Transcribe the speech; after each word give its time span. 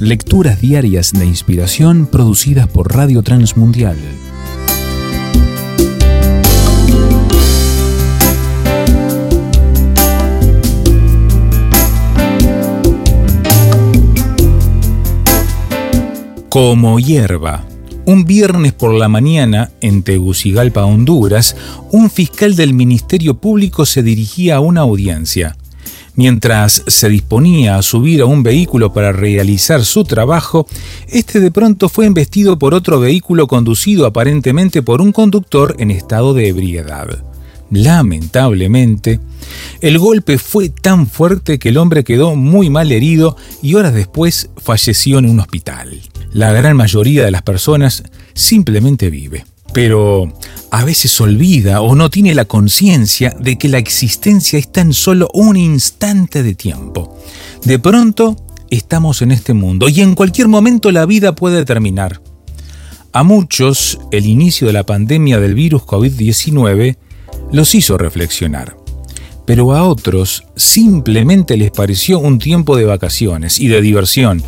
Lecturas 0.00 0.60
diarias 0.60 1.12
de 1.14 1.24
inspiración 1.24 2.06
producidas 2.06 2.68
por 2.68 2.94
Radio 2.94 3.22
Transmundial. 3.22 3.96
Como 16.50 16.98
hierba. 16.98 17.64
Un 18.04 18.26
viernes 18.26 18.74
por 18.74 18.92
la 18.92 19.08
mañana, 19.08 19.70
en 19.80 20.02
Tegucigalpa, 20.02 20.84
Honduras, 20.84 21.56
un 21.90 22.10
fiscal 22.10 22.54
del 22.54 22.74
Ministerio 22.74 23.40
Público 23.40 23.86
se 23.86 24.02
dirigía 24.02 24.56
a 24.56 24.60
una 24.60 24.82
audiencia. 24.82 25.56
Mientras 26.16 26.82
se 26.86 27.10
disponía 27.10 27.76
a 27.76 27.82
subir 27.82 28.22
a 28.22 28.24
un 28.24 28.42
vehículo 28.42 28.90
para 28.90 29.12
realizar 29.12 29.84
su 29.84 30.04
trabajo, 30.04 30.66
este 31.08 31.40
de 31.40 31.50
pronto 31.50 31.90
fue 31.90 32.06
embestido 32.06 32.58
por 32.58 32.72
otro 32.72 32.98
vehículo 32.98 33.46
conducido 33.46 34.06
aparentemente 34.06 34.80
por 34.82 35.02
un 35.02 35.12
conductor 35.12 35.76
en 35.78 35.90
estado 35.90 36.32
de 36.32 36.48
ebriedad. 36.48 37.22
Lamentablemente, 37.70 39.20
el 39.82 39.98
golpe 39.98 40.38
fue 40.38 40.70
tan 40.70 41.06
fuerte 41.06 41.58
que 41.58 41.68
el 41.68 41.76
hombre 41.76 42.02
quedó 42.02 42.34
muy 42.34 42.70
mal 42.70 42.92
herido 42.92 43.36
y 43.60 43.74
horas 43.74 43.92
después 43.92 44.48
falleció 44.56 45.18
en 45.18 45.28
un 45.28 45.40
hospital. 45.40 46.00
La 46.32 46.52
gran 46.52 46.78
mayoría 46.78 47.26
de 47.26 47.30
las 47.30 47.42
personas 47.42 48.04
simplemente 48.32 49.10
vive, 49.10 49.44
pero 49.76 50.32
a 50.70 50.86
veces 50.86 51.20
olvida 51.20 51.82
o 51.82 51.94
no 51.94 52.08
tiene 52.08 52.34
la 52.34 52.46
conciencia 52.46 53.36
de 53.38 53.58
que 53.58 53.68
la 53.68 53.76
existencia 53.76 54.58
es 54.58 54.72
tan 54.72 54.94
solo 54.94 55.28
un 55.34 55.54
instante 55.58 56.42
de 56.42 56.54
tiempo. 56.54 57.14
De 57.62 57.78
pronto 57.78 58.36
estamos 58.70 59.20
en 59.20 59.32
este 59.32 59.52
mundo 59.52 59.90
y 59.90 60.00
en 60.00 60.14
cualquier 60.14 60.48
momento 60.48 60.90
la 60.92 61.04
vida 61.04 61.34
puede 61.34 61.66
terminar. 61.66 62.22
A 63.12 63.22
muchos, 63.22 63.98
el 64.12 64.24
inicio 64.24 64.66
de 64.66 64.72
la 64.72 64.86
pandemia 64.86 65.40
del 65.40 65.54
virus 65.54 65.82
COVID-19 65.82 66.96
los 67.52 67.74
hizo 67.74 67.98
reflexionar. 67.98 68.78
Pero 69.44 69.74
a 69.74 69.82
otros 69.82 70.44
simplemente 70.56 71.58
les 71.58 71.70
pareció 71.70 72.18
un 72.18 72.38
tiempo 72.38 72.78
de 72.78 72.86
vacaciones 72.86 73.60
y 73.60 73.68
de 73.68 73.82
diversión. 73.82 74.42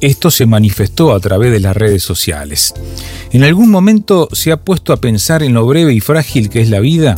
Esto 0.00 0.30
se 0.30 0.46
manifestó 0.46 1.12
a 1.12 1.20
través 1.20 1.52
de 1.52 1.60
las 1.60 1.76
redes 1.76 2.02
sociales. 2.02 2.74
¿En 3.32 3.44
algún 3.44 3.70
momento 3.70 4.28
se 4.32 4.50
ha 4.50 4.56
puesto 4.56 4.92
a 4.92 5.00
pensar 5.00 5.42
en 5.42 5.52
lo 5.52 5.66
breve 5.66 5.92
y 5.92 6.00
frágil 6.00 6.48
que 6.48 6.62
es 6.62 6.70
la 6.70 6.80
vida? 6.80 7.16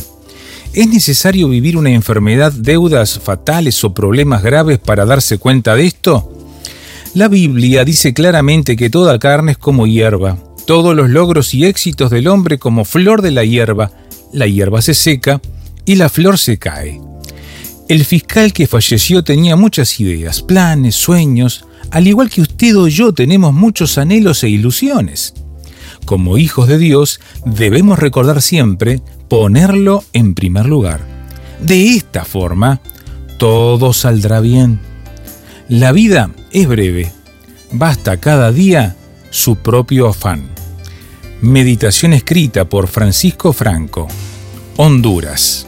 ¿Es 0.73 0.87
necesario 0.87 1.47
vivir 1.47 1.77
una 1.77 1.91
enfermedad, 1.91 2.51
deudas 2.51 3.19
fatales 3.19 3.83
o 3.83 3.93
problemas 3.93 4.43
graves 4.43 4.79
para 4.79 5.05
darse 5.05 5.37
cuenta 5.37 5.75
de 5.75 5.85
esto? 5.85 6.29
La 7.13 7.27
Biblia 7.27 7.85
dice 7.85 8.13
claramente 8.13 8.75
que 8.75 8.89
toda 8.89 9.19
carne 9.19 9.53
es 9.53 9.57
como 9.57 9.87
hierba, 9.87 10.37
todos 10.65 10.95
los 10.95 11.09
logros 11.09 11.53
y 11.53 11.65
éxitos 11.65 12.09
del 12.09 12.27
hombre 12.27 12.57
como 12.57 12.85
flor 12.85 13.21
de 13.21 13.31
la 13.31 13.45
hierba, 13.45 13.91
la 14.33 14.47
hierba 14.47 14.81
se 14.81 14.93
seca 14.93 15.39
y 15.85 15.95
la 15.95 16.09
flor 16.09 16.37
se 16.37 16.57
cae. 16.57 16.99
El 17.93 18.05
fiscal 18.05 18.53
que 18.53 18.65
falleció 18.65 19.23
tenía 19.23 19.55
muchas 19.55 19.99
ideas, 19.99 20.41
planes, 20.41 20.95
sueños, 20.95 21.63
al 21.91 22.07
igual 22.07 22.27
que 22.27 22.41
usted 22.41 22.75
o 22.75 22.87
yo 22.87 23.13
tenemos 23.13 23.53
muchos 23.53 23.99
anhelos 23.99 24.43
e 24.43 24.49
ilusiones. 24.49 25.35
Como 26.03 26.39
hijos 26.39 26.67
de 26.67 26.79
Dios 26.79 27.19
debemos 27.45 27.99
recordar 27.99 28.41
siempre 28.41 28.99
ponerlo 29.29 30.03
en 30.11 30.33
primer 30.33 30.65
lugar. 30.65 31.01
De 31.61 31.93
esta 31.95 32.25
forma, 32.25 32.81
todo 33.37 33.93
saldrá 33.93 34.39
bien. 34.39 34.79
La 35.69 35.91
vida 35.91 36.31
es 36.51 36.67
breve. 36.67 37.11
Basta 37.71 38.17
cada 38.17 38.51
día 38.51 38.95
su 39.29 39.57
propio 39.57 40.07
afán. 40.07 40.47
Meditación 41.41 42.13
escrita 42.13 42.67
por 42.67 42.87
Francisco 42.87 43.53
Franco. 43.53 44.07
Honduras. 44.77 45.67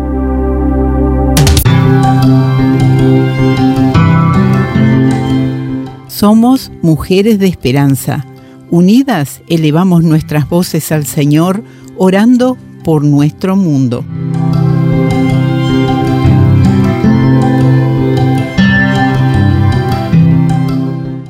Somos 6.21 6.71
mujeres 6.83 7.39
de 7.39 7.47
esperanza. 7.47 8.27
Unidas 8.69 9.41
elevamos 9.47 10.03
nuestras 10.03 10.47
voces 10.47 10.91
al 10.91 11.07
Señor, 11.07 11.63
orando 11.97 12.59
por 12.83 13.03
nuestro 13.03 13.55
mundo. 13.55 14.05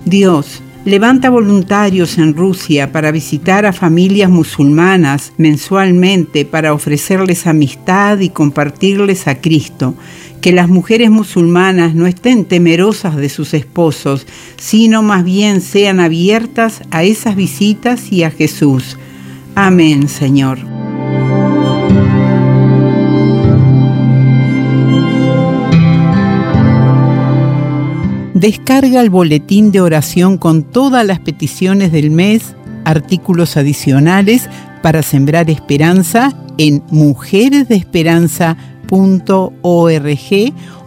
Dios, 0.04 0.62
levanta 0.84 1.30
voluntarios 1.30 2.18
en 2.18 2.36
Rusia 2.36 2.92
para 2.92 3.12
visitar 3.12 3.66
a 3.66 3.72
familias 3.72 4.30
musulmanas 4.30 5.32
mensualmente 5.38 6.44
para 6.44 6.74
ofrecerles 6.74 7.48
amistad 7.48 8.20
y 8.20 8.28
compartirles 8.28 9.30
a 9.30 9.40
Cristo. 9.40 9.96
Que 10.42 10.52
las 10.52 10.70
mujeres 10.70 11.12
musulmanas 11.12 11.94
no 11.94 12.08
estén 12.08 12.46
temerosas 12.46 13.16
de 13.16 13.30
sus 13.30 13.54
esposos, 13.54 14.26
sino 14.58 15.04
más 15.04 15.24
bien 15.24 15.62
sean 15.62 16.00
abiertas 16.00 16.82
a 16.90 17.04
esas 17.04 17.36
visitas 17.36 18.12
y 18.12 18.24
a 18.24 18.32
Jesús. 18.32 18.98
Amén, 19.56 20.08
Señor. 20.08 20.58
Descarga 28.34 29.02
el 29.02 29.12
boletín 29.12 29.72
de 29.72 29.82
oración 29.82 30.40
con 30.40 30.64
todas 30.64 31.06
las 31.06 31.20
peticiones 31.20 31.92
del 31.92 32.10
mes, 32.10 32.56
artículos 32.86 33.56
adicionales 33.56 34.50
para 34.82 35.04
sembrar 35.04 35.52
esperanza 35.52 36.36
en 36.58 36.82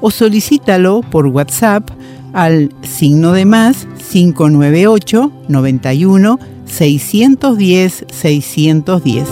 o 0.01 0.11
solicítalo 0.11 1.01
por 1.01 1.27
WhatsApp 1.27 1.91
al 2.33 2.73
signo 2.83 3.33
de 3.33 3.45
más 3.45 3.87
598 4.11 5.33
91 5.49 6.39
610 6.67 8.05
610. 8.13 9.29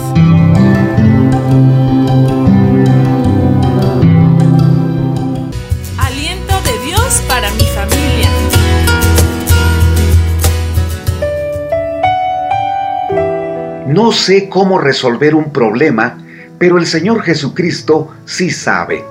No 13.93 14.11
sé 14.11 14.49
cómo 14.49 14.79
resolver 14.79 15.35
un 15.35 15.51
problema, 15.51 16.17
pero 16.63 16.77
el 16.77 16.85
Señor 16.87 17.23
Jesucristo 17.23 18.15
sí 18.23 18.49
sabe. 18.49 19.03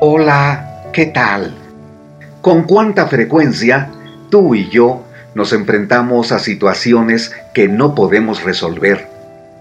Hola, 0.00 0.80
¿qué 0.94 1.04
tal? 1.04 1.54
¿Con 2.40 2.62
cuánta 2.62 3.06
frecuencia 3.06 3.90
tú 4.30 4.54
y 4.54 4.70
yo 4.70 5.04
nos 5.34 5.52
enfrentamos 5.52 6.32
a 6.32 6.38
situaciones 6.38 7.32
que 7.52 7.68
no 7.68 7.94
podemos 7.94 8.44
resolver? 8.44 9.08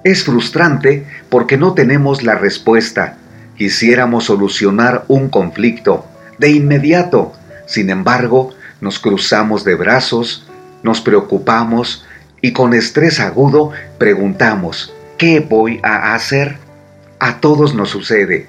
Es 0.06 0.24
frustrante 0.24 1.06
porque 1.28 1.58
no 1.58 1.74
tenemos 1.74 2.24
la 2.24 2.36
respuesta. 2.36 3.18
Quisiéramos 3.58 4.24
solucionar 4.24 5.04
un 5.10 5.28
conflicto 5.28 6.06
de 6.38 6.52
inmediato. 6.52 7.34
Sin 7.66 7.90
embargo, 7.90 8.52
nos 8.80 9.00
cruzamos 9.00 9.66
de 9.66 9.76
brazos, 9.76 10.48
nos 10.84 11.02
preocupamos, 11.02 12.06
y 12.40 12.54
con 12.54 12.74
estrés 12.74 13.20
agudo 13.20 13.72
preguntamos, 13.98 14.94
¿qué 15.18 15.42
voy 15.42 15.82
a 15.84 16.14
hacer? 16.14 16.63
A 17.24 17.40
todos 17.40 17.74
nos 17.74 17.90
sucede, 17.90 18.48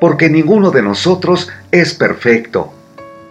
porque 0.00 0.28
ninguno 0.28 0.72
de 0.72 0.82
nosotros 0.82 1.50
es 1.70 1.94
perfecto. 1.94 2.74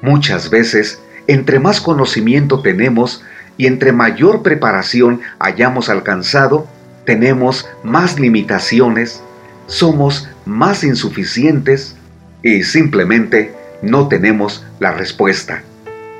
Muchas 0.02 0.50
veces, 0.50 1.02
entre 1.28 1.60
más 1.60 1.82
conocimiento 1.82 2.62
tenemos 2.62 3.22
y 3.58 3.66
entre 3.68 3.92
mayor 3.92 4.44
preparación 4.44 5.20
hayamos 5.40 5.90
alcanzado, 5.90 6.70
tenemos 7.04 7.68
más 7.84 8.18
limitaciones, 8.18 9.22
somos 9.66 10.30
más 10.46 10.86
insuficientes 10.86 11.98
y 12.42 12.64
simplemente 12.64 13.54
no 13.82 14.08
tenemos 14.08 14.64
la 14.80 14.94
respuesta. 14.94 15.64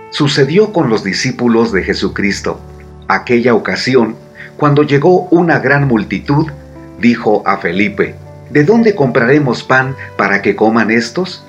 Sucedió 0.10 0.74
con 0.74 0.90
los 0.90 1.06
discípulos 1.06 1.72
de 1.72 1.84
Jesucristo 1.86 2.60
aquella 3.08 3.54
ocasión, 3.54 4.18
cuando 4.58 4.84
llegó 4.84 5.30
una 5.30 5.60
gran 5.60 5.88
multitud, 5.88 6.48
dijo 7.00 7.44
a 7.46 7.60
Felipe, 7.60 8.16
¿De 8.50 8.64
dónde 8.64 8.96
compraremos 8.96 9.64
pan 9.64 9.96
para 10.16 10.42
que 10.42 10.56
coman 10.56 10.92
estos? 10.92 11.44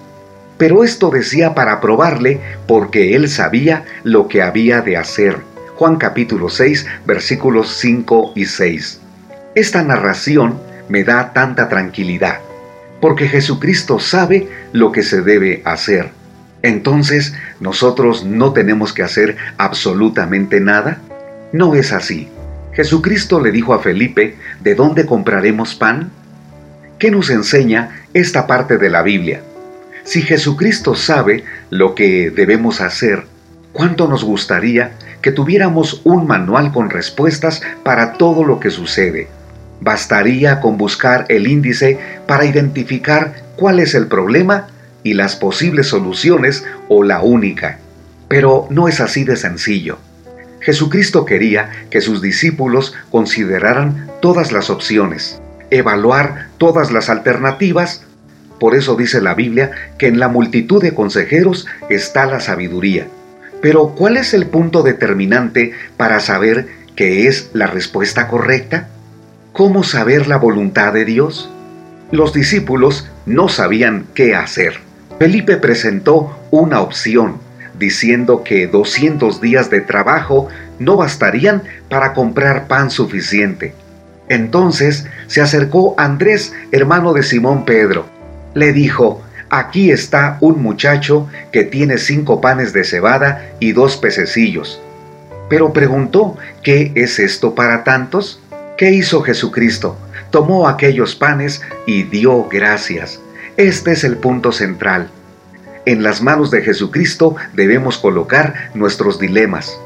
Pero 0.57 0.83
esto 0.83 1.11
decía 1.11 1.55
para 1.55 1.81
probarle, 1.81 2.41
porque 2.67 3.15
él 3.15 3.29
sabía 3.29 3.85
lo 4.03 4.27
que 4.27 4.43
había 4.43 4.81
de 4.81 4.97
hacer. 4.97 5.39
Juan 5.77 5.97
capítulo 5.97 6.49
6, 6.49 6.87
versículos 7.07 7.77
5 7.77 8.33
y 8.35 8.47
6. 8.47 9.01
Esta 9.55 9.83
narración 9.85 10.59
me 10.89 11.05
da 11.05 11.33
tanta 11.33 11.69
tranquilidad, 11.69 12.41
porque 13.01 13.29
Jesucristo 13.29 14.01
sabe 14.01 14.49
lo 14.73 14.91
que 14.91 15.05
se 15.05 15.23
debe 15.23 15.63
hacer. 15.65 16.11
Entonces, 16.63 17.35
¿nosotros 17.61 18.25
no 18.25 18.53
tenemos 18.53 18.93
que 18.93 19.05
hacer 19.05 19.37
absolutamente 19.57 20.61
nada? 20.61 20.99
No 21.53 21.77
es 21.77 21.93
así. 21.93 22.29
Jesucristo 22.73 23.41
le 23.41 23.53
dijo 23.53 23.75
a 23.75 23.79
Felipe, 23.79 24.37
¿de 24.61 24.75
dónde 24.75 25.07
compraremos 25.07 25.77
pan? 25.77 26.11
¿Qué 26.99 27.13
nos 27.13 27.31
enseña 27.31 28.03
esta 28.13 28.49
parte 28.49 28.77
de 28.77 28.91
la 28.91 29.03
Biblia? 29.03 29.41
Si 30.03 30.21
Jesucristo 30.21 30.97
sabe 30.97 31.45
lo 31.71 31.95
que 31.95 32.31
debemos 32.31 32.81
hacer, 32.81 33.23
¿cuánto 33.73 34.09
nos 34.09 34.25
gustaría 34.25 34.91
que 35.23 35.31
tuviéramos 35.31 36.01
un 36.03 36.27
manual 36.27 36.73
con 36.73 36.91
respuestas 36.91 37.63
para 37.85 38.15
todo 38.15 38.43
lo 38.43 38.59
que 38.59 38.71
sucede? 38.71 39.29
Bastaría 39.81 40.61
con 40.61 40.77
buscar 40.77 41.25
el 41.29 41.47
índice 41.47 42.01
para 42.27 42.47
identificar 42.47 43.45
cuál 43.55 43.79
es 43.79 43.95
el 43.95 44.09
problema 44.09 44.67
y 45.05 45.15
las 45.15 45.37
posibles 45.37 45.87
soluciones 45.87 46.65
o 46.89 47.05
la 47.05 47.23
única. 47.23 47.79
Pero 48.27 48.67
no 48.71 48.89
es 48.89 49.01
así 49.01 49.23
de 49.23 49.37
sencillo. 49.37 49.99
Jesucristo 50.59 51.25
quería 51.25 51.71
que 51.91 52.01
sus 52.01 52.21
discípulos 52.21 52.93
consideraran 53.13 54.11
todas 54.21 54.51
las 54.51 54.69
opciones, 54.69 55.41
evaluar 55.71 56.49
todas 56.59 56.91
las 56.91 57.09
alternativas. 57.09 58.05
Por 58.59 58.75
eso 58.75 58.97
dice 58.97 59.21
la 59.21 59.35
Biblia 59.35 59.71
que 59.99 60.07
en 60.07 60.19
la 60.19 60.29
multitud 60.29 60.83
de 60.83 60.95
consejeros 60.95 61.67
está 61.89 62.27
la 62.27 62.41
sabiduría. 62.41 63.07
Pero 63.61 63.95
¿cuál 63.97 64.17
es 64.17 64.35
el 64.35 64.47
punto 64.47 64.83
determinante 64.83 65.73
para 65.97 66.21
saber 66.21 66.69
qué 66.97 67.27
es 67.29 67.51
la 67.53 67.67
respuesta 67.67 68.29
correcta? 68.29 68.89
¿Cómo 69.53 69.83
saber 69.83 70.29
la 70.29 70.37
voluntad 70.37 70.93
de 70.93 71.05
Dios? 71.05 71.51
Los 72.11 72.33
discípulos 72.33 73.09
no 73.27 73.49
sabían 73.49 74.07
qué 74.15 74.35
hacer. 74.35 74.79
Felipe 75.19 75.57
presentó 75.57 76.39
una 76.51 76.81
opción, 76.81 77.39
diciendo 77.79 78.45
que 78.45 78.67
200 78.69 79.41
días 79.41 79.69
de 79.69 79.81
trabajo 79.81 80.49
no 80.79 80.97
bastarían 80.97 81.63
para 81.89 82.15
comprar 82.15 82.69
pan 82.69 82.91
suficiente. 82.91 83.75
Entonces 84.29 85.07
se 85.27 85.41
acercó 85.41 85.95
Andrés, 85.99 86.53
hermano 86.73 87.13
de 87.13 87.23
Simón 87.23 87.65
Pedro. 87.65 88.07
Le 88.55 88.73
dijo, 88.73 89.23
aquí 89.51 89.91
está 89.91 90.39
un 90.41 90.63
muchacho 90.63 91.29
que 91.53 91.65
tiene 91.65 91.99
cinco 91.99 92.41
panes 92.41 92.73
de 92.73 92.85
cebada 92.85 93.51
y 93.61 93.73
dos 93.73 93.97
pececillos. 93.97 94.81
Pero 95.49 95.73
preguntó, 95.73 96.37
¿qué 96.63 96.93
es 96.95 97.19
esto 97.19 97.55
para 97.55 97.85
tantos? 97.85 98.41
¿Qué 98.77 98.91
hizo 98.91 99.23
Jesucristo? 99.23 99.97
Tomó 100.31 100.69
aquellos 100.69 101.15
panes 101.15 101.63
y 101.87 102.03
dio 102.03 102.49
gracias. 102.49 103.21
Este 103.57 103.93
es 103.93 104.05
el 104.05 104.19
punto 104.19 104.53
central. 104.53 105.09
En 105.87 106.03
las 106.03 106.21
manos 106.21 106.51
de 106.51 106.61
Jesucristo 106.61 107.37
debemos 107.55 107.97
colocar 107.97 108.71
nuestros 108.75 109.19
dilemas, 109.19 109.81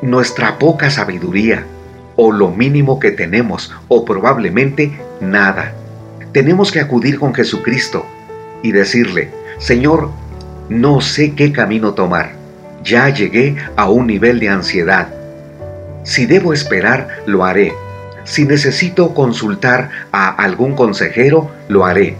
nuestra 0.00 0.58
poca 0.58 0.88
sabiduría, 0.90 1.66
o 2.16 2.32
lo 2.32 2.50
mínimo 2.50 2.98
que 2.98 3.10
tenemos, 3.10 3.72
o 3.88 4.04
probablemente 4.04 4.92
nada. 5.20 5.74
Tenemos 6.32 6.72
que 6.72 6.80
acudir 6.80 7.18
con 7.18 7.34
Jesucristo 7.34 8.06
y 8.62 8.72
decirle, 8.72 9.30
Señor, 9.58 10.10
no 10.68 11.00
sé 11.00 11.34
qué 11.34 11.52
camino 11.52 11.94
tomar. 11.94 12.32
Ya 12.82 13.08
llegué 13.10 13.56
a 13.76 13.88
un 13.88 14.06
nivel 14.06 14.40
de 14.40 14.48
ansiedad. 14.48 15.08
Si 16.04 16.26
debo 16.26 16.52
esperar, 16.52 17.08
lo 17.26 17.44
haré. 17.44 17.72
Si 18.24 18.44
necesito 18.44 19.14
consultar 19.14 19.90
a 20.12 20.28
algún 20.30 20.74
consejero, 20.74 21.50
lo 21.68 21.84
haré. 21.84 22.16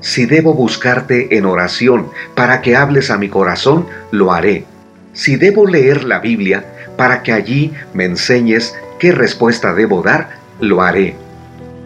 Si 0.00 0.26
debo 0.26 0.54
buscarte 0.54 1.36
en 1.36 1.44
oración 1.44 2.08
para 2.34 2.62
que 2.62 2.76
hables 2.76 3.10
a 3.10 3.18
mi 3.18 3.28
corazón, 3.28 3.86
lo 4.10 4.32
haré. 4.32 4.64
Si 5.12 5.36
debo 5.36 5.66
leer 5.66 6.04
la 6.04 6.20
Biblia 6.20 6.64
para 6.96 7.22
que 7.22 7.32
allí 7.32 7.72
me 7.94 8.04
enseñes 8.04 8.76
qué 8.98 9.12
respuesta 9.12 9.74
debo 9.74 10.02
dar, 10.02 10.30
lo 10.60 10.82
haré. 10.82 11.16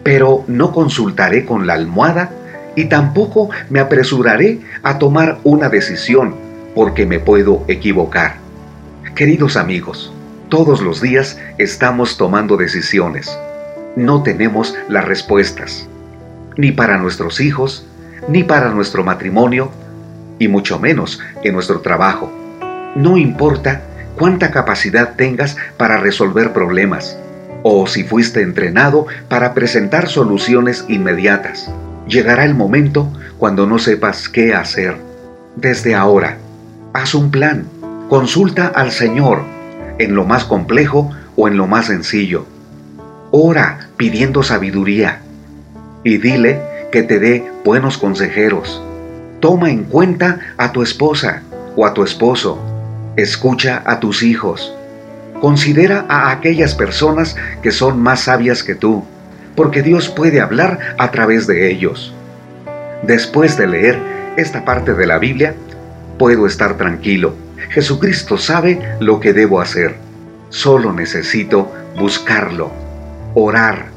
Pero 0.03 0.43
no 0.47 0.71
consultaré 0.71 1.45
con 1.45 1.67
la 1.67 1.73
almohada 1.73 2.31
y 2.75 2.85
tampoco 2.85 3.49
me 3.69 3.79
apresuraré 3.79 4.61
a 4.81 4.97
tomar 4.97 5.39
una 5.43 5.69
decisión 5.69 6.35
porque 6.75 7.05
me 7.05 7.19
puedo 7.19 7.63
equivocar. 7.67 8.35
Queridos 9.15 9.57
amigos, 9.57 10.11
todos 10.49 10.81
los 10.81 11.01
días 11.01 11.39
estamos 11.57 12.17
tomando 12.17 12.57
decisiones. 12.57 13.37
No 13.95 14.23
tenemos 14.23 14.75
las 14.89 15.05
respuestas, 15.05 15.87
ni 16.57 16.71
para 16.71 16.97
nuestros 16.97 17.39
hijos, 17.39 17.85
ni 18.27 18.43
para 18.43 18.71
nuestro 18.71 19.03
matrimonio, 19.03 19.69
y 20.39 20.47
mucho 20.47 20.79
menos 20.79 21.19
en 21.43 21.53
nuestro 21.53 21.81
trabajo. 21.81 22.31
No 22.95 23.17
importa 23.17 23.83
cuánta 24.17 24.51
capacidad 24.51 25.15
tengas 25.15 25.57
para 25.77 25.97
resolver 25.97 26.53
problemas, 26.53 27.17
o 27.63 27.87
si 27.87 28.03
fuiste 28.03 28.41
entrenado 28.41 29.07
para 29.29 29.53
presentar 29.53 30.07
soluciones 30.07 30.85
inmediatas. 30.87 31.69
Llegará 32.07 32.45
el 32.45 32.55
momento 32.55 33.11
cuando 33.37 33.65
no 33.65 33.79
sepas 33.79 34.29
qué 34.29 34.53
hacer. 34.53 34.97
Desde 35.55 35.95
ahora, 35.95 36.37
haz 36.93 37.15
un 37.15 37.31
plan. 37.31 37.65
Consulta 38.09 38.67
al 38.67 38.91
Señor 38.91 39.43
en 39.97 40.15
lo 40.15 40.25
más 40.25 40.45
complejo 40.45 41.11
o 41.35 41.47
en 41.47 41.57
lo 41.57 41.67
más 41.67 41.87
sencillo. 41.87 42.45
Ora 43.31 43.89
pidiendo 43.97 44.43
sabiduría 44.43 45.21
y 46.03 46.17
dile 46.17 46.61
que 46.91 47.03
te 47.03 47.19
dé 47.19 47.49
buenos 47.63 47.97
consejeros. 47.97 48.83
Toma 49.39 49.71
en 49.71 49.85
cuenta 49.85 50.39
a 50.57 50.71
tu 50.71 50.83
esposa 50.83 51.41
o 51.75 51.85
a 51.85 51.93
tu 51.93 52.03
esposo. 52.03 52.72
Escucha 53.15 53.83
a 53.85 53.99
tus 53.99 54.23
hijos. 54.23 54.73
Considera 55.39 56.05
a 56.09 56.31
aquellas 56.31 56.73
personas 56.73 57.35
que 57.61 57.71
son 57.71 58.01
más 58.01 58.21
sabias 58.21 58.63
que 58.63 58.75
tú 58.75 59.05
porque 59.55 59.83
Dios 59.83 60.09
puede 60.09 60.41
hablar 60.41 60.79
a 60.97 61.11
través 61.11 61.47
de 61.47 61.69
ellos. 61.69 62.13
Después 63.03 63.57
de 63.57 63.67
leer 63.67 63.99
esta 64.37 64.65
parte 64.65 64.93
de 64.93 65.05
la 65.05 65.19
Biblia, 65.19 65.55
puedo 66.17 66.47
estar 66.47 66.77
tranquilo. 66.77 67.35
Jesucristo 67.69 68.37
sabe 68.37 68.79
lo 68.99 69.19
que 69.19 69.33
debo 69.33 69.61
hacer. 69.61 69.95
Solo 70.49 70.93
necesito 70.93 71.71
buscarlo, 71.97 72.71
orar, 73.33 73.87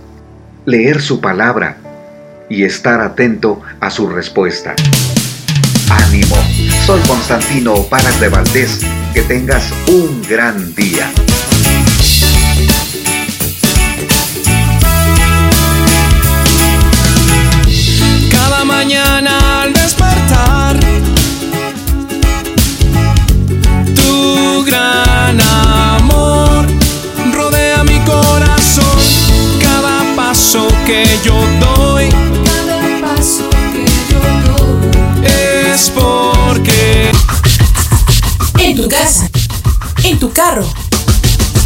leer 0.65 1.01
su 1.01 1.21
palabra 1.21 1.77
y 2.49 2.65
estar 2.65 3.01
atento 3.01 3.61
a 3.81 3.91
su 3.91 4.09
respuesta. 4.09 4.75
Ánimo, 5.91 6.37
soy 6.87 7.01
Constantino 7.09 7.75
Paras 7.89 8.21
de 8.21 8.29
Valdés. 8.29 8.79
Que 9.13 9.23
tengas 9.23 9.65
un 9.89 10.23
gran 10.23 10.73
día. 10.77 11.11
mañana 18.65 19.63
al 19.63 19.73
despertar. 19.73 20.79
Tu 23.95 24.65
gran 24.65 25.41
amor 25.41 26.67
rodea 27.33 27.85
mi 27.85 27.99
corazón. 28.01 28.99
Cada 29.61 30.05
paso 30.15 30.69
que 30.85 31.05
yo 31.25 31.35
doy. 31.61 32.09
Cada 32.45 33.01
paso 33.01 33.49
que 33.73 33.85
yo 34.11 34.21
doy. 34.53 35.27
Es 35.27 35.91
porque. 35.91 36.16
En 38.77 38.83
tu 38.83 38.89
casa. 38.91 39.31
En 40.05 40.19
tu 40.19 40.33
carro. 40.35 40.69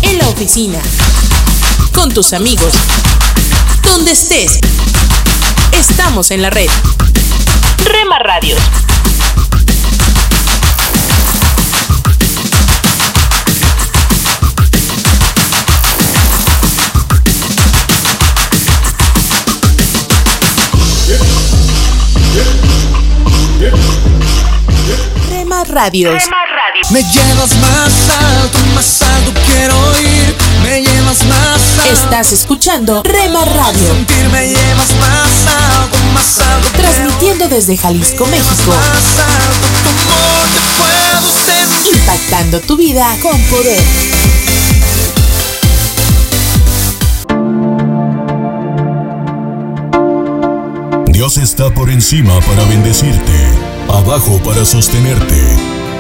En 0.03 0.17
la 0.19 0.29
oficina. 0.29 0.79
Con 1.93 2.15
tus 2.15 2.33
amigos. 2.33 2.73
Donde 3.83 4.13
estés. 4.13 4.61
Estamos 5.73 6.31
en 6.31 6.43
la 6.43 6.51
red. 6.51 6.71
Rema 7.85 8.21
Radios. 8.21 8.61
Rema 25.29 25.65
Radios. 25.65 26.23
Me 26.89 27.03
llevas 27.05 27.55
más 27.59 27.93
alto, 28.09 28.59
más 28.75 29.03
alto 29.03 29.33
quiero 29.47 29.77
ir. 30.01 30.37
Me 30.63 30.83
llevas 30.83 31.25
más 31.27 31.79
alto. 31.79 31.93
Estás 31.93 32.33
escuchando 32.33 33.03
Rema 33.05 33.45
Radio. 33.45 33.93
Sentir 33.95 34.29
me 34.31 34.49
llevas 34.49 34.89
más 34.99 35.47
alto, 35.47 35.99
más 36.15 36.39
alto. 36.41 36.69
Transmitiendo 36.77 37.49
desde 37.49 37.77
Jalisco, 37.77 38.27
México. 38.27 38.71
Más 38.71 39.19
alto, 39.21 39.67
te 39.85 39.93
puedo 40.81 41.29
sentir. 41.47 41.97
Impactando 42.01 42.61
tu 42.61 42.77
vida 42.77 43.07
con 43.23 43.41
poder. 43.43 43.81
Dios 51.13 51.37
está 51.37 51.69
por 51.69 51.91
encima 51.91 52.41
para 52.41 52.65
bendecirte, 52.65 53.53
abajo 53.91 54.41
para 54.43 54.65
sostenerte, 54.65 55.39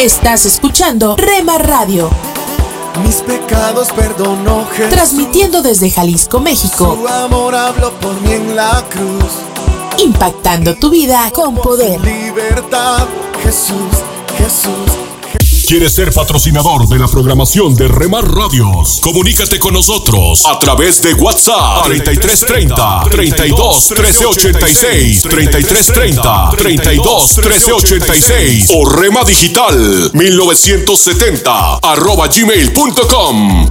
Estás 0.00 0.46
escuchando 0.46 1.14
Rema 1.16 1.58
Radio. 1.58 2.08
Mis 3.02 3.16
pecados 3.16 3.92
perdonó 3.92 4.64
Jesús. 4.72 4.94
Transmitiendo 4.94 5.60
desde 5.60 5.90
Jalisco, 5.90 6.40
México. 6.40 6.96
Su 6.98 7.06
amor 7.06 7.54
habló 7.54 7.92
por 8.00 8.18
mí 8.22 8.32
en 8.32 8.56
la 8.56 8.82
cruz. 8.88 9.30
Impactando 9.98 10.74
tu 10.76 10.88
vida 10.88 11.30
con 11.34 11.54
poder. 11.54 12.00
Libertad, 12.00 13.08
Jesús, 13.42 13.76
Jesús. 14.38 14.99
¿Quieres 15.70 15.92
ser 15.92 16.12
patrocinador 16.12 16.88
de 16.88 16.98
la 16.98 17.06
programación 17.06 17.76
de 17.76 17.86
Remar 17.86 18.24
Radios? 18.28 18.98
Comunícate 19.00 19.60
con 19.60 19.72
nosotros 19.72 20.44
a 20.44 20.58
través 20.58 21.00
de 21.00 21.14
WhatsApp 21.14 21.84
3330 21.84 23.02
32 23.08 23.90
1386 23.92 25.22
3330 25.22 26.50
32 26.58 27.38
1386 27.38 28.70
o 28.74 28.90
Rema 28.90 29.22
Digital 29.22 30.10
1970 30.12 31.76
arroba 31.76 32.26
gmail.com. 32.26 33.70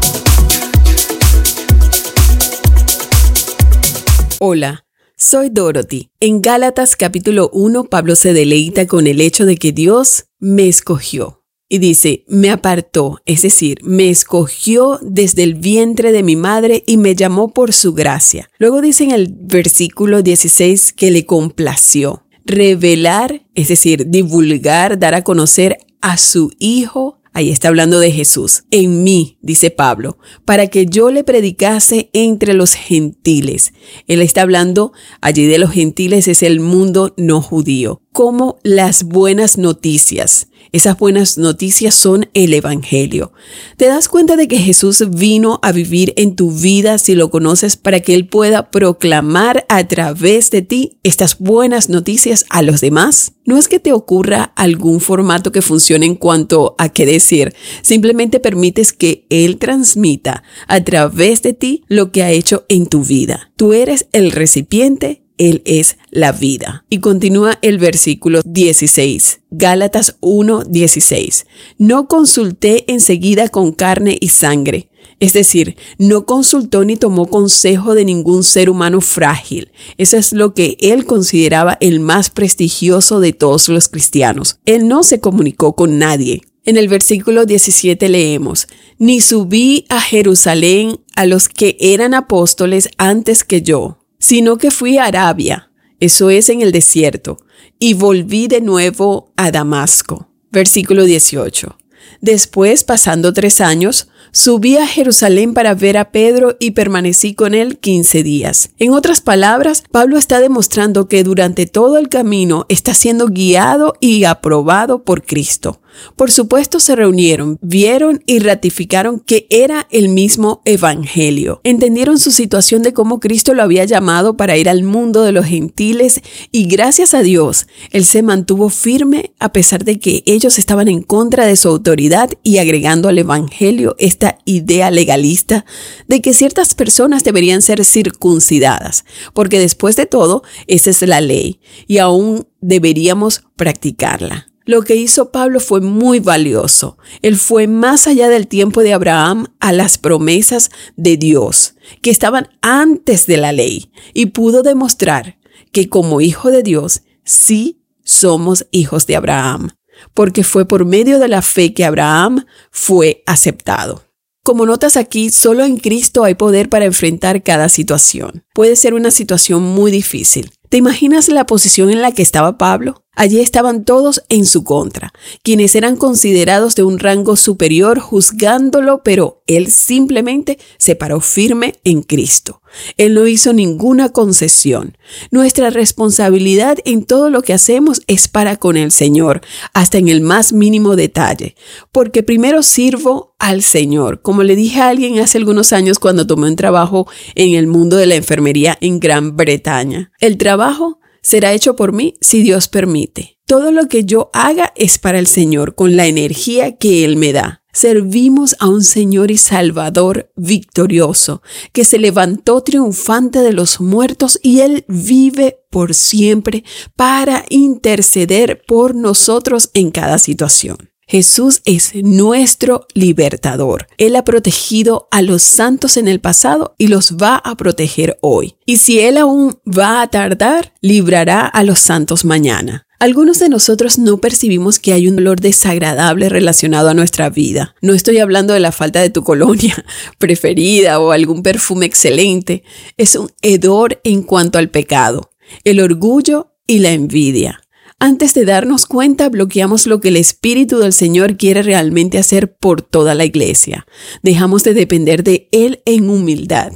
Hola, 4.40 4.86
soy 5.18 5.50
Dorothy. 5.50 6.12
En 6.22 6.42
Gálatas 6.42 6.96
capítulo 6.96 7.50
1, 7.52 7.84
Pablo 7.84 8.16
se 8.16 8.32
deleita 8.32 8.88
con 8.88 9.06
el 9.06 9.20
hecho 9.20 9.46
de 9.46 9.58
que 9.58 9.74
Dios 9.74 10.28
me 10.40 10.70
escogió. 10.70 11.39
Y 11.70 11.78
dice, 11.78 12.26
me 12.28 12.50
apartó, 12.50 13.22
es 13.28 13.44
decir, 13.44 13.78
me 13.84 14.10
escogió 14.10 15.00
desde 15.04 15.44
el 15.44 15.54
vientre 15.54 16.12
de 16.12 16.24
mi 16.24 16.36
madre 16.36 16.84
y 16.88 16.98
me 16.98 17.16
llamó 17.16 17.54
por 17.54 17.74
su 17.74 17.94
gracia. 17.94 18.50
Luego 18.58 18.82
dice 18.82 19.04
en 19.04 19.12
el 19.12 19.32
versículo 19.32 20.24
16 20.24 20.94
que 20.94 21.12
le 21.12 21.28
complació. 21.28 22.24
Revelar, 22.44 23.46
es 23.54 23.68
decir, 23.68 24.08
divulgar, 24.08 24.98
dar 24.98 25.14
a 25.14 25.24
conocer 25.24 25.78
a 26.02 26.18
su 26.18 26.52
Hijo 26.58 27.20
Ahí 27.32 27.52
está 27.52 27.68
hablando 27.68 28.00
de 28.00 28.12
Jesús. 28.12 28.64
En 28.72 29.04
mí, 29.04 29.38
dice 29.42 29.70
Pablo, 29.70 30.18
para 30.46 30.68
que 30.68 30.88
yo 30.88 31.12
le 31.12 31.24
predicase 31.24 32.10
entre 32.12 32.54
los 32.54 32.74
gentiles. 32.74 33.72
Él 34.08 34.22
está 34.22 34.42
hablando 34.42 34.94
allí 35.22 35.46
de 35.46 35.60
los 35.60 35.72
gentiles, 35.72 36.28
es 36.28 36.42
el 36.42 36.60
mundo 36.60 37.14
no 37.18 37.42
judío. 37.42 38.02
Como 38.12 38.58
las 38.64 39.04
buenas 39.04 39.58
noticias. 39.58 40.48
Esas 40.72 41.00
buenas 41.00 41.40
noticias 41.40 41.96
son 41.96 42.30
el 42.36 42.54
Evangelio. 42.54 43.32
¿Te 43.76 43.88
das 43.88 44.08
cuenta 44.08 44.36
de 44.36 44.48
que 44.48 44.60
Jesús 44.60 45.04
vino 45.10 45.60
a 45.64 45.72
vivir 45.72 46.14
en 46.16 46.36
tu 46.36 46.52
vida 46.52 47.00
si 47.00 47.16
lo 47.16 47.32
conoces 47.32 47.76
para 47.76 48.02
que 48.02 48.14
Él 48.14 48.28
pueda 48.28 48.70
proclamar 48.70 49.66
a 49.68 49.88
través 49.88 50.52
de 50.52 50.62
ti 50.62 51.00
estas 51.02 51.40
buenas 51.40 51.90
noticias 51.90 52.46
a 52.50 52.62
los 52.62 52.82
demás? 52.82 53.32
No 53.46 53.58
es 53.58 53.68
que 53.68 53.80
te 53.80 53.94
ocurra 53.94 54.54
algún 54.56 55.00
formato 55.00 55.52
que 55.52 55.64
funcione 55.64 56.06
en 56.06 56.14
cuanto 56.14 56.76
a 56.78 56.90
qué 56.90 57.08
decir, 57.08 57.56
simplemente 57.82 58.40
permites 58.40 58.94
que 58.94 59.26
Él 59.32 59.58
transmita 59.58 60.44
a 60.68 60.84
través 60.84 61.42
de 61.42 61.54
ti 61.54 61.84
lo 61.88 62.12
que 62.12 62.22
ha 62.22 62.30
hecho 62.30 62.66
en 62.70 62.86
tu 62.86 63.04
vida. 63.04 63.52
Tú 63.56 63.74
eres 63.74 64.08
el 64.12 64.32
recipiente 64.32 65.24
Él 65.40 65.64
es 65.66 65.98
la 66.12 66.32
vida. 66.32 66.86
Y 66.90 67.00
continúa 67.00 67.58
el 67.64 67.80
versículo 67.80 68.42
16, 68.46 69.42
Gálatas 69.50 70.18
1, 70.20 70.66
16. 70.66 71.48
No 71.80 72.08
consulté 72.08 72.86
enseguida 72.92 73.50
con 73.50 73.72
carne 73.72 74.18
y 74.20 74.28
sangre. 74.28 74.90
Es 75.20 75.34
decir, 75.34 75.76
no 75.98 76.26
consultó 76.26 76.86
ni 76.86 76.96
tomó 76.96 77.26
consejo 77.26 77.96
de 77.96 78.06
ningún 78.06 78.44
ser 78.44 78.70
humano 78.70 79.02
frágil. 79.02 79.72
Eso 79.98 80.18
es 80.18 80.34
lo 80.34 80.54
que 80.54 80.78
él 80.80 81.06
consideraba 81.06 81.78
el 81.82 82.00
más 82.00 82.30
prestigioso 82.30 83.20
de 83.20 83.34
todos 83.34 83.70
los 83.70 83.90
cristianos. 83.90 84.60
Él 84.66 84.88
no 84.88 85.04
se 85.04 85.20
comunicó 85.20 85.76
con 85.76 85.98
nadie. 85.98 86.42
En 86.66 86.78
el 86.78 86.88
versículo 86.88 87.46
17 87.46 88.10
leemos, 88.10 88.68
Ni 88.98 89.22
subí 89.22 89.86
a 89.90 90.00
Jerusalén 90.02 91.00
a 91.16 91.26
los 91.26 91.50
que 91.50 91.78
eran 91.80 92.14
apóstoles 92.14 92.90
antes 92.98 93.44
que 93.44 93.62
yo, 93.62 93.99
sino 94.20 94.58
que 94.58 94.70
fui 94.70 94.98
a 94.98 95.06
Arabia, 95.06 95.72
eso 96.00 96.30
es 96.30 96.50
en 96.50 96.62
el 96.62 96.72
desierto, 96.72 97.40
y 97.80 97.94
volví 97.94 98.48
de 98.48 98.62
nuevo 98.62 99.32
a 99.36 99.52
Damasco. 99.52 100.30
Versículo 100.52 101.06
18. 101.06 101.78
Después, 102.22 102.84
pasando 102.84 103.34
tres 103.34 103.62
años, 103.62 104.10
subí 104.32 104.78
a 104.78 104.88
Jerusalén 104.88 105.54
para 105.54 105.74
ver 105.74 105.98
a 105.98 106.12
Pedro 106.12 106.58
y 106.60 106.72
permanecí 106.72 107.34
con 107.34 107.54
él 107.54 107.78
quince 107.78 108.24
días. 108.24 108.72
En 108.78 108.92
otras 108.92 109.22
palabras, 109.22 109.84
Pablo 109.92 110.18
está 110.18 110.40
demostrando 110.40 111.08
que 111.08 111.24
durante 111.24 111.66
todo 111.66 111.98
el 111.98 112.10
camino 112.10 112.66
está 112.68 112.94
siendo 112.94 113.28
guiado 113.28 113.94
y 114.00 114.26
aprobado 114.26 115.04
por 115.04 115.24
Cristo. 115.24 115.82
Por 116.16 116.32
supuesto 116.32 116.80
se 116.80 116.96
reunieron, 116.96 117.58
vieron 117.62 118.24
y 118.26 118.40
ratificaron 118.40 119.20
que 119.20 119.48
era 119.50 119.88
el 119.92 120.10
mismo 120.10 120.62
Evangelio. 120.66 121.62
Entendieron 121.64 122.20
su 122.20 122.32
situación 122.32 122.82
de 122.82 122.94
cómo 122.94 123.20
Cristo 123.20 123.54
lo 123.54 123.64
había 123.64 123.86
llamado 123.86 124.38
para 124.38 124.58
ir 124.58 124.70
al 124.70 124.84
mundo 124.84 125.24
de 125.24 125.32
los 125.32 125.46
gentiles 125.46 126.22
y 126.52 126.66
gracias 126.66 127.14
a 127.14 127.22
Dios, 127.22 127.68
Él 127.92 128.06
se 128.06 128.22
mantuvo 128.22 128.70
firme 128.70 129.34
a 129.40 129.52
pesar 129.52 129.84
de 129.84 130.00
que 130.00 130.24
ellos 130.26 130.58
estaban 130.60 130.88
en 130.88 131.02
contra 131.02 131.46
de 131.46 131.56
su 131.56 131.70
autoridad 131.70 132.30
y 132.44 132.58
agregando 132.58 133.10
al 133.10 133.18
Evangelio 133.18 133.96
esta 134.00 134.38
idea 134.46 134.92
legalista 134.92 135.66
de 136.08 136.22
que 136.22 136.34
ciertas 136.34 136.76
personas 136.76 137.24
deberían 137.24 137.62
ser 137.62 137.84
circuncidadas, 137.86 139.06
porque 139.34 139.60
después 139.60 139.96
de 139.96 140.06
todo, 140.06 140.44
esa 140.68 140.90
es 140.90 141.02
la 141.02 141.22
ley 141.22 141.60
y 141.88 141.98
aún 141.98 142.48
deberíamos 142.62 143.44
practicarla. 143.56 144.48
Lo 144.70 144.84
que 144.84 144.96
hizo 144.96 145.32
Pablo 145.32 145.60
fue 145.60 145.82
muy 145.82 146.20
valioso. 146.20 147.00
Él 147.24 147.38
fue 147.38 147.66
más 147.66 148.06
allá 148.06 148.30
del 148.30 148.46
tiempo 148.46 148.84
de 148.84 148.94
Abraham 148.94 149.48
a 149.60 149.74
las 149.74 149.98
promesas 149.98 150.70
de 150.96 151.18
Dios, 151.18 151.74
que 152.04 152.12
estaban 152.12 152.50
antes 152.62 153.26
de 153.26 153.38
la 153.38 153.52
ley, 153.52 153.92
y 154.14 154.28
pudo 154.28 154.62
demostrar 154.62 155.40
que 155.72 155.90
como 155.90 156.22
hijo 156.22 156.52
de 156.52 156.62
Dios 156.62 157.02
sí 157.26 157.82
somos 158.04 158.68
hijos 158.70 159.08
de 159.08 159.16
Abraham, 159.16 159.72
porque 160.14 160.44
fue 160.44 160.68
por 160.68 160.86
medio 160.86 161.18
de 161.18 161.30
la 161.30 161.42
fe 161.42 161.74
que 161.74 161.84
Abraham 161.84 162.46
fue 162.70 163.24
aceptado. 163.26 164.04
Como 164.44 164.68
notas 164.68 164.98
aquí, 164.98 165.32
solo 165.32 165.66
en 165.66 165.78
Cristo 165.78 166.24
hay 166.24 166.36
poder 166.36 166.70
para 166.70 166.86
enfrentar 166.86 167.42
cada 167.42 167.70
situación. 167.70 168.46
Puede 168.54 168.76
ser 168.76 168.94
una 168.94 169.10
situación 169.10 169.64
muy 169.64 169.90
difícil. 169.90 170.52
¿Te 170.70 170.78
imaginas 170.78 171.28
la 171.30 171.48
posición 171.48 171.90
en 171.90 172.04
la 172.04 172.12
que 172.12 172.22
estaba 172.22 172.60
Pablo? 172.60 173.04
Allí 173.20 173.42
estaban 173.42 173.84
todos 173.84 174.24
en 174.30 174.46
su 174.46 174.64
contra, 174.64 175.12
quienes 175.44 175.76
eran 175.76 175.98
considerados 175.98 176.76
de 176.76 176.84
un 176.84 177.00
rango 177.00 177.36
superior 177.36 178.00
juzgándolo, 178.00 179.04
pero 179.04 179.44
él 179.46 179.70
simplemente 179.70 180.58
se 180.78 180.96
paró 180.96 181.20
firme 181.20 181.74
en 181.84 182.02
Cristo. 182.02 182.62
Él 182.96 183.16
no 183.16 183.28
hizo 183.28 183.52
ninguna 183.52 184.08
concesión. 184.14 184.98
Nuestra 185.32 185.70
responsabilidad 185.70 186.78
en 186.86 187.04
todo 187.04 187.30
lo 187.30 187.42
que 187.42 187.52
hacemos 187.52 188.02
es 188.08 188.30
para 188.30 188.56
con 188.56 188.78
el 188.78 188.90
Señor, 188.90 189.42
hasta 189.74 189.98
en 189.98 190.08
el 190.08 190.22
más 190.22 190.54
mínimo 190.54 190.96
detalle, 190.96 191.56
porque 191.92 192.24
primero 192.24 192.64
sirvo 192.64 193.36
al 193.38 193.64
Señor. 193.64 194.22
Como 194.22 194.44
le 194.44 194.56
dije 194.56 194.80
a 194.80 194.88
alguien 194.88 195.20
hace 195.20 195.40
algunos 195.40 195.74
años 195.74 196.00
cuando 196.00 196.26
tomé 196.26 196.48
un 196.48 196.56
trabajo 196.56 197.06
en 197.36 197.56
el 197.56 197.68
mundo 197.68 197.98
de 197.98 198.06
la 198.06 198.16
enfermería 198.16 198.78
en 198.80 199.02
Gran 199.02 199.36
Bretaña, 199.36 200.14
el 200.22 200.38
trabajo 200.38 200.99
será 201.22 201.54
hecho 201.54 201.76
por 201.76 201.94
mí 201.94 202.16
si 202.22 202.42
Dios 202.42 202.68
permite. 202.68 203.40
Todo 203.46 203.72
lo 203.72 203.88
que 203.88 204.06
yo 204.06 204.30
haga 204.34 204.74
es 204.76 205.00
para 205.00 205.18
el 205.18 205.26
Señor, 205.26 205.74
con 205.74 205.96
la 205.96 206.06
energía 206.06 206.78
que 206.78 207.04
Él 207.04 207.16
me 207.16 207.34
da. 207.34 207.64
Servimos 207.74 208.56
a 208.60 208.68
un 208.68 208.84
Señor 208.84 209.32
y 209.32 209.38
Salvador 209.38 210.32
victorioso, 210.36 211.42
que 211.72 211.86
se 211.86 211.98
levantó 211.98 212.62
triunfante 212.62 213.40
de 213.40 213.54
los 213.54 213.82
muertos 213.82 214.40
y 214.44 214.60
Él 214.60 214.86
vive 214.88 215.60
por 215.72 215.94
siempre 215.94 216.64
para 216.96 217.46
interceder 217.50 218.62
por 218.68 218.96
nosotros 218.96 219.70
en 219.74 219.92
cada 219.92 220.20
situación. 220.20 220.89
Jesús 221.10 221.64
es 221.66 221.96
nuestro 221.96 222.86
libertador. 222.94 223.88
Él 223.98 224.16
ha 224.16 224.24
protegido 224.24 225.08
a 225.10 225.24
los 225.24 225.42
santos 225.42 225.98
en 225.98 226.08
el 226.08 226.20
pasado 226.20 226.76
y 226.78 226.86
los 226.86 227.18
va 227.18 227.36
a 227.38 227.58
proteger 227.58 228.20
hoy. 228.22 228.58
Y 228.68 228.78
si 228.78 229.00
Él 229.00 229.18
aún 229.18 229.58
va 229.68 230.04
a 230.04 230.08
tardar, 230.12 230.72
librará 230.82 231.48
a 231.48 231.64
los 231.64 231.80
santos 231.80 232.26
mañana. 232.26 232.86
Algunos 233.00 233.40
de 233.40 233.50
nosotros 233.50 233.98
no 233.98 234.20
percibimos 234.20 234.78
que 234.78 234.94
hay 234.94 235.08
un 235.08 235.18
olor 235.18 235.42
desagradable 235.42 236.30
relacionado 236.30 236.90
a 236.90 236.94
nuestra 236.94 237.32
vida. 237.32 237.74
No 237.82 237.96
estoy 237.96 238.20
hablando 238.20 238.54
de 238.54 238.60
la 238.60 238.72
falta 238.72 239.02
de 239.02 239.10
tu 239.10 239.24
colonia 239.24 239.84
preferida 240.20 241.00
o 241.00 241.12
algún 241.12 241.42
perfume 241.42 241.88
excelente. 241.88 242.64
Es 242.98 243.16
un 243.16 243.32
hedor 243.42 244.00
en 244.04 244.22
cuanto 244.22 244.60
al 244.60 244.70
pecado, 244.70 245.32
el 245.64 245.80
orgullo 245.80 246.54
y 246.68 246.80
la 246.80 246.92
envidia. 246.92 247.62
Antes 248.02 248.34
de 248.34 248.46
darnos 248.46 248.86
cuenta, 248.86 249.28
bloqueamos 249.28 249.86
lo 249.86 250.00
que 250.00 250.08
el 250.08 250.16
Espíritu 250.16 250.80
del 250.80 250.94
Señor 250.94 251.36
quiere 251.36 251.64
realmente 251.64 252.18
hacer 252.18 252.56
por 252.56 252.82
toda 252.82 253.14
la 253.14 253.26
iglesia. 253.26 253.86
Dejamos 254.24 254.64
de 254.64 254.74
depender 254.74 255.22
de 255.24 255.50
Él 255.52 255.82
en 255.86 256.10
humildad. 256.10 256.72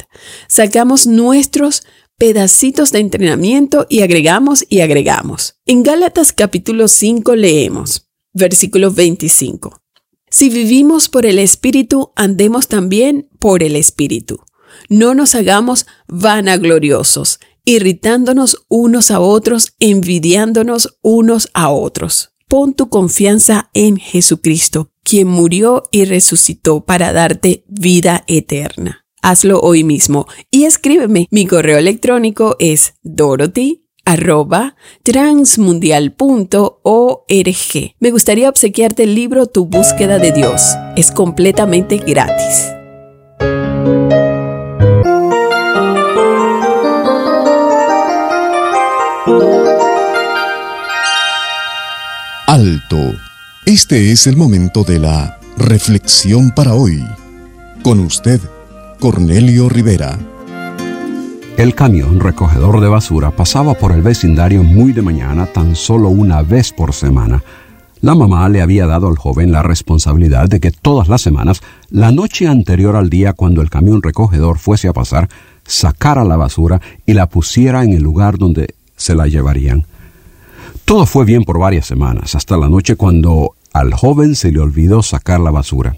Sacamos 0.50 1.08
nuestros 1.08 1.84
pedacitos 2.18 2.92
de 2.92 3.00
entrenamiento 3.00 3.88
y 3.90 4.02
agregamos 4.02 4.66
y 4.68 4.82
agregamos. 4.82 5.56
En 5.66 5.84
Gálatas 5.84 6.34
capítulo 6.34 6.90
5 6.90 7.36
leemos, 7.38 8.10
versículo 8.34 8.92
25. 8.92 9.82
Si 10.30 10.50
vivimos 10.50 11.08
por 11.08 11.26
el 11.26 11.40
Espíritu, 11.40 12.12
andemos 12.18 12.68
también 12.68 13.30
por 13.40 13.64
el 13.64 13.78
Espíritu. 13.78 14.44
No 14.90 15.14
nos 15.14 15.36
hagamos 15.36 15.86
vanagloriosos 16.08 17.40
irritándonos 17.66 18.66
unos 18.68 19.12
a 19.12 19.20
otros, 19.20 19.74
envidiándonos 19.80 20.98
unos 21.02 21.50
a 21.54 21.70
otros. 21.70 22.34
Pon 22.48 22.74
tu 22.74 22.90
confianza 22.90 23.70
en 23.74 23.98
Jesucristo, 23.98 24.92
quien 25.04 25.28
murió 25.28 25.84
y 25.92 26.06
resucitó 26.06 26.86
para 26.86 27.14
darte 27.14 27.64
vida 27.68 28.24
eterna. 28.28 29.06
Hazlo 29.22 29.60
hoy 29.62 29.84
mismo 29.84 30.28
y 30.52 30.66
escríbeme. 30.66 31.28
Mi 31.32 31.48
correo 31.48 31.78
electrónico 31.78 32.56
es 32.60 32.96
dorothy. 33.04 33.86
Me 38.00 38.12
gustaría 38.12 38.50
obsequiarte 38.50 39.04
el 39.04 39.16
libro 39.16 39.48
Tu 39.48 39.66
búsqueda 39.66 40.20
de 40.20 40.34
Dios. 40.34 40.76
Es 40.98 41.10
completamente 41.10 41.98
gratis. 41.98 42.74
Alto. 52.54 53.16
Este 53.66 54.12
es 54.12 54.28
el 54.28 54.38
momento 54.38 54.84
de 54.84 55.00
la 55.00 55.40
reflexión 55.58 56.52
para 56.52 56.76
hoy. 56.76 57.04
Con 57.82 58.00
usted, 58.00 58.40
Cornelio 59.00 59.70
Rivera. 59.70 60.20
El 61.58 61.74
camión 61.74 62.20
recogedor 62.20 62.80
de 62.80 62.90
basura 62.90 63.32
pasaba 63.32 63.74
por 63.74 63.92
el 63.92 64.04
vecindario 64.04 64.62
muy 64.62 64.94
de 64.94 65.02
mañana, 65.02 65.48
tan 65.48 65.76
solo 65.76 66.10
una 66.10 66.44
vez 66.44 66.72
por 66.72 66.94
semana. 66.94 67.44
La 68.02 68.14
mamá 68.14 68.48
le 68.50 68.62
había 68.62 68.86
dado 68.86 69.08
al 69.08 69.18
joven 69.18 69.52
la 69.52 69.64
responsabilidad 69.64 70.48
de 70.48 70.60
que 70.60 70.70
todas 70.70 71.08
las 71.08 71.22
semanas, 71.22 71.62
la 71.90 72.12
noche 72.12 72.48
anterior 72.48 72.96
al 72.96 73.10
día 73.10 73.34
cuando 73.34 73.64
el 73.64 73.72
camión 73.72 74.04
recogedor 74.04 74.60
fuese 74.60 74.88
a 74.88 74.94
pasar, 74.94 75.28
sacara 75.66 76.24
la 76.24 76.38
basura 76.38 76.80
y 77.08 77.14
la 77.14 77.28
pusiera 77.30 77.84
en 77.84 77.94
el 77.94 78.04
lugar 78.04 78.38
donde 78.38 78.76
se 78.96 79.16
la 79.16 79.26
llevarían. 79.26 79.88
Todo 80.86 81.06
fue 81.06 81.26
bien 81.26 81.44
por 81.44 81.60
varias 81.60 81.86
semanas, 81.86 82.36
hasta 82.36 82.58
la 82.58 82.68
noche 82.68 82.96
cuando 82.96 83.56
al 83.72 83.94
joven 83.94 84.36
se 84.36 84.52
le 84.52 84.60
olvidó 84.60 85.02
sacar 85.02 85.40
la 85.40 85.50
basura. 85.50 85.98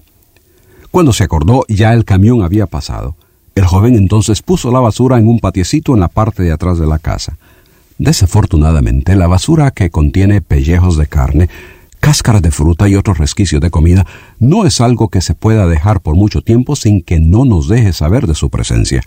Cuando 0.92 1.12
se 1.12 1.24
acordó 1.24 1.66
ya 1.68 1.92
el 1.94 2.06
camión 2.06 2.44
había 2.44 2.68
pasado. 2.68 3.16
El 3.56 3.66
joven 3.66 3.96
entonces 3.96 4.42
puso 4.42 4.72
la 4.72 4.80
basura 4.80 5.18
en 5.18 5.28
un 5.28 5.40
patiecito 5.40 5.94
en 5.94 6.02
la 6.02 6.08
parte 6.08 6.44
de 6.44 6.52
atrás 6.52 6.78
de 6.78 6.86
la 6.86 7.00
casa. 7.00 7.38
Desafortunadamente, 7.98 9.16
la 9.16 9.28
basura 9.28 9.72
que 9.72 9.90
contiene 9.90 10.42
pellejos 10.42 10.98
de 10.98 11.08
carne, 11.08 11.50
cáscaras 12.00 12.42
de 12.42 12.52
fruta 12.52 12.88
y 12.88 12.96
otros 12.96 13.18
resquicios 13.18 13.62
de 13.62 13.72
comida 13.72 14.06
no 14.40 14.66
es 14.66 14.82
algo 14.82 15.10
que 15.10 15.22
se 15.22 15.34
pueda 15.34 15.66
dejar 15.66 16.02
por 16.02 16.16
mucho 16.16 16.42
tiempo 16.42 16.76
sin 16.76 17.02
que 17.02 17.20
no 17.20 17.44
nos 17.44 17.68
deje 17.68 17.92
saber 17.92 18.28
de 18.28 18.36
su 18.36 18.50
presencia. 18.50 19.02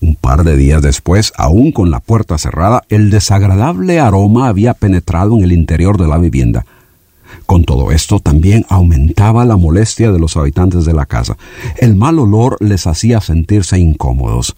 Un 0.00 0.14
par 0.14 0.44
de 0.44 0.56
días 0.56 0.80
después, 0.80 1.32
aún 1.36 1.72
con 1.72 1.90
la 1.90 2.00
puerta 2.00 2.38
cerrada, 2.38 2.84
el 2.88 3.10
desagradable 3.10 3.98
aroma 3.98 4.48
había 4.48 4.74
penetrado 4.74 5.36
en 5.36 5.44
el 5.44 5.52
interior 5.52 5.98
de 5.98 6.06
la 6.06 6.18
vivienda. 6.18 6.66
Con 7.46 7.64
todo 7.64 7.90
esto 7.90 8.20
también 8.20 8.64
aumentaba 8.68 9.44
la 9.44 9.56
molestia 9.56 10.12
de 10.12 10.18
los 10.18 10.36
habitantes 10.36 10.84
de 10.84 10.94
la 10.94 11.06
casa. 11.06 11.36
El 11.78 11.94
mal 11.94 12.18
olor 12.18 12.56
les 12.60 12.86
hacía 12.86 13.20
sentirse 13.20 13.78
incómodos. 13.78 14.54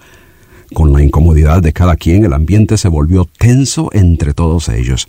Con 0.74 0.92
la 0.92 1.02
incomodidad 1.02 1.62
de 1.62 1.72
cada 1.72 1.96
quien, 1.96 2.24
el 2.24 2.32
ambiente 2.32 2.76
se 2.76 2.88
volvió 2.88 3.24
tenso 3.24 3.90
entre 3.92 4.34
todos 4.34 4.68
ellos. 4.68 5.08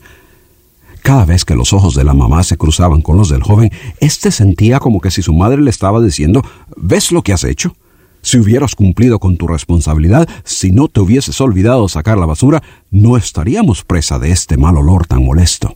Cada 1.04 1.26
vez 1.26 1.46
que 1.46 1.56
los 1.56 1.74
ojos 1.74 1.96
de 1.96 2.04
la 2.04 2.14
mamá 2.14 2.44
se 2.44 2.58
cruzaban 2.58 3.02
con 3.02 3.18
los 3.18 3.30
del 3.30 3.44
joven, 3.44 3.72
éste 4.00 4.32
sentía 4.32 4.80
como 4.80 5.02
que 5.02 5.12
si 5.12 5.22
su 5.22 5.34
madre 5.34 5.62
le 5.62 5.70
estaba 5.70 6.00
diciendo 6.02 6.44
¿Ves 6.78 7.12
lo 7.12 7.22
que 7.22 7.34
has 7.34 7.44
hecho? 7.44 7.76
Si 8.22 8.38
hubieras 8.38 8.76
cumplido 8.76 9.20
con 9.20 9.38
tu 9.38 9.48
responsabilidad, 9.48 10.28
si 10.44 10.72
no 10.72 10.88
te 10.88 11.00
hubieses 11.00 11.42
olvidado 11.42 11.88
sacar 11.90 12.18
la 12.18 12.26
basura, 12.26 12.62
no 12.92 13.18
estaríamos 13.18 13.84
presa 13.84 14.20
de 14.20 14.32
este 14.32 14.58
mal 14.58 14.78
olor 14.78 15.08
tan 15.08 15.24
molesto. 15.24 15.76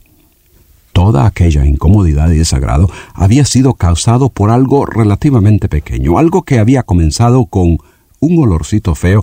Toda 0.92 1.26
aquella 1.26 1.66
incomodidad 1.66 2.30
y 2.30 2.38
desagrado 2.38 2.88
había 3.14 3.44
sido 3.44 3.74
causado 3.74 4.30
por 4.30 4.50
algo 4.50 4.86
relativamente 4.86 5.68
pequeño, 5.68 6.18
algo 6.18 6.42
que 6.42 6.58
había 6.58 6.84
comenzado 6.84 7.46
con 7.46 7.78
un 8.20 8.42
olorcito 8.42 8.94
feo, 8.94 9.22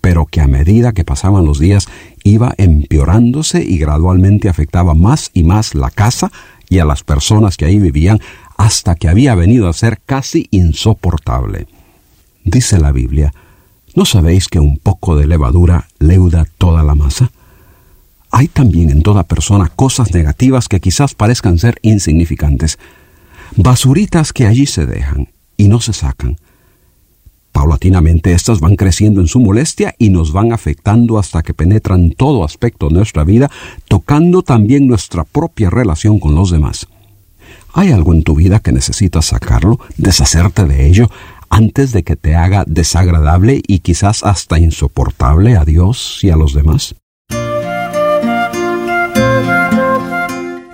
pero 0.00 0.26
que 0.26 0.42
a 0.42 0.48
medida 0.48 0.92
que 0.92 1.04
pasaban 1.04 1.46
los 1.46 1.58
días 1.58 1.86
iba 2.24 2.52
empeorándose 2.58 3.64
y 3.64 3.78
gradualmente 3.78 4.50
afectaba 4.50 4.94
más 4.94 5.30
y 5.32 5.44
más 5.44 5.74
la 5.74 5.90
casa 5.90 6.30
y 6.68 6.80
a 6.80 6.84
las 6.84 7.04
personas 7.04 7.56
que 7.56 7.64
ahí 7.64 7.78
vivían 7.78 8.20
hasta 8.58 8.94
que 8.96 9.08
había 9.08 9.34
venido 9.34 9.68
a 9.68 9.72
ser 9.72 10.00
casi 10.04 10.48
insoportable. 10.50 11.66
Dice 12.44 12.78
la 12.78 12.92
Biblia, 12.92 13.32
¿no 13.94 14.04
sabéis 14.04 14.48
que 14.48 14.60
un 14.60 14.78
poco 14.78 15.16
de 15.16 15.26
levadura 15.26 15.88
leuda 15.98 16.46
toda 16.58 16.82
la 16.82 16.94
masa? 16.94 17.32
Hay 18.30 18.48
también 18.48 18.90
en 18.90 19.02
toda 19.02 19.22
persona 19.22 19.70
cosas 19.74 20.12
negativas 20.12 20.68
que 20.68 20.80
quizás 20.80 21.14
parezcan 21.14 21.58
ser 21.58 21.78
insignificantes, 21.82 22.78
basuritas 23.56 24.32
que 24.32 24.46
allí 24.46 24.66
se 24.66 24.84
dejan 24.84 25.28
y 25.56 25.68
no 25.68 25.80
se 25.80 25.92
sacan. 25.92 26.36
Paulatinamente 27.52 28.32
estas 28.32 28.60
van 28.60 28.76
creciendo 28.76 29.20
en 29.20 29.28
su 29.28 29.38
molestia 29.40 29.94
y 29.98 30.10
nos 30.10 30.32
van 30.32 30.52
afectando 30.52 31.18
hasta 31.18 31.42
que 31.42 31.54
penetran 31.54 32.10
todo 32.10 32.44
aspecto 32.44 32.88
de 32.88 32.94
nuestra 32.94 33.24
vida, 33.24 33.50
tocando 33.88 34.42
también 34.42 34.86
nuestra 34.86 35.24
propia 35.24 35.70
relación 35.70 36.18
con 36.18 36.34
los 36.34 36.50
demás. 36.50 36.88
¿Hay 37.72 37.90
algo 37.90 38.12
en 38.12 38.22
tu 38.22 38.34
vida 38.34 38.60
que 38.60 38.72
necesitas 38.72 39.26
sacarlo, 39.26 39.78
deshacerte 39.96 40.64
de 40.64 40.86
ello, 40.86 41.10
antes 41.54 41.92
de 41.92 42.02
que 42.02 42.16
te 42.16 42.34
haga 42.34 42.64
desagradable 42.66 43.62
y 43.64 43.78
quizás 43.78 44.24
hasta 44.24 44.58
insoportable 44.58 45.56
a 45.56 45.64
Dios 45.64 46.18
y 46.22 46.30
a 46.30 46.36
los 46.36 46.52
demás? 46.52 46.96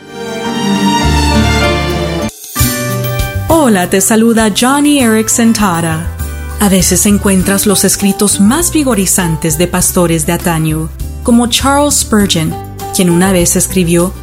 Hola, 3.69 3.89
te 3.89 3.99
saluda 3.99 4.53
Johnny 4.57 4.99
Erickson 4.99 5.51
Tara. 5.51 6.07
A 6.61 6.69
veces 6.69 7.05
encuentras 7.05 7.65
los 7.65 7.83
escritos 7.83 8.39
más 8.39 8.71
vigorizantes 8.71 9.57
de 9.57 9.67
pastores 9.67 10.25
de 10.25 10.31
Ataño, 10.31 10.87
como 11.21 11.47
Charles 11.47 11.95
Spurgeon, 11.95 12.55
quien 12.95 13.09
una 13.09 13.33
vez 13.33 13.57
escribió, 13.57 14.13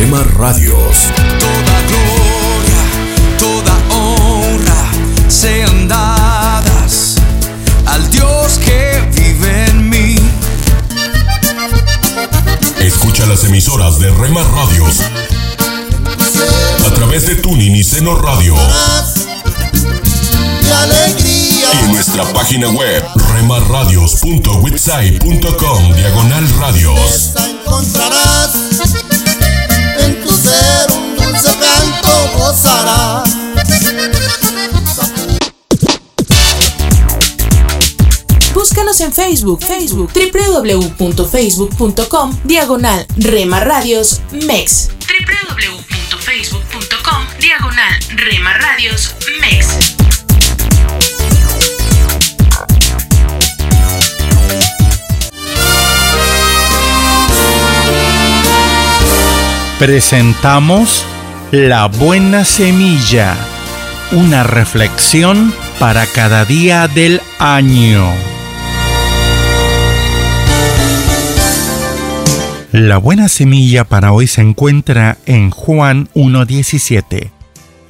Rema 0.00 0.22
Radios. 0.22 0.96
Toda 1.38 1.82
gloria, 1.90 2.80
toda 3.38 3.76
honra 3.94 4.90
sean 5.28 5.88
dadas 5.88 7.16
al 7.84 8.10
Dios 8.10 8.58
que 8.64 9.02
vive 9.14 9.66
en 9.66 9.90
mí. 9.90 10.16
Escucha 12.80 13.26
las 13.26 13.44
emisoras 13.44 13.98
de 13.98 14.10
Rema 14.10 14.42
Radios 14.42 15.00
a 16.86 16.90
través 16.94 17.26
de 17.26 17.36
Tuning 17.36 17.76
y 17.76 17.84
Seno 17.84 18.14
Radio. 18.14 18.54
Y 21.26 21.62
en 21.84 21.92
nuestra 21.92 22.24
página 22.32 22.70
web 22.70 23.04
remarradios.witsai.com 23.34 25.94
diagonal 25.94 26.48
radios. 26.58 27.34
encontrarás 27.36 28.52
en 30.10 30.22
tu 30.22 30.30
ser 30.30 30.92
un 30.92 31.16
dulce 31.16 31.50
canto 31.58 32.30
gozarás. 32.36 33.28
Búscanos 38.54 39.00
en 39.00 39.12
Facebook, 39.12 39.64
Facebook, 39.64 40.12
www.facebook.com, 40.12 42.40
diagonal 42.44 43.06
Rema 43.16 43.60
Radios 43.60 44.20
MEX. 44.32 44.90
www.facebook.com, 45.08 47.26
diagonal 47.40 47.98
Rema 48.16 48.52
Radios 48.54 49.14
MEX. 49.40 49.99
Presentamos 59.80 61.06
La 61.52 61.86
Buena 61.86 62.44
Semilla, 62.44 63.34
una 64.12 64.42
reflexión 64.42 65.54
para 65.78 66.04
cada 66.04 66.44
día 66.44 66.86
del 66.86 67.22
año. 67.38 68.06
La 72.72 72.98
buena 72.98 73.30
semilla 73.30 73.84
para 73.84 74.12
hoy 74.12 74.26
se 74.26 74.42
encuentra 74.42 75.16
en 75.24 75.50
Juan 75.50 76.10
1.17. 76.14 77.30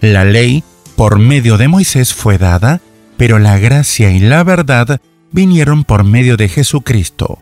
La 0.01 0.25
ley 0.25 0.63
por 0.95 1.19
medio 1.19 1.59
de 1.59 1.67
Moisés 1.67 2.15
fue 2.15 2.39
dada, 2.39 2.81
pero 3.17 3.41
la 3.41 3.59
gracia 3.59 4.13
y 4.13 4.21
la 4.21 4.45
verdad 4.45 5.01
vinieron 5.33 5.83
por 5.83 6.05
medio 6.05 6.37
de 6.37 6.49
Jesucristo. 6.49 7.41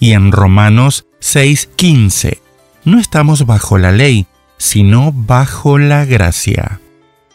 Y 0.00 0.10
en 0.10 0.32
Romanos 0.32 1.06
6.15 1.20 2.45
no 2.86 3.00
estamos 3.00 3.46
bajo 3.46 3.78
la 3.78 3.90
ley, 3.90 4.26
sino 4.58 5.12
bajo 5.12 5.76
la 5.76 6.04
gracia. 6.04 6.80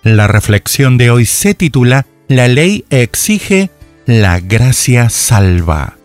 La 0.02 0.28
reflexión 0.28 0.98
de 0.98 1.12
hoy 1.12 1.26
se 1.26 1.54
titula 1.54 2.08
La 2.30 2.48
ley 2.48 2.86
exige, 2.90 3.70
la 4.06 4.40
gracia 4.40 5.10
salva. 5.10 5.98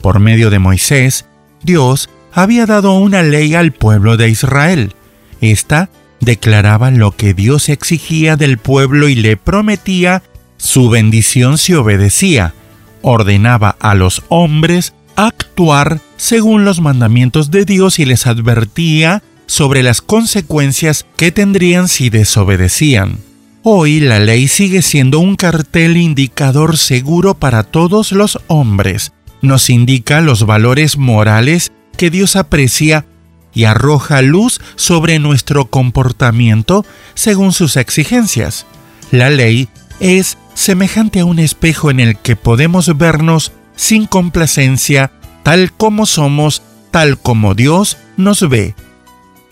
Por 0.00 0.20
medio 0.20 0.48
de 0.48 0.58
Moisés, 0.58 1.26
Dios 1.62 2.08
había 2.32 2.64
dado 2.64 2.94
una 2.94 3.22
ley 3.22 3.54
al 3.54 3.72
pueblo 3.72 4.16
de 4.16 4.30
Israel. 4.30 4.94
Esta 5.42 5.90
declaraba 6.20 6.90
lo 6.90 7.12
que 7.12 7.34
Dios 7.34 7.68
exigía 7.68 8.36
del 8.36 8.56
pueblo 8.56 9.08
y 9.08 9.16
le 9.16 9.36
prometía 9.36 10.22
su 10.56 10.88
bendición 10.88 11.58
si 11.58 11.74
obedecía. 11.74 12.54
Ordenaba 13.02 13.76
a 13.80 13.94
los 13.94 14.22
hombres 14.28 14.94
actuar 15.14 16.00
según 16.24 16.64
los 16.64 16.80
mandamientos 16.80 17.50
de 17.50 17.66
Dios 17.66 17.98
y 17.98 18.06
les 18.06 18.26
advertía 18.26 19.22
sobre 19.44 19.82
las 19.82 20.00
consecuencias 20.00 21.04
que 21.18 21.32
tendrían 21.32 21.86
si 21.86 22.08
desobedecían. 22.08 23.18
Hoy 23.62 24.00
la 24.00 24.18
ley 24.20 24.48
sigue 24.48 24.80
siendo 24.80 25.18
un 25.18 25.36
cartel 25.36 25.98
indicador 25.98 26.78
seguro 26.78 27.34
para 27.34 27.62
todos 27.62 28.10
los 28.12 28.38
hombres. 28.46 29.12
Nos 29.42 29.68
indica 29.68 30.22
los 30.22 30.46
valores 30.46 30.96
morales 30.96 31.72
que 31.94 32.08
Dios 32.08 32.36
aprecia 32.36 33.04
y 33.52 33.64
arroja 33.64 34.22
luz 34.22 34.62
sobre 34.76 35.18
nuestro 35.18 35.66
comportamiento 35.66 36.86
según 37.12 37.52
sus 37.52 37.76
exigencias. 37.76 38.64
La 39.10 39.28
ley 39.28 39.68
es 40.00 40.38
semejante 40.54 41.20
a 41.20 41.26
un 41.26 41.38
espejo 41.38 41.90
en 41.90 42.00
el 42.00 42.16
que 42.16 42.34
podemos 42.34 42.96
vernos 42.96 43.52
sin 43.76 44.06
complacencia, 44.06 45.12
tal 45.44 45.72
como 45.72 46.06
somos, 46.06 46.62
tal 46.90 47.16
como 47.18 47.54
Dios 47.54 47.98
nos 48.16 48.48
ve. 48.48 48.74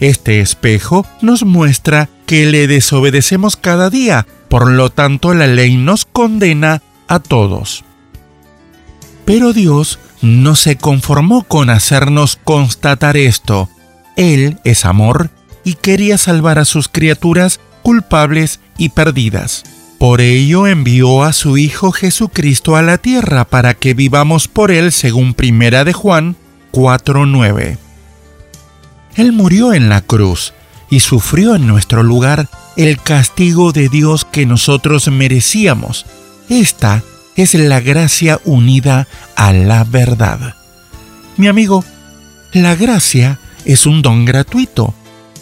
Este 0.00 0.40
espejo 0.40 1.06
nos 1.20 1.44
muestra 1.44 2.08
que 2.26 2.46
le 2.46 2.66
desobedecemos 2.66 3.56
cada 3.56 3.88
día, 3.88 4.26
por 4.48 4.68
lo 4.68 4.90
tanto 4.90 5.32
la 5.34 5.46
ley 5.46 5.76
nos 5.76 6.04
condena 6.04 6.82
a 7.06 7.20
todos. 7.20 7.84
Pero 9.24 9.52
Dios 9.52 10.00
no 10.22 10.56
se 10.56 10.76
conformó 10.76 11.44
con 11.44 11.70
hacernos 11.70 12.36
constatar 12.42 13.16
esto. 13.16 13.68
Él 14.16 14.58
es 14.64 14.84
amor 14.84 15.30
y 15.64 15.74
quería 15.74 16.18
salvar 16.18 16.58
a 16.58 16.64
sus 16.64 16.88
criaturas 16.88 17.60
culpables 17.82 18.60
y 18.78 18.88
perdidas. 18.88 19.64
Por 20.02 20.20
ello 20.20 20.66
envió 20.66 21.22
a 21.22 21.32
su 21.32 21.56
Hijo 21.56 21.92
Jesucristo 21.92 22.74
a 22.74 22.82
la 22.82 22.98
tierra 22.98 23.44
para 23.44 23.74
que 23.74 23.94
vivamos 23.94 24.48
por 24.48 24.72
él 24.72 24.90
según 24.90 25.32
Primera 25.32 25.84
de 25.84 25.92
Juan 25.92 26.34
4:9. 26.72 27.78
Él 29.14 29.30
murió 29.30 29.72
en 29.72 29.88
la 29.88 30.00
cruz 30.00 30.54
y 30.90 30.98
sufrió 30.98 31.54
en 31.54 31.68
nuestro 31.68 32.02
lugar 32.02 32.48
el 32.76 33.00
castigo 33.00 33.70
de 33.70 33.88
Dios 33.88 34.24
que 34.24 34.44
nosotros 34.44 35.06
merecíamos. 35.06 36.04
Esta 36.48 37.04
es 37.36 37.54
la 37.54 37.78
gracia 37.78 38.40
unida 38.44 39.06
a 39.36 39.52
la 39.52 39.84
verdad. 39.84 40.56
Mi 41.36 41.46
amigo, 41.46 41.84
la 42.52 42.74
gracia 42.74 43.38
es 43.64 43.86
un 43.86 44.02
don 44.02 44.24
gratuito. 44.24 44.94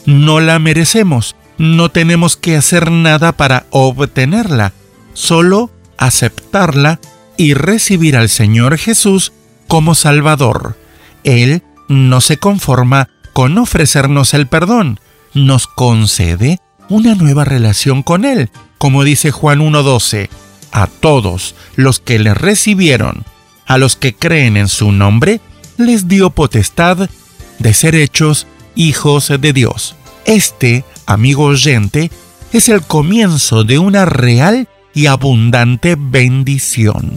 No 0.04 0.38
la 0.38 0.58
merecemos, 0.58 1.34
no 1.60 1.90
tenemos 1.90 2.38
que 2.38 2.56
hacer 2.56 2.90
nada 2.90 3.32
para 3.32 3.66
obtenerla, 3.68 4.72
solo 5.12 5.70
aceptarla 5.98 7.00
y 7.36 7.52
recibir 7.52 8.16
al 8.16 8.30
Señor 8.30 8.78
Jesús 8.78 9.32
como 9.68 9.94
Salvador. 9.94 10.78
Él 11.22 11.62
no 11.86 12.22
se 12.22 12.38
conforma 12.38 13.10
con 13.34 13.58
ofrecernos 13.58 14.32
el 14.32 14.46
perdón, 14.46 15.00
nos 15.34 15.66
concede 15.66 16.60
una 16.88 17.14
nueva 17.14 17.44
relación 17.44 18.02
con 18.02 18.24
Él, 18.24 18.48
como 18.78 19.04
dice 19.04 19.30
Juan 19.30 19.58
1.12 19.60 20.30
a 20.72 20.86
todos 20.86 21.54
los 21.76 22.00
que 22.00 22.18
le 22.18 22.32
recibieron, 22.32 23.26
a 23.66 23.76
los 23.76 23.96
que 23.96 24.14
creen 24.14 24.56
en 24.56 24.68
su 24.68 24.92
nombre, 24.92 25.42
les 25.76 26.08
dio 26.08 26.30
potestad 26.30 27.10
de 27.58 27.74
ser 27.74 27.96
hechos 27.96 28.46
hijos 28.76 29.28
de 29.28 29.52
Dios. 29.52 29.94
Este, 30.24 30.84
amigo 31.10 31.44
oyente, 31.44 32.10
es 32.52 32.68
el 32.68 32.82
comienzo 32.82 33.64
de 33.64 33.78
una 33.78 34.04
real 34.04 34.68
y 34.94 35.06
abundante 35.06 35.96
bendición. 35.98 37.14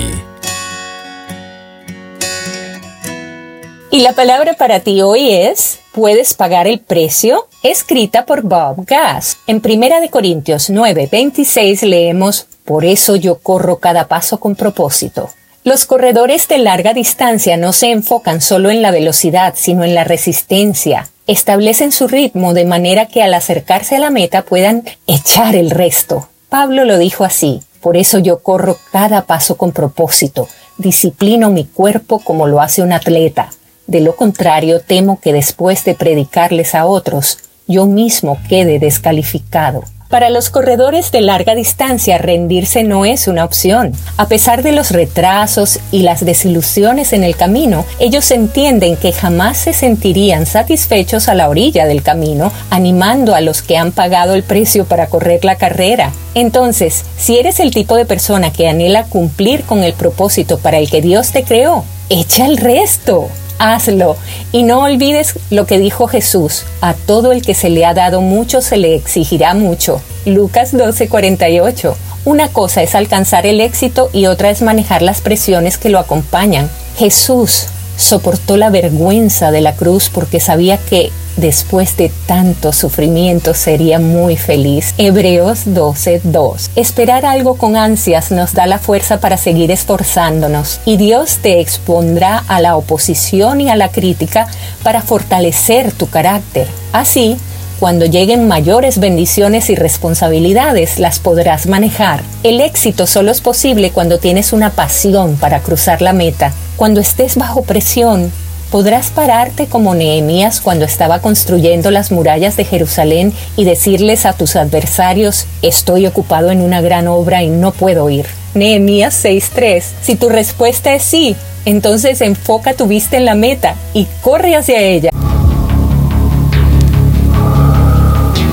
Y 3.90 4.02
la 4.02 4.14
palabra 4.14 4.54
para 4.54 4.82
ti 4.82 5.02
hoy 5.02 5.32
es 5.32 5.80
¿Puedes 5.92 6.36
pagar 6.36 6.68
el 6.68 6.80
precio? 6.80 7.48
Escrita 7.64 8.28
por 8.28 8.44
Bob 8.44 8.86
Gass. 8.86 9.38
En 9.48 9.64
1 9.66 10.00
de 10.00 10.10
Corintios 10.10 10.70
9:26 10.70 11.82
leemos 11.88 12.46
Por 12.66 12.86
eso 12.86 13.16
yo 13.16 13.40
corro 13.40 13.78
cada 13.78 14.08
paso 14.08 14.40
con 14.40 14.54
propósito. 14.54 15.32
Los 15.64 15.86
corredores 15.86 16.48
de 16.48 16.60
larga 16.60 16.94
distancia 16.94 17.58
no 17.58 17.74
se 17.74 17.90
enfocan 17.90 18.42
solo 18.42 18.70
en 18.70 18.84
la 18.84 18.92
velocidad, 18.92 19.56
sino 19.58 19.84
en 19.84 19.96
la 19.96 20.04
resistencia. 20.04 21.10
Establecen 21.26 21.92
su 21.94 22.08
ritmo 22.08 22.54
de 22.54 22.66
manera 22.66 23.08
que 23.08 23.24
al 23.24 23.34
acercarse 23.34 23.96
a 23.96 24.00
la 24.00 24.12
meta 24.12 24.44
puedan 24.44 24.84
echar 25.08 25.56
el 25.56 25.72
resto. 25.72 26.30
Pablo 26.50 26.84
lo 26.84 26.98
dijo 26.98 27.26
así, 27.26 27.62
por 27.80 27.96
eso 27.96 28.18
yo 28.18 28.40
corro 28.40 28.78
cada 28.92 29.26
paso 29.26 29.56
con 29.56 29.72
propósito. 29.72 30.48
disciplino 30.78 31.50
mi 31.50 31.66
cuerpo 31.66 32.20
como 32.20 32.48
lo 32.48 32.62
hace 32.62 32.82
un 32.82 32.92
atleta. 32.92 33.52
De 33.86 34.02
lo 34.02 34.16
contrario, 34.16 34.80
temo 34.82 35.20
que 35.20 35.34
después 35.34 35.84
de 35.84 35.94
predicarles 35.94 36.74
a 36.74 36.86
otros, 36.86 37.38
yo 37.68 37.86
mismo 37.86 38.38
quede 38.48 38.80
descalificado. 38.80 39.84
Para 40.10 40.32
los 40.32 40.50
corredores 40.50 41.12
de 41.12 41.22
larga 41.22 41.54
distancia, 41.54 42.18
rendirse 42.18 42.84
no 42.84 43.06
es 43.06 43.28
una 43.28 43.46
opción. 43.46 43.94
A 44.18 44.28
pesar 44.28 44.64
de 44.64 44.72
los 44.72 44.90
retrasos 44.90 45.80
y 45.92 46.02
las 46.02 46.26
desilusiones 46.26 47.14
en 47.14 47.24
el 47.24 47.36
camino, 47.36 47.86
ellos 48.00 48.32
entienden 48.32 48.98
que 48.98 49.12
jamás 49.12 49.60
se 49.60 49.72
sentirían 49.72 50.48
satisfechos 50.48 51.30
a 51.30 51.36
la 51.36 51.48
orilla 51.48 51.86
del 51.86 52.02
camino, 52.02 52.52
animando 52.72 53.36
a 53.36 53.42
los 53.42 53.62
que 53.62 53.78
han 53.78 53.92
pagado 53.92 54.34
el 54.34 54.42
precio 54.42 54.86
para 54.86 55.10
correr 55.10 55.46
la 55.46 55.58
carrera. 55.58 56.12
Entonces, 56.34 57.06
si 57.20 57.38
eres 57.38 57.60
el 57.60 57.70
tipo 57.70 57.96
de 57.96 58.06
persona 58.06 58.52
que 58.52 58.68
anhela 58.68 59.04
cumplir 59.04 59.62
con 59.62 59.84
el 59.84 59.94
propósito 59.94 60.58
para 60.58 60.80
el 60.80 60.90
que 60.90 61.04
Dios 61.04 61.32
te 61.32 61.44
creó, 61.44 61.86
echa 62.10 62.48
el 62.48 62.58
resto 62.58 63.30
hazlo. 63.60 64.18
Y 64.52 64.64
no 64.64 64.80
olvides 64.80 65.36
lo 65.52 65.66
que 65.66 65.78
dijo 65.78 66.08
Jesús, 66.08 66.64
a 66.82 66.94
todo 66.94 67.32
el 67.32 67.42
que 67.42 67.54
se 67.54 67.70
le 67.70 67.86
ha 67.86 67.94
dado 67.94 68.22
mucho 68.22 68.62
se 68.62 68.78
le 68.78 68.96
exigirá 68.96 69.54
mucho. 69.54 70.02
Lucas 70.26 70.74
12:48. 70.74 71.96
Una 72.26 72.50
cosa 72.50 72.82
es 72.82 72.96
alcanzar 72.96 73.46
el 73.46 73.62
éxito 73.62 74.10
y 74.12 74.26
otra 74.26 74.50
es 74.50 74.62
manejar 74.62 75.02
las 75.02 75.22
presiones 75.22 75.78
que 75.78 75.90
lo 75.90 76.00
acompañan. 76.00 76.70
Jesús 76.98 77.68
soportó 78.00 78.56
la 78.56 78.70
vergüenza 78.70 79.52
de 79.52 79.60
la 79.60 79.76
cruz 79.76 80.10
porque 80.10 80.40
sabía 80.40 80.78
que 80.78 81.12
después 81.36 81.98
de 81.98 82.12
tanto 82.28 82.72
sufrimiento 82.72 83.54
sería 83.54 84.00
muy 84.00 84.38
feliz. 84.38 84.94
Hebreos 84.98 85.66
12:2. 85.66 86.70
Esperar 86.76 87.26
algo 87.26 87.56
con 87.56 87.76
ansias 87.76 88.32
nos 88.32 88.54
da 88.54 88.68
la 88.68 88.80
fuerza 88.80 89.20
para 89.20 89.38
seguir 89.38 89.70
esforzándonos 89.70 90.80
y 90.86 90.98
Dios 90.98 91.40
te 91.42 91.60
expondrá 91.60 92.44
a 92.48 92.62
la 92.62 92.78
oposición 92.78 93.62
y 93.62 93.70
a 93.70 93.76
la 93.76 93.90
crítica 93.90 94.48
para 94.82 95.02
fortalecer 95.02 95.92
tu 95.92 96.10
carácter. 96.10 96.68
Así, 96.94 97.38
cuando 97.80 98.06
lleguen 98.06 98.48
mayores 98.48 99.00
bendiciones 99.00 99.70
y 99.70 99.76
responsabilidades, 99.76 101.00
las 101.00 101.20
podrás 101.20 101.66
manejar. 101.66 102.24
El 102.44 102.60
éxito 102.60 103.08
solo 103.08 103.32
es 103.32 103.40
posible 103.40 103.92
cuando 103.92 104.20
tienes 104.20 104.52
una 104.52 104.72
pasión 104.72 105.38
para 105.38 105.62
cruzar 105.62 106.02
la 106.02 106.12
meta. 106.12 106.52
Cuando 106.76 107.00
estés 107.00 107.38
bajo 107.38 107.62
presión, 107.62 108.34
podrás 108.70 109.12
pararte 109.12 109.68
como 109.68 109.96
Nehemías 109.96 110.60
cuando 110.60 110.84
estaba 110.84 111.20
construyendo 111.20 111.90
las 111.90 112.12
murallas 112.12 112.58
de 112.58 112.66
Jerusalén 112.66 113.34
y 113.56 113.64
decirles 113.64 114.26
a 114.26 114.34
tus 114.34 114.58
adversarios, 114.58 115.46
estoy 115.62 116.06
ocupado 116.06 116.52
en 116.52 116.60
una 116.60 116.82
gran 116.82 117.08
obra 117.08 117.44
y 117.44 117.48
no 117.48 117.72
puedo 117.72 118.10
ir. 118.10 118.26
Nehemías 118.56 119.14
6:3. 119.24 119.86
Si 120.02 120.16
tu 120.16 120.28
respuesta 120.28 120.94
es 120.94 121.04
sí, 121.04 121.38
entonces 121.66 122.20
enfoca 122.20 122.74
tu 122.74 122.88
vista 122.88 123.16
en 123.16 123.24
la 123.24 123.36
meta 123.36 123.76
y 123.94 124.06
corre 124.22 124.56
hacia 124.56 124.82
ella. 124.82 125.12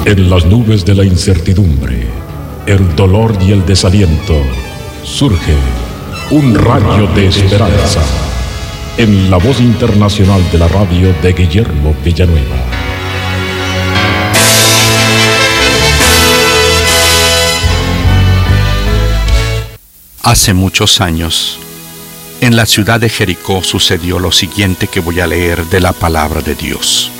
En 0.07 0.31
las 0.31 0.47
nubes 0.47 0.85
de 0.85 0.95
la 0.95 1.05
incertidumbre, 1.05 2.07
el 2.65 2.95
dolor 2.95 3.37
y 3.43 3.51
el 3.51 3.67
desaliento, 3.67 4.41
surge 5.03 5.57
un 6.31 6.55
rayo 6.55 7.09
de 7.09 7.27
esperanza 7.27 8.03
en 8.99 9.29
la 9.29 9.39
voz 9.39 9.59
internacional 9.59 10.41
de 10.53 10.59
la 10.59 10.69
radio 10.69 11.13
de 11.21 11.33
Guillermo 11.33 11.93
Villanueva. 12.05 12.57
Hace 20.23 20.55
muchos 20.55 21.01
años, 21.01 21.59
en 22.41 22.55
la 22.55 22.67
ciudad 22.67 23.01
de 23.01 23.09
Jericó 23.09 23.65
sucedió 23.65 24.21
lo 24.21 24.31
siguiente 24.31 24.87
que 24.87 25.01
voy 25.01 25.19
a 25.19 25.27
leer 25.27 25.65
de 25.65 25.81
la 25.81 25.93
palabra 25.93 26.43
de 26.43 26.55
Dios. 26.55 27.11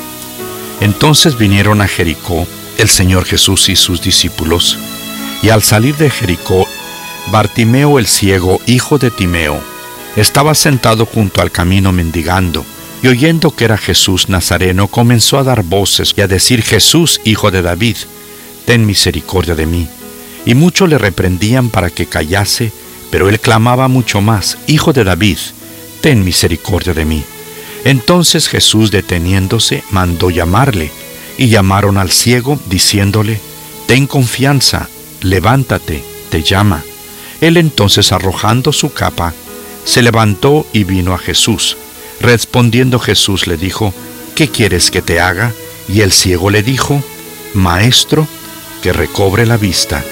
Entonces 0.79 1.37
vinieron 1.37 1.81
a 1.81 1.87
Jericó 1.89 2.47
el 2.77 2.89
Señor 2.89 3.25
Jesús 3.25 3.69
y 3.69 3.75
sus 3.75 4.01
discípulos, 4.01 4.77
y 5.41 5.49
al 5.49 5.63
salir 5.63 5.95
de 5.97 6.09
Jericó, 6.09 6.67
Bartimeo 7.31 7.99
el 7.99 8.07
ciego, 8.07 8.61
hijo 8.65 8.97
de 8.97 9.11
Timeo, 9.11 9.59
estaba 10.15 10.55
sentado 10.55 11.05
junto 11.05 11.41
al 11.41 11.51
camino 11.51 11.91
mendigando, 11.91 12.65
y 13.03 13.07
oyendo 13.07 13.51
que 13.51 13.65
era 13.65 13.77
Jesús 13.77 14.29
Nazareno, 14.29 14.87
comenzó 14.87 15.37
a 15.37 15.43
dar 15.43 15.63
voces 15.63 16.13
y 16.17 16.21
a 16.21 16.27
decir, 16.27 16.63
Jesús, 16.63 17.21
hijo 17.25 17.51
de 17.51 17.61
David, 17.61 17.97
ten 18.65 18.85
misericordia 18.85 19.55
de 19.55 19.65
mí. 19.65 19.87
Y 20.45 20.55
muchos 20.55 20.89
le 20.89 20.97
reprendían 20.97 21.69
para 21.69 21.89
que 21.89 22.07
callase, 22.07 22.71
pero 23.11 23.29
él 23.29 23.39
clamaba 23.39 23.87
mucho 23.87 24.21
más, 24.21 24.57
Hijo 24.67 24.93
de 24.93 25.03
David, 25.03 25.37
ten 26.01 26.23
misericordia 26.23 26.93
de 26.93 27.05
mí. 27.05 27.23
Entonces 27.83 28.47
Jesús, 28.47 28.91
deteniéndose, 28.91 29.83
mandó 29.91 30.29
llamarle, 30.29 30.91
y 31.37 31.49
llamaron 31.49 31.97
al 31.97 32.11
ciego, 32.11 32.59
diciéndole, 32.67 33.39
Ten 33.87 34.05
confianza, 34.07 34.89
levántate, 35.21 36.03
te 36.29 36.43
llama. 36.43 36.83
Él 37.39 37.57
entonces, 37.57 38.11
arrojando 38.11 38.73
su 38.73 38.91
capa, 38.91 39.33
se 39.85 40.01
levantó 40.01 40.67
y 40.73 40.83
vino 40.83 41.13
a 41.13 41.17
Jesús. 41.17 41.77
Respondiendo 42.19 42.99
Jesús 42.99 43.47
le 43.47 43.57
dijo, 43.57 43.93
¿qué 44.35 44.49
quieres 44.49 44.91
que 44.91 45.01
te 45.01 45.19
haga? 45.19 45.53
Y 45.87 46.01
el 46.01 46.11
ciego 46.11 46.49
le 46.49 46.63
dijo, 46.63 47.01
Maestro, 47.53 48.27
que 48.81 48.91
recobre 48.91 49.45
la 49.45 49.55
vista. 49.55 50.03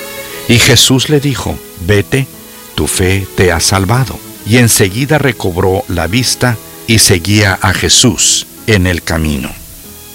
Y 0.48 0.60
Jesús 0.60 1.10
le 1.10 1.20
dijo, 1.20 1.58
vete, 1.82 2.28
tu 2.76 2.88
fe 2.88 3.28
te 3.36 3.52
ha 3.52 3.60
salvado. 3.60 4.18
Y 4.46 4.58
enseguida 4.58 5.18
recobró 5.18 5.84
la 5.90 6.08
vista 6.08 6.58
y 6.88 7.00
seguía 7.00 7.58
a 7.62 7.74
Jesús 7.74 8.48
en 8.68 8.88
el 8.88 9.02
camino. 9.02 9.65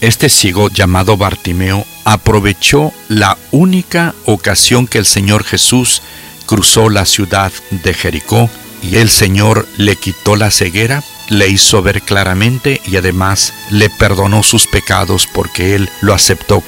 Este 0.00 0.30
ciego 0.30 0.70
llamado 0.70 1.18
Bartimeo 1.18 1.84
aprovechó 2.04 2.90
la 3.08 3.36
única 3.50 4.14
ocasión 4.24 4.86
que 4.86 4.96
el 4.96 5.04
Señor 5.04 5.44
Jesús 5.44 6.00
cruzó 6.46 6.88
la 6.88 7.04
ciudad 7.04 7.52
de 7.70 7.92
Jericó 7.92 8.48
y 8.82 8.96
el 8.96 9.10
Señor 9.10 9.68
le 9.76 9.96
quitó 9.96 10.36
la 10.36 10.50
ceguera, 10.50 11.04
le 11.28 11.48
hizo 11.48 11.82
ver 11.82 12.00
claramente 12.00 12.80
y 12.86 12.96
además 12.96 13.52
le 13.70 13.90
perdonó 13.90 14.42
sus 14.42 14.66
pecados 14.66 15.28
porque 15.30 15.74
él 15.74 15.90
lo 16.00 16.14
aceptó. 16.14 16.62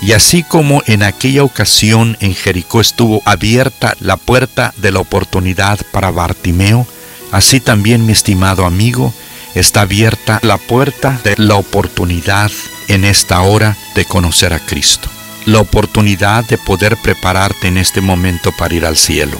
Y 0.00 0.12
así 0.12 0.42
como 0.42 0.82
en 0.86 1.02
aquella 1.02 1.44
ocasión 1.44 2.16
en 2.20 2.34
Jericó 2.34 2.80
estuvo 2.80 3.20
abierta 3.26 3.94
la 4.00 4.16
puerta 4.16 4.72
de 4.78 4.90
la 4.90 5.00
oportunidad 5.00 5.78
para 5.92 6.10
Bartimeo, 6.10 6.86
así 7.30 7.60
también 7.60 8.06
mi 8.06 8.12
estimado 8.12 8.64
amigo, 8.64 9.12
está 9.54 9.82
abierta 9.82 10.38
la 10.42 10.58
puerta 10.58 11.20
de 11.24 11.34
la 11.36 11.56
oportunidad 11.56 12.50
en 12.88 13.04
esta 13.04 13.40
hora 13.42 13.76
de 13.94 14.04
conocer 14.04 14.52
a 14.52 14.60
Cristo. 14.60 15.08
La 15.46 15.60
oportunidad 15.60 16.44
de 16.44 16.58
poder 16.58 16.96
prepararte 16.96 17.68
en 17.68 17.78
este 17.78 18.00
momento 18.00 18.52
para 18.52 18.74
ir 18.74 18.84
al 18.84 18.96
cielo 18.96 19.38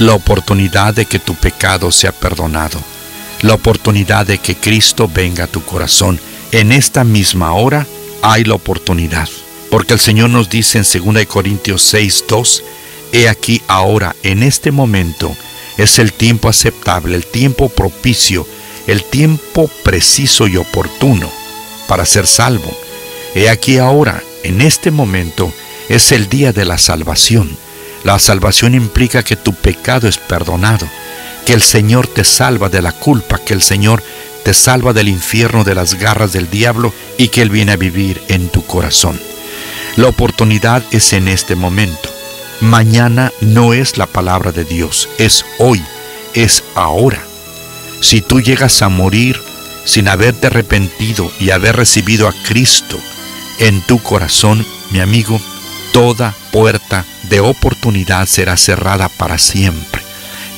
la 0.00 0.14
oportunidad 0.14 0.94
de 0.94 1.04
que 1.04 1.18
tu 1.18 1.34
pecado 1.34 1.92
sea 1.92 2.10
perdonado, 2.10 2.80
la 3.42 3.52
oportunidad 3.52 4.26
de 4.26 4.38
que 4.38 4.56
Cristo 4.56 5.10
venga 5.12 5.44
a 5.44 5.46
tu 5.46 5.62
corazón. 5.62 6.18
En 6.52 6.72
esta 6.72 7.04
misma 7.04 7.52
hora 7.52 7.86
hay 8.22 8.44
la 8.44 8.54
oportunidad, 8.54 9.28
porque 9.70 9.92
el 9.92 10.00
Señor 10.00 10.30
nos 10.30 10.48
dice 10.48 10.78
en 10.78 11.14
2 11.14 11.26
Corintios 11.26 11.82
6, 11.82 12.24
2, 12.26 12.62
He 13.12 13.28
aquí 13.28 13.60
ahora, 13.68 14.16
en 14.22 14.42
este 14.42 14.70
momento, 14.70 15.36
es 15.76 15.98
el 15.98 16.14
tiempo 16.14 16.48
aceptable, 16.48 17.14
el 17.14 17.26
tiempo 17.26 17.68
propicio, 17.68 18.46
el 18.90 19.04
tiempo 19.04 19.70
preciso 19.82 20.46
y 20.46 20.56
oportuno 20.56 21.30
para 21.86 22.04
ser 22.06 22.26
salvo. 22.26 22.76
He 23.34 23.48
aquí 23.48 23.78
ahora, 23.78 24.22
en 24.42 24.60
este 24.60 24.90
momento, 24.90 25.52
es 25.88 26.12
el 26.12 26.28
día 26.28 26.52
de 26.52 26.64
la 26.64 26.78
salvación 26.78 27.56
la 28.04 28.18
salvación 28.18 28.74
implica 28.74 29.22
que 29.22 29.36
tu 29.36 29.52
pecado 29.52 30.08
es 30.08 30.16
perdonado, 30.16 30.88
que 31.44 31.52
el 31.52 31.62
Señor 31.62 32.06
te 32.06 32.24
salva 32.24 32.68
de 32.68 32.80
la 32.80 32.92
culpa, 32.92 33.38
que 33.38 33.52
el 33.52 33.62
Señor 33.62 34.02
te 34.42 34.54
salva 34.54 34.92
del 34.94 35.08
infierno, 35.08 35.64
de 35.64 35.74
las 35.74 35.94
garras 35.94 36.32
del 36.32 36.48
diablo 36.48 36.94
y 37.18 37.28
que 37.28 37.42
Él 37.42 37.50
viene 37.50 37.72
a 37.72 37.76
vivir 37.76 38.22
en 38.28 38.48
tu 38.48 38.64
corazón. 38.64 39.20
La 39.96 40.08
oportunidad 40.08 40.82
es 40.92 41.12
en 41.12 41.28
este 41.28 41.56
momento. 41.56 42.08
Mañana 42.60 43.32
no 43.40 43.74
es 43.74 43.98
la 43.98 44.06
palabra 44.06 44.50
de 44.50 44.64
Dios, 44.64 45.08
es 45.18 45.44
hoy, 45.58 45.82
es 46.34 46.64
ahora. 46.74 47.22
Si 48.00 48.22
tú 48.22 48.40
llegas 48.40 48.82
a 48.82 48.88
morir 48.88 49.40
sin 49.84 50.08
haberte 50.08 50.46
arrepentido 50.46 51.30
y 51.38 51.50
haber 51.50 51.76
recibido 51.76 52.28
a 52.28 52.32
Cristo 52.32 52.98
en 53.58 53.80
tu 53.82 54.02
corazón, 54.02 54.66
mi 54.90 55.00
amigo, 55.00 55.40
toda 55.92 56.34
puerta 56.50 57.04
de 57.28 57.40
oportunidad 57.40 58.26
será 58.26 58.56
cerrada 58.56 59.08
para 59.08 59.38
siempre. 59.38 60.02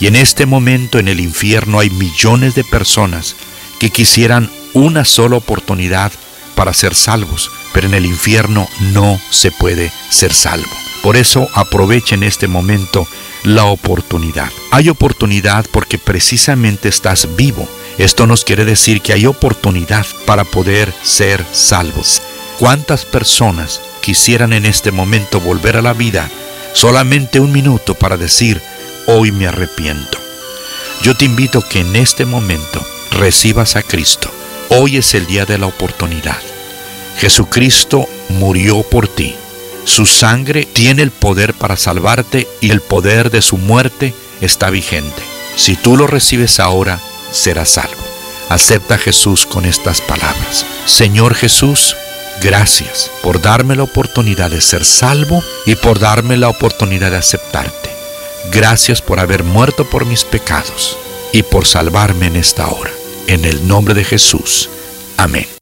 Y 0.00 0.06
en 0.06 0.16
este 0.16 0.46
momento 0.46 0.98
en 0.98 1.08
el 1.08 1.20
infierno 1.20 1.78
hay 1.78 1.90
millones 1.90 2.54
de 2.54 2.64
personas 2.64 3.36
que 3.78 3.90
quisieran 3.90 4.50
una 4.72 5.04
sola 5.04 5.36
oportunidad 5.36 6.12
para 6.54 6.72
ser 6.72 6.94
salvos, 6.94 7.50
pero 7.72 7.86
en 7.86 7.94
el 7.94 8.06
infierno 8.06 8.68
no 8.92 9.20
se 9.30 9.50
puede 9.50 9.92
ser 10.10 10.32
salvo. 10.32 10.70
Por 11.02 11.16
eso 11.16 11.48
aprovechen 11.54 12.22
este 12.22 12.46
momento 12.46 13.06
la 13.44 13.64
oportunidad. 13.64 14.50
Hay 14.70 14.88
oportunidad 14.88 15.66
porque 15.70 15.98
precisamente 15.98 16.88
estás 16.88 17.36
vivo. 17.36 17.68
Esto 17.98 18.26
nos 18.26 18.44
quiere 18.44 18.64
decir 18.64 19.00
que 19.00 19.12
hay 19.12 19.26
oportunidad 19.26 20.06
para 20.26 20.44
poder 20.44 20.92
ser 21.02 21.44
salvos. 21.52 22.22
¿Cuántas 22.58 23.04
personas 23.04 23.80
quisieran 24.00 24.52
en 24.52 24.66
este 24.66 24.92
momento 24.92 25.40
volver 25.40 25.76
a 25.76 25.82
la 25.82 25.92
vida 25.92 26.30
solamente 26.72 27.40
un 27.40 27.52
minuto 27.52 27.94
para 27.94 28.16
decir, 28.16 28.62
hoy 29.06 29.32
me 29.32 29.46
arrepiento? 29.46 30.18
Yo 31.02 31.16
te 31.16 31.24
invito 31.24 31.62
que 31.68 31.80
en 31.80 31.96
este 31.96 32.24
momento 32.24 32.84
recibas 33.10 33.76
a 33.76 33.82
Cristo. 33.82 34.30
Hoy 34.68 34.96
es 34.96 35.14
el 35.14 35.26
día 35.26 35.44
de 35.44 35.58
la 35.58 35.66
oportunidad. 35.66 36.38
Jesucristo 37.18 38.08
murió 38.28 38.82
por 38.82 39.08
ti. 39.08 39.34
Su 39.84 40.06
sangre 40.06 40.64
tiene 40.64 41.02
el 41.02 41.10
poder 41.10 41.54
para 41.54 41.76
salvarte 41.76 42.46
y 42.60 42.70
el 42.70 42.80
poder 42.80 43.30
de 43.30 43.42
su 43.42 43.58
muerte 43.58 44.14
está 44.40 44.70
vigente. 44.70 45.22
Si 45.56 45.76
tú 45.76 45.96
lo 45.96 46.06
recibes 46.06 46.60
ahora, 46.60 47.00
serás 47.30 47.70
salvo. 47.70 48.02
Acepta 48.48 48.94
a 48.94 48.98
Jesús 48.98 49.46
con 49.46 49.64
estas 49.64 50.00
palabras. 50.00 50.66
Señor 50.86 51.34
Jesús, 51.34 51.96
gracias 52.42 53.10
por 53.22 53.40
darme 53.40 53.76
la 53.76 53.84
oportunidad 53.84 54.50
de 54.50 54.60
ser 54.60 54.84
salvo 54.84 55.42
y 55.66 55.74
por 55.74 55.98
darme 55.98 56.36
la 56.36 56.48
oportunidad 56.48 57.10
de 57.10 57.16
aceptarte. 57.18 57.90
Gracias 58.50 59.00
por 59.00 59.20
haber 59.20 59.44
muerto 59.44 59.88
por 59.88 60.04
mis 60.04 60.24
pecados 60.24 60.98
y 61.32 61.42
por 61.42 61.66
salvarme 61.66 62.26
en 62.26 62.36
esta 62.36 62.68
hora. 62.68 62.90
En 63.26 63.44
el 63.44 63.66
nombre 63.66 63.94
de 63.94 64.04
Jesús. 64.04 64.68
Amén. 65.16 65.61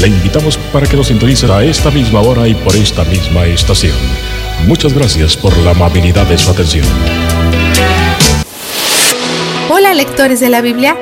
Le 0.00 0.06
invitamos 0.06 0.56
para 0.72 0.86
que 0.86 0.96
nos 0.96 1.08
sintonice 1.08 1.50
a 1.50 1.64
esta 1.64 1.90
misma 1.90 2.20
hora 2.20 2.46
y 2.46 2.54
por 2.54 2.76
esta 2.76 3.02
misma 3.02 3.46
estación. 3.46 3.96
Muchas 4.68 4.94
gracias 4.94 5.36
por 5.36 5.56
la 5.58 5.72
amabilidad 5.72 6.24
de 6.28 6.38
su 6.38 6.52
atención. 6.52 6.86
Hola 9.68 9.94
lectores 9.94 10.38
de 10.38 10.50
la 10.50 10.60
Biblia, 10.60 10.96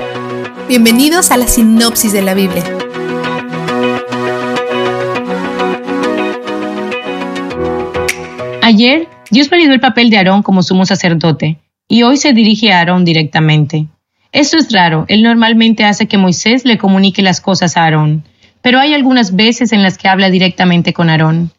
bienvenidos 0.67 1.31
a 1.31 1.37
la 1.37 1.47
sinopsis 1.47 2.15
de 2.15 2.23
la 2.23 2.33
Biblia. 2.33 2.65
Ayer, 8.63 9.09
Dios 9.31 9.51
validó 9.51 9.75
el 9.75 9.81
papel 9.81 10.09
de 10.09 10.17
Aarón 10.17 10.43
como 10.43 10.63
sumo 10.63 10.87
sacerdote, 10.87 11.59
y 11.87 12.03
hoy 12.03 12.17
se 12.17 12.33
dirige 12.33 12.73
a 12.73 12.79
Aarón 12.79 13.05
directamente. 13.05 13.89
Esto 14.33 14.57
es 14.57 14.73
raro, 14.73 15.05
él 15.09 15.23
normalmente 15.23 15.85
hace 15.85 16.07
que 16.07 16.17
Moisés 16.17 16.65
le 16.65 16.79
comunique 16.79 17.21
las 17.21 17.43
cosas 17.43 17.77
a 17.77 17.85
Aarón, 17.85 18.25
pero 18.67 18.81
hay 18.81 18.95
algunas 18.95 19.37
veces 19.37 19.73
en 19.73 19.85
las 19.85 19.97
que 19.97 20.09
habla 20.09 20.29
directamente 20.29 20.93
con 20.93 21.09
Aarón. 21.09 21.53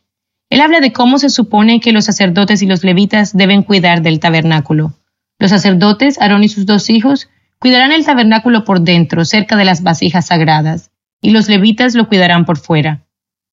Él 0.49 0.59
habla 0.59 0.81
de 0.81 0.91
cómo 0.91 1.19
se 1.19 1.29
supone 1.29 1.79
que 1.79 1.93
los 1.93 2.03
sacerdotes 2.03 2.61
y 2.61 2.65
los 2.65 2.83
levitas 2.83 3.31
deben 3.31 3.63
cuidar 3.63 4.01
del 4.01 4.19
tabernáculo. 4.19 4.91
Los 5.39 5.51
sacerdotes, 5.51 6.19
Aarón 6.19 6.43
y 6.43 6.49
sus 6.49 6.65
dos 6.65 6.89
hijos, 6.89 7.29
cuidarán 7.59 7.93
el 7.93 8.03
tabernáculo 8.03 8.65
por 8.65 8.81
dentro, 8.81 9.23
cerca 9.23 9.55
de 9.55 9.63
las 9.63 9.83
vasijas 9.83 10.27
sagradas, 10.27 10.91
y 11.21 11.29
los 11.29 11.47
levitas 11.47 11.95
lo 11.95 12.09
cuidarán 12.09 12.43
por 12.43 12.57
fuera. 12.57 13.05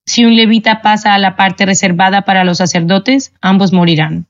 Si 0.04 0.24
un 0.24 0.34
levita 0.34 0.82
pasa 0.82 1.14
a 1.14 1.18
la 1.20 1.36
parte 1.36 1.64
reservada 1.64 2.22
para 2.22 2.42
los 2.42 2.58
sacerdotes, 2.58 3.32
ambos 3.40 3.72
morirán. 3.72 4.26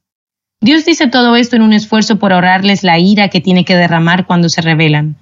Dios 0.60 0.84
dice 0.84 1.06
todo 1.06 1.34
esto 1.36 1.56
en 1.56 1.62
un 1.62 1.72
esfuerzo 1.72 2.18
por 2.18 2.34
ahorrarles 2.34 2.82
la 2.82 2.98
ira 2.98 3.28
que 3.28 3.40
tiene 3.40 3.64
que 3.64 3.74
derramar 3.74 4.26
cuando 4.26 4.50
se 4.50 4.60
rebelan. 4.60 5.16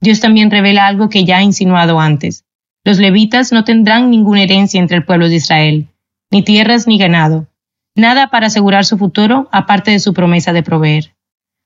Dios 0.00 0.20
también 0.20 0.52
revela 0.52 0.86
algo 0.86 1.08
que 1.08 1.24
ya 1.24 1.38
ha 1.38 1.42
insinuado 1.42 1.98
antes. 1.98 2.44
Los 2.84 2.98
levitas 2.98 3.52
no 3.52 3.62
tendrán 3.62 4.10
ninguna 4.10 4.42
herencia 4.42 4.80
entre 4.80 4.96
el 4.96 5.04
pueblo 5.04 5.28
de 5.28 5.36
Israel, 5.36 5.88
ni 6.30 6.42
tierras 6.42 6.86
ni 6.88 6.98
ganado, 6.98 7.46
nada 7.94 8.28
para 8.30 8.48
asegurar 8.48 8.84
su 8.84 8.98
futuro 8.98 9.48
aparte 9.52 9.92
de 9.92 10.00
su 10.00 10.12
promesa 10.12 10.52
de 10.52 10.64
proveer. 10.64 11.14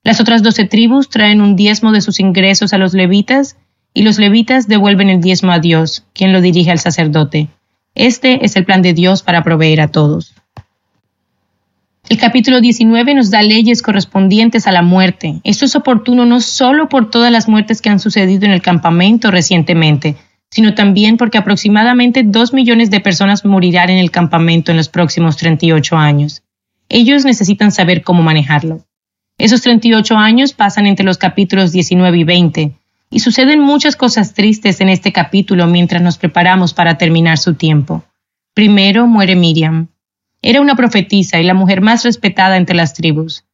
Las 0.04 0.20
otras 0.20 0.42
doce 0.42 0.66
tribus 0.66 1.08
traen 1.08 1.40
un 1.40 1.56
diezmo 1.56 1.90
de 1.90 2.00
sus 2.00 2.20
ingresos 2.20 2.72
a 2.72 2.78
los 2.78 2.92
levitas, 2.92 3.56
y 3.94 4.02
los 4.02 4.18
levitas 4.18 4.68
devuelven 4.68 5.08
el 5.08 5.22
diezmo 5.22 5.52
a 5.52 5.58
Dios, 5.58 6.04
quien 6.12 6.34
lo 6.34 6.42
dirige 6.42 6.70
al 6.70 6.78
sacerdote. 6.78 7.48
Este 7.94 8.44
es 8.44 8.54
el 8.56 8.66
plan 8.66 8.82
de 8.82 8.92
Dios 8.92 9.22
para 9.22 9.42
proveer 9.42 9.80
a 9.80 9.88
todos. 9.88 10.34
El 12.10 12.18
capítulo 12.18 12.60
19 12.60 13.14
nos 13.14 13.30
da 13.30 13.42
leyes 13.42 13.80
correspondientes 13.80 14.66
a 14.66 14.72
la 14.72 14.82
muerte. 14.82 15.40
Esto 15.44 15.64
es 15.64 15.74
oportuno 15.74 16.26
no 16.26 16.40
solo 16.40 16.90
por 16.90 17.08
todas 17.08 17.32
las 17.32 17.48
muertes 17.48 17.80
que 17.80 17.88
han 17.88 17.98
sucedido 17.98 18.44
en 18.44 18.52
el 18.52 18.60
campamento 18.60 19.30
recientemente, 19.30 20.14
sino 20.51 20.74
también 20.74 21.16
porque 21.16 21.38
aproximadamente 21.38 22.22
dos 22.24 22.53
millones 22.53 22.90
de 22.90 23.01
personas 23.01 23.44
morirán 23.44 23.90
en 23.90 23.99
el 23.99 24.11
campamento 24.11 24.70
en 24.70 24.76
los 24.76 24.88
próximos 24.88 25.36
38 25.36 25.97
años. 25.97 26.42
Ellos 26.88 27.24
necesitan 27.24 27.72
saber 27.72 28.03
cómo 28.03 28.22
manejarlo. 28.22 28.84
Esos 29.38 29.61
38 29.62 30.16
años 30.16 30.53
pasan 30.53 30.86
entre 30.86 31.05
los 31.05 31.18
capítulos 31.18 31.72
19 31.72 32.18
y 32.18 32.24
20, 32.24 32.72
y 33.11 33.20
suceden 33.20 33.61
muchas 33.61 33.97
cosas 33.97 34.34
tristes 34.34 34.80
en 34.80 34.88
este 34.88 35.12
capítulo 35.12 35.66
mientras 35.66 36.01
nos 36.01 36.18
preparamos 36.18 36.72
para 36.72 36.97
terminar 36.97 37.38
su 37.38 37.55
tiempo. 37.55 38.05
Primero 38.55 39.07
muere 39.07 39.36
Miriam. 39.36 39.88
Era 40.40 40.61
una 40.61 40.76
profetisa 40.76 41.38
y 41.38 41.44
la 41.44 41.55
mujer 41.55 41.82
más 41.82 42.05
respetada 42.05 42.57
entre 42.57 42.76
las 42.76 42.94
tribus. 42.94 43.44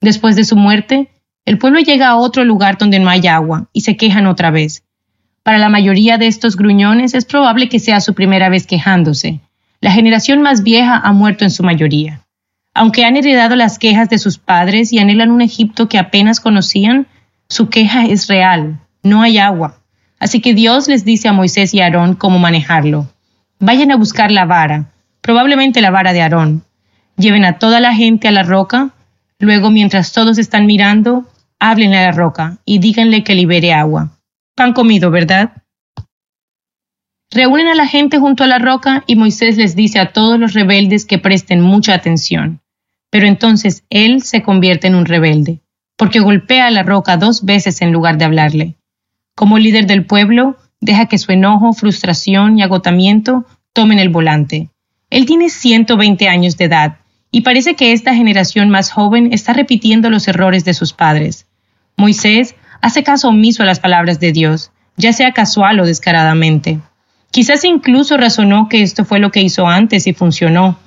Después 0.00 0.36
de 0.36 0.44
su 0.44 0.56
muerte, 0.56 1.10
el 1.44 1.58
pueblo 1.58 1.80
llega 1.80 2.08
a 2.08 2.16
otro 2.16 2.44
lugar 2.44 2.78
donde 2.78 2.98
no 2.98 3.10
hay 3.10 3.26
agua 3.26 3.68
y 3.72 3.82
se 3.82 3.96
quejan 3.96 4.26
otra 4.26 4.50
vez. 4.50 4.85
Para 5.46 5.58
la 5.58 5.68
mayoría 5.68 6.18
de 6.18 6.26
estos 6.26 6.56
gruñones 6.56 7.14
es 7.14 7.24
probable 7.24 7.68
que 7.68 7.78
sea 7.78 8.00
su 8.00 8.14
primera 8.14 8.48
vez 8.48 8.66
quejándose. 8.66 9.38
La 9.80 9.92
generación 9.92 10.42
más 10.42 10.64
vieja 10.64 10.96
ha 10.96 11.12
muerto 11.12 11.44
en 11.44 11.52
su 11.52 11.62
mayoría. 11.62 12.22
Aunque 12.74 13.04
han 13.04 13.16
heredado 13.16 13.54
las 13.54 13.78
quejas 13.78 14.08
de 14.08 14.18
sus 14.18 14.38
padres 14.38 14.92
y 14.92 14.98
anhelan 14.98 15.30
un 15.30 15.42
Egipto 15.42 15.88
que 15.88 16.00
apenas 16.00 16.40
conocían, 16.40 17.06
su 17.48 17.68
queja 17.68 18.06
es 18.06 18.26
real. 18.26 18.80
No 19.04 19.22
hay 19.22 19.38
agua. 19.38 19.78
Así 20.18 20.40
que 20.40 20.52
Dios 20.52 20.88
les 20.88 21.04
dice 21.04 21.28
a 21.28 21.32
Moisés 21.32 21.72
y 21.74 21.80
Aarón 21.80 22.16
cómo 22.16 22.40
manejarlo. 22.40 23.08
Vayan 23.60 23.92
a 23.92 23.96
buscar 23.96 24.32
la 24.32 24.46
vara, 24.46 24.90
probablemente 25.20 25.80
la 25.80 25.92
vara 25.92 26.12
de 26.12 26.22
Aarón. 26.22 26.64
Lleven 27.18 27.44
a 27.44 27.60
toda 27.60 27.78
la 27.78 27.94
gente 27.94 28.26
a 28.26 28.32
la 28.32 28.42
roca. 28.42 28.90
Luego, 29.38 29.70
mientras 29.70 30.12
todos 30.12 30.38
están 30.38 30.66
mirando, 30.66 31.24
háblenle 31.60 31.98
a 31.98 32.06
la 32.06 32.12
roca 32.16 32.58
y 32.64 32.80
díganle 32.80 33.22
que 33.22 33.36
libere 33.36 33.72
agua 33.72 34.15
pan 34.56 34.72
comido, 34.72 35.12
¿verdad? 35.12 35.62
Reúnen 37.30 37.68
a 37.68 37.74
la 37.74 37.86
gente 37.86 38.18
junto 38.18 38.42
a 38.42 38.46
la 38.46 38.58
roca 38.58 39.04
y 39.06 39.14
Moisés 39.14 39.56
les 39.56 39.76
dice 39.76 40.00
a 40.00 40.12
todos 40.12 40.40
los 40.40 40.54
rebeldes 40.54 41.04
que 41.04 41.18
presten 41.18 41.60
mucha 41.60 41.94
atención. 41.94 42.60
Pero 43.10 43.26
entonces 43.26 43.84
él 43.90 44.22
se 44.22 44.42
convierte 44.42 44.86
en 44.86 44.94
un 44.94 45.04
rebelde, 45.04 45.60
porque 45.96 46.20
golpea 46.20 46.66
a 46.66 46.70
la 46.70 46.82
roca 46.82 47.16
dos 47.16 47.44
veces 47.44 47.82
en 47.82 47.92
lugar 47.92 48.18
de 48.18 48.24
hablarle. 48.24 48.76
Como 49.36 49.58
líder 49.58 49.86
del 49.86 50.06
pueblo, 50.06 50.56
deja 50.80 51.06
que 51.06 51.18
su 51.18 51.32
enojo, 51.32 51.72
frustración 51.72 52.58
y 52.58 52.62
agotamiento 52.62 53.44
tomen 53.72 53.98
el 53.98 54.08
volante. 54.08 54.70
Él 55.10 55.26
tiene 55.26 55.50
120 55.50 56.28
años 56.28 56.56
de 56.56 56.64
edad 56.64 56.96
y 57.30 57.42
parece 57.42 57.74
que 57.74 57.92
esta 57.92 58.14
generación 58.14 58.70
más 58.70 58.90
joven 58.90 59.32
está 59.32 59.52
repitiendo 59.52 60.08
los 60.08 60.26
errores 60.26 60.64
de 60.64 60.74
sus 60.74 60.94
padres. 60.94 61.46
Moisés 61.96 62.54
hace 62.86 63.02
caso 63.02 63.30
omiso 63.30 63.64
a 63.64 63.66
las 63.66 63.80
palabras 63.80 64.20
de 64.20 64.30
Dios, 64.30 64.70
ya 64.96 65.12
sea 65.12 65.32
casual 65.32 65.80
o 65.80 65.84
descaradamente. 65.84 66.78
Quizás 67.32 67.64
incluso 67.64 68.16
razonó 68.16 68.68
que 68.68 68.82
esto 68.82 69.04
fue 69.04 69.18
lo 69.18 69.32
que 69.32 69.42
hizo 69.42 69.66
antes 69.66 70.06
y 70.06 70.12
funcionó. 70.12 70.78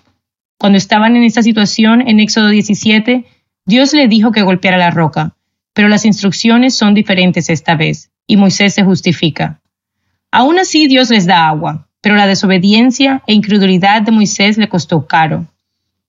Cuando 0.57 0.77
estaban 0.77 1.17
en 1.17 1.23
esta 1.23 1.43
situación 1.43 2.07
en 2.07 2.21
Éxodo 2.21 2.47
17, 2.47 3.25
Dios 3.65 3.93
le 3.93 4.07
dijo 4.07 4.31
que 4.31 4.43
golpeara 4.43 4.77
la 4.77 4.91
roca, 4.91 5.35
pero 5.73 5.89
las 5.89 6.05
instrucciones 6.05 6.73
son 6.73 6.93
diferentes 6.93 7.49
esta 7.49 7.75
vez, 7.75 8.11
y 8.25 8.37
Moisés 8.37 8.73
se 8.73 8.85
justifica. 8.85 9.59
Aún 10.31 10.57
así 10.57 10.87
Dios 10.87 11.09
les 11.09 11.25
da 11.25 11.49
agua, 11.49 11.89
pero 11.99 12.15
la 12.15 12.27
desobediencia 12.27 13.23
e 13.27 13.33
incredulidad 13.33 14.03
de 14.03 14.13
Moisés 14.13 14.57
le 14.57 14.69
costó 14.69 15.05
caro. 15.05 15.47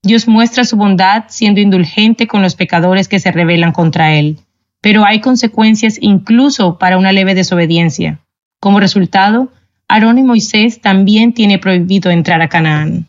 Dios 0.04 0.28
muestra 0.28 0.62
su 0.62 0.76
bondad 0.76 1.24
siendo 1.26 1.60
indulgente 1.60 2.28
con 2.28 2.42
los 2.42 2.54
pecadores 2.54 3.08
que 3.08 3.18
se 3.18 3.32
rebelan 3.32 3.72
contra 3.72 4.14
él 4.14 4.38
pero 4.80 5.04
hay 5.04 5.20
consecuencias 5.20 5.98
incluso 6.00 6.78
para 6.78 6.98
una 6.98 7.12
leve 7.12 7.34
desobediencia. 7.34 8.20
Como 8.60 8.80
resultado, 8.80 9.52
Aarón 9.88 10.18
y 10.18 10.22
Moisés 10.22 10.80
también 10.80 11.32
tiene 11.34 11.58
prohibido 11.58 12.10
entrar 12.10 12.42
a 12.42 12.48
Canaán. 12.48 13.08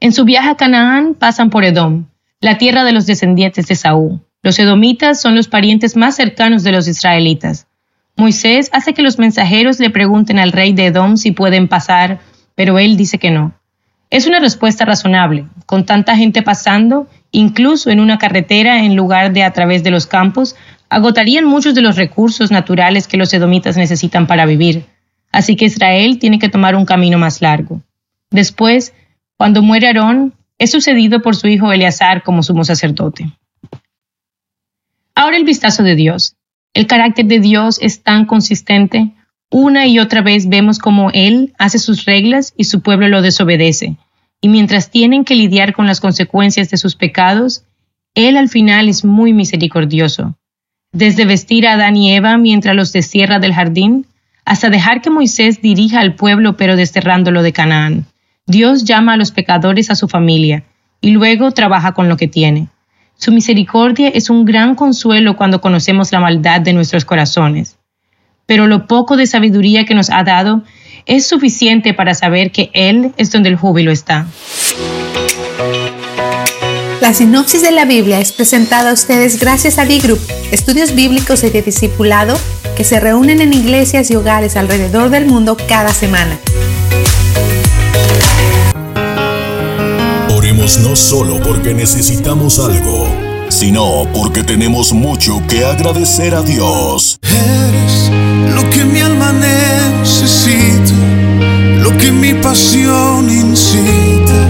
En 0.00 0.12
su 0.12 0.24
viaje 0.24 0.50
a 0.50 0.56
Canaán 0.56 1.14
pasan 1.14 1.50
por 1.50 1.64
Edom, 1.64 2.06
la 2.40 2.58
tierra 2.58 2.84
de 2.84 2.92
los 2.92 3.06
descendientes 3.06 3.66
de 3.68 3.74
Saúl, 3.74 4.20
Los 4.42 4.58
edomitas 4.58 5.22
son 5.22 5.34
los 5.34 5.48
parientes 5.48 5.96
más 5.96 6.16
cercanos 6.16 6.62
de 6.62 6.72
los 6.72 6.86
israelitas. 6.86 7.66
Moisés 8.16 8.68
hace 8.74 8.92
que 8.92 9.00
los 9.00 9.18
mensajeros 9.18 9.80
le 9.80 9.88
pregunten 9.88 10.38
al 10.38 10.52
rey 10.52 10.74
de 10.74 10.86
Edom 10.86 11.16
si 11.16 11.32
pueden 11.32 11.68
pasar, 11.68 12.20
pero 12.54 12.78
él 12.78 12.98
dice 12.98 13.18
que 13.18 13.30
no. 13.30 13.54
Es 14.10 14.26
una 14.26 14.40
respuesta 14.40 14.84
razonable. 14.84 15.46
Con 15.64 15.86
tanta 15.86 16.16
gente 16.16 16.42
pasando, 16.42 17.08
incluso 17.34 17.90
en 17.90 18.00
una 18.00 18.16
carretera 18.16 18.84
en 18.84 18.94
lugar 18.94 19.32
de 19.32 19.42
a 19.42 19.52
través 19.52 19.82
de 19.82 19.90
los 19.90 20.06
campos, 20.06 20.54
agotarían 20.88 21.44
muchos 21.44 21.74
de 21.74 21.82
los 21.82 21.96
recursos 21.96 22.52
naturales 22.52 23.08
que 23.08 23.16
los 23.16 23.34
edomitas 23.34 23.76
necesitan 23.76 24.26
para 24.26 24.46
vivir. 24.46 24.86
Así 25.32 25.56
que 25.56 25.64
Israel 25.64 26.18
tiene 26.20 26.38
que 26.38 26.48
tomar 26.48 26.76
un 26.76 26.86
camino 26.86 27.18
más 27.18 27.42
largo. 27.42 27.82
Después, 28.30 28.94
cuando 29.36 29.62
muere 29.62 29.88
Aarón, 29.88 30.32
es 30.58 30.70
sucedido 30.70 31.22
por 31.22 31.34
su 31.34 31.48
hijo 31.48 31.72
Eleazar 31.72 32.22
como 32.22 32.44
sumo 32.44 32.64
sacerdote. 32.64 33.32
Ahora 35.16 35.36
el 35.36 35.44
vistazo 35.44 35.82
de 35.82 35.96
Dios. 35.96 36.36
El 36.72 36.86
carácter 36.86 37.26
de 37.26 37.40
Dios 37.40 37.78
es 37.82 38.02
tan 38.04 38.26
consistente. 38.26 39.10
Una 39.50 39.86
y 39.86 39.98
otra 39.98 40.22
vez 40.22 40.48
vemos 40.48 40.78
cómo 40.78 41.10
Él 41.12 41.52
hace 41.58 41.80
sus 41.80 42.04
reglas 42.04 42.54
y 42.56 42.64
su 42.64 42.80
pueblo 42.80 43.08
lo 43.08 43.22
desobedece. 43.22 43.96
Y 44.44 44.48
mientras 44.48 44.90
tienen 44.90 45.24
que 45.24 45.36
lidiar 45.36 45.72
con 45.72 45.86
las 45.86 46.02
consecuencias 46.02 46.68
de 46.68 46.76
sus 46.76 46.96
pecados, 46.96 47.64
Él 48.14 48.36
al 48.36 48.50
final 48.50 48.90
es 48.90 49.02
muy 49.02 49.32
misericordioso. 49.32 50.36
Desde 50.92 51.24
vestir 51.24 51.66
a 51.66 51.72
Adán 51.72 51.96
y 51.96 52.12
Eva 52.12 52.36
mientras 52.36 52.76
los 52.76 52.92
destierra 52.92 53.38
del 53.38 53.54
jardín, 53.54 54.04
hasta 54.44 54.68
dejar 54.68 55.00
que 55.00 55.08
Moisés 55.08 55.62
dirija 55.62 56.00
al 56.00 56.14
pueblo 56.14 56.58
pero 56.58 56.76
desterrándolo 56.76 57.42
de 57.42 57.54
Canaán. 57.54 58.04
Dios 58.46 58.84
llama 58.84 59.14
a 59.14 59.16
los 59.16 59.30
pecadores 59.30 59.88
a 59.90 59.94
su 59.94 60.08
familia 60.08 60.64
y 61.00 61.12
luego 61.12 61.52
trabaja 61.52 61.94
con 61.94 62.10
lo 62.10 62.18
que 62.18 62.28
tiene. 62.28 62.68
Su 63.16 63.32
misericordia 63.32 64.10
es 64.10 64.28
un 64.28 64.44
gran 64.44 64.74
consuelo 64.74 65.38
cuando 65.38 65.62
conocemos 65.62 66.12
la 66.12 66.20
maldad 66.20 66.60
de 66.60 66.74
nuestros 66.74 67.06
corazones. 67.06 67.78
Pero 68.44 68.66
lo 68.66 68.86
poco 68.88 69.16
de 69.16 69.26
sabiduría 69.26 69.86
que 69.86 69.94
nos 69.94 70.10
ha 70.10 70.22
dado 70.22 70.64
es 71.06 71.26
suficiente 71.26 71.94
para 71.94 72.14
saber 72.14 72.50
que 72.50 72.70
Él 72.72 73.12
es 73.16 73.30
donde 73.30 73.48
el 73.50 73.56
júbilo 73.56 73.90
está. 73.90 74.26
La 77.00 77.12
sinopsis 77.12 77.60
de 77.60 77.70
la 77.70 77.84
Biblia 77.84 78.18
es 78.18 78.32
presentada 78.32 78.90
a 78.90 78.94
ustedes 78.94 79.38
gracias 79.38 79.78
a 79.78 79.84
D-Group, 79.84 80.20
estudios 80.52 80.94
bíblicos 80.94 81.44
y 81.44 81.50
de 81.50 81.60
discipulado 81.60 82.38
que 82.76 82.84
se 82.84 82.98
reúnen 82.98 83.40
en 83.40 83.52
iglesias 83.52 84.10
y 84.10 84.16
hogares 84.16 84.56
alrededor 84.56 85.10
del 85.10 85.26
mundo 85.26 85.56
cada 85.68 85.92
semana. 85.92 86.38
Oremos 90.34 90.78
no 90.78 90.96
solo 90.96 91.40
porque 91.42 91.74
necesitamos 91.74 92.58
algo, 92.58 93.06
sino 93.50 94.08
porque 94.14 94.42
tenemos 94.42 94.92
mucho 94.92 95.42
que 95.46 95.64
agradecer 95.64 96.34
a 96.34 96.42
Dios. 96.42 97.18
Eres 97.22 98.10
lo 98.54 98.70
que 98.70 98.84
mi 98.84 99.00
alma 99.00 99.32
necesita, 99.32 99.63
que 102.04 102.12
mi 102.12 102.34
pasión 102.34 103.30
incita, 103.30 104.40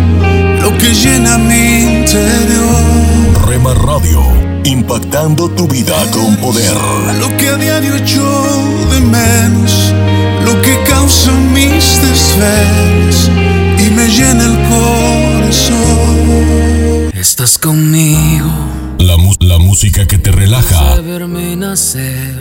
lo 0.61 0.77
que 0.77 0.93
llena 0.93 1.39
mi 1.39 2.01
interior. 2.01 3.47
Rema 3.47 3.75
Radio, 3.75 4.21
impactando 4.65 5.49
tu 5.51 5.69
vida 5.69 5.95
con 6.11 6.35
poder. 6.39 6.75
Lo 7.21 7.37
que 7.37 7.51
a 7.51 7.57
diario 7.57 7.95
echo 7.95 8.25
de 8.91 9.01
menos, 9.01 9.95
lo 10.45 10.61
que 10.63 10.83
causa 10.83 11.31
mis 11.53 12.01
desvelos 12.03 13.31
y 13.79 13.91
me 13.91 14.09
llena 14.09 14.47
el 14.47 14.59
corazón. 14.69 15.77
Estás 17.15 17.57
conmigo. 17.57 18.51
La, 18.99 19.59
música 19.59 20.09
que 20.09 20.19
te 20.19 20.33
relaja. 20.33 21.01
nacer. 21.57 22.35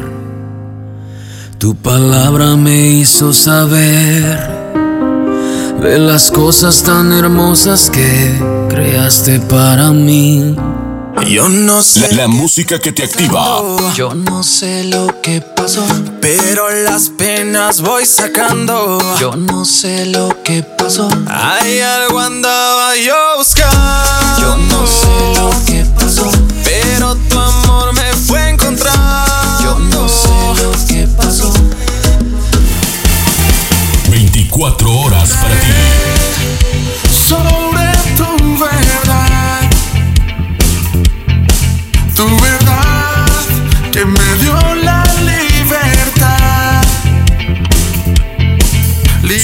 Tu 1.60 1.76
palabra 1.76 2.56
me 2.56 2.90
hizo 2.90 3.32
saber 3.32 4.63
de 5.84 6.00
las 6.00 6.32
cosas 6.32 6.82
tan 6.84 7.12
hermosas 7.12 7.90
que 7.90 8.40
creaste 8.70 9.40
para 9.42 9.92
mí. 9.92 10.56
Yo 11.28 11.50
no 11.50 11.82
sé. 11.84 12.08
La, 12.12 12.24
la 12.24 12.28
música 12.28 12.80
que 12.80 12.94
te 12.94 13.04
activa. 13.04 13.62
Yo 13.94 14.14
no 14.14 14.44
sé 14.44 14.86
lo 14.86 15.22
que 15.22 15.42
pasó. 15.42 15.84
Pero 16.22 16.70
las 16.70 17.10
penas 17.10 17.82
voy 17.82 18.06
sacando. 18.06 18.98
Yo 19.20 19.36
no 19.36 19.66
sé 19.66 20.06
lo 20.06 20.42
que 20.44 20.64
pasó. 20.64 21.10
Hay 21.28 21.82
algo 21.82 22.20
andaba 22.20 22.96
yo 22.96 23.38
buscando. 23.38 24.42
Yo 24.42 24.58
no 24.58 24.88
sé 24.88 25.36
lo 25.36 25.52
que 25.66 25.86
pasó. 26.00 26.32
24 34.64 34.98
horas 34.98 35.30
para 35.32 35.56
ti. 35.60 35.68
Sobre 37.28 37.92
tu 38.16 38.58
verdad. 38.58 39.70
Tu 42.16 42.26
verdad 42.40 43.26
que 43.92 44.06
me 44.06 44.36
dio 44.40 44.56
la 44.76 45.04
libertad. 45.20 46.82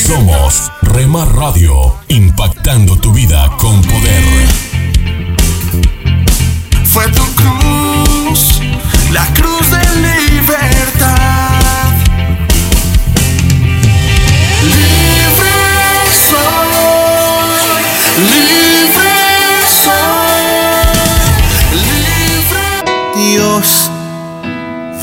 Somos 0.07 0.71
Rema 0.83 1.25
Radio, 1.25 1.95
impactando 2.07 2.95
tu 2.97 3.11
vida 3.11 3.51
con 3.57 3.81
poder. 3.81 4.23
Fue 6.85 7.05
tu 7.09 7.28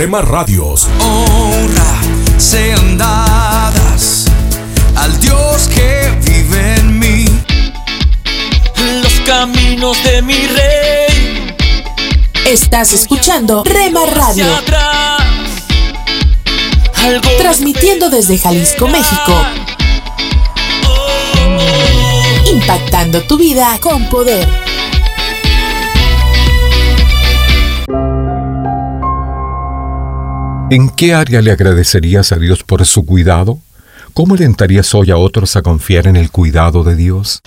Rema 0.00 0.22
Radios. 0.22 0.88
honra 0.98 2.00
sean 2.38 2.96
dadas 2.96 4.24
al 4.96 5.20
Dios 5.20 5.68
que 5.68 6.10
vive 6.24 6.76
en 6.76 6.98
mí. 6.98 7.26
Los 9.02 9.12
caminos 9.26 10.02
de 10.02 10.22
mi 10.22 10.46
rey. 10.46 11.54
Estás 12.46 12.94
escuchando 12.94 13.62
Rema 13.62 14.06
Radio, 14.06 14.46
transmitiendo 17.36 18.08
desde 18.08 18.38
Jalisco, 18.38 18.88
México. 18.88 19.34
Impactando 22.50 23.20
tu 23.24 23.36
vida 23.36 23.76
con 23.82 24.08
poder. 24.08 24.48
¿En 30.70 30.88
qué 30.88 31.14
área 31.14 31.42
le 31.42 31.50
agradecerías 31.50 32.30
a 32.30 32.36
Dios 32.36 32.62
por 32.62 32.86
su 32.86 33.04
cuidado? 33.04 33.58
¿cómo 34.14 34.34
alentarías 34.34 34.94
hoy 34.94 35.10
a 35.10 35.16
otros 35.16 35.56
a 35.56 35.62
confiar 35.62 36.06
en 36.06 36.14
el 36.14 36.30
cuidado 36.30 36.84
de 36.84 36.94
Dios? 36.94 37.40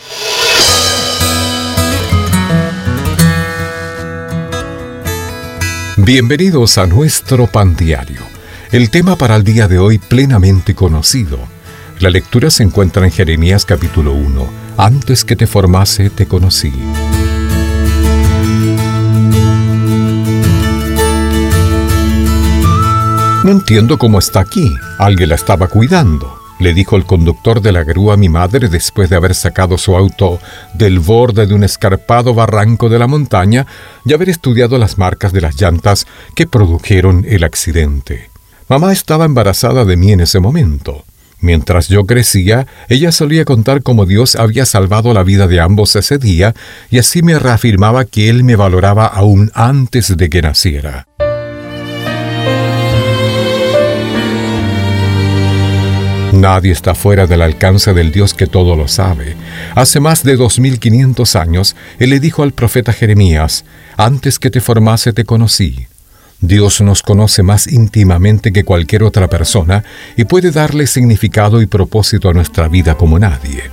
Bienvenidos 5.95 6.77
a 6.77 6.85
nuestro 6.85 7.47
pan 7.47 7.77
diario. 7.77 8.19
El 8.71 8.89
tema 8.89 9.15
para 9.15 9.37
el 9.37 9.43
día 9.43 9.67
de 9.67 9.79
hoy 9.79 9.99
plenamente 9.99 10.75
conocido. 10.75 11.39
La 11.99 12.09
lectura 12.09 12.49
se 12.49 12.63
encuentra 12.63 13.05
en 13.05 13.11
Jeremías 13.11 13.65
capítulo 13.65 14.13
1. 14.13 14.47
Antes 14.77 15.23
que 15.23 15.37
te 15.37 15.47
formase 15.47 16.09
te 16.09 16.25
conocí. 16.25 16.73
No 23.43 23.51
entiendo 23.51 23.97
cómo 23.97 24.19
está 24.19 24.39
aquí. 24.39 24.73
Alguien 24.97 25.27
la 25.27 25.35
estaba 25.35 25.67
cuidando, 25.67 26.39
le 26.59 26.73
dijo 26.73 26.95
el 26.95 27.05
conductor 27.05 27.61
de 27.61 27.73
la 27.73 27.83
grúa 27.83 28.13
a 28.13 28.17
mi 28.17 28.29
madre 28.29 28.69
después 28.69 29.09
de 29.09 29.17
haber 29.17 29.35
sacado 29.35 29.77
su 29.77 29.97
auto 29.97 30.39
del 30.73 30.99
borde 30.99 31.45
de 31.45 31.53
un 31.53 31.65
escarpado 31.65 32.33
barranco 32.33 32.87
de 32.87 32.99
la 32.99 33.07
montaña 33.07 33.67
y 34.05 34.13
haber 34.13 34.29
estudiado 34.29 34.77
las 34.77 34.97
marcas 34.97 35.33
de 35.33 35.41
las 35.41 35.59
llantas 35.59 36.07
que 36.35 36.47
produjeron 36.47 37.25
el 37.27 37.43
accidente. 37.43 38.29
Mamá 38.69 38.93
estaba 38.93 39.25
embarazada 39.25 39.83
de 39.83 39.97
mí 39.97 40.13
en 40.13 40.21
ese 40.21 40.39
momento. 40.39 41.03
Mientras 41.41 41.89
yo 41.89 42.05
crecía, 42.05 42.65
ella 42.87 43.11
solía 43.11 43.43
contar 43.43 43.83
cómo 43.83 44.05
Dios 44.05 44.37
había 44.37 44.65
salvado 44.65 45.13
la 45.13 45.23
vida 45.23 45.47
de 45.47 45.59
ambos 45.59 45.97
ese 45.97 46.17
día 46.17 46.55
y 46.89 46.97
así 46.97 47.21
me 47.21 47.37
reafirmaba 47.37 48.05
que 48.05 48.29
Él 48.29 48.45
me 48.45 48.55
valoraba 48.55 49.05
aún 49.05 49.51
antes 49.53 50.15
de 50.15 50.29
que 50.29 50.41
naciera. 50.41 51.07
Nadie 56.43 56.73
está 56.73 56.93
fuera 56.93 57.25
del 57.25 57.41
alcance 57.41 57.93
del 57.93 58.11
Dios 58.11 58.33
que 58.33 58.47
todo 58.47 58.75
lo 58.75 58.89
sabe. 58.89 59.37
Hace 59.75 60.01
más 60.01 60.25
de 60.25 60.35
2500 60.35 61.37
años, 61.37 61.73
Él 61.99 62.09
le 62.09 62.19
dijo 62.19 62.43
al 62.43 62.51
profeta 62.51 62.91
Jeremías, 62.91 63.63
Antes 63.95 64.39
que 64.39 64.49
te 64.49 64.59
formase 64.59 65.13
te 65.13 65.23
conocí. 65.23 65.87
Dios 66.41 66.81
nos 66.81 67.01
conoce 67.01 67.43
más 67.43 67.67
íntimamente 67.67 68.51
que 68.51 68.65
cualquier 68.65 69.03
otra 69.03 69.29
persona 69.29 69.85
y 70.17 70.25
puede 70.25 70.51
darle 70.51 70.85
significado 70.85 71.61
y 71.61 71.65
propósito 71.65 72.27
a 72.27 72.33
nuestra 72.33 72.67
vida 72.67 72.95
como 72.95 73.17
nadie. 73.17 73.63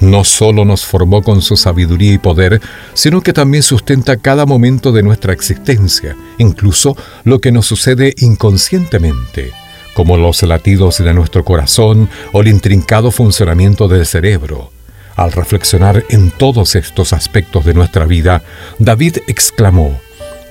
No 0.00 0.24
solo 0.24 0.64
nos 0.64 0.84
formó 0.84 1.22
con 1.22 1.40
su 1.40 1.56
sabiduría 1.56 2.14
y 2.14 2.18
poder, 2.18 2.60
sino 2.94 3.20
que 3.20 3.32
también 3.32 3.62
sustenta 3.62 4.16
cada 4.16 4.44
momento 4.44 4.90
de 4.90 5.04
nuestra 5.04 5.32
existencia, 5.32 6.16
incluso 6.38 6.96
lo 7.22 7.38
que 7.38 7.52
nos 7.52 7.66
sucede 7.66 8.12
inconscientemente 8.18 9.61
como 9.94 10.16
los 10.16 10.42
latidos 10.42 10.98
de 10.98 11.14
nuestro 11.14 11.44
corazón 11.44 12.08
o 12.32 12.40
el 12.40 12.48
intrincado 12.48 13.10
funcionamiento 13.10 13.88
del 13.88 14.06
cerebro. 14.06 14.70
Al 15.16 15.32
reflexionar 15.32 16.04
en 16.08 16.30
todos 16.30 16.74
estos 16.74 17.12
aspectos 17.12 17.64
de 17.64 17.74
nuestra 17.74 18.06
vida, 18.06 18.42
David 18.78 19.18
exclamó, 19.26 20.00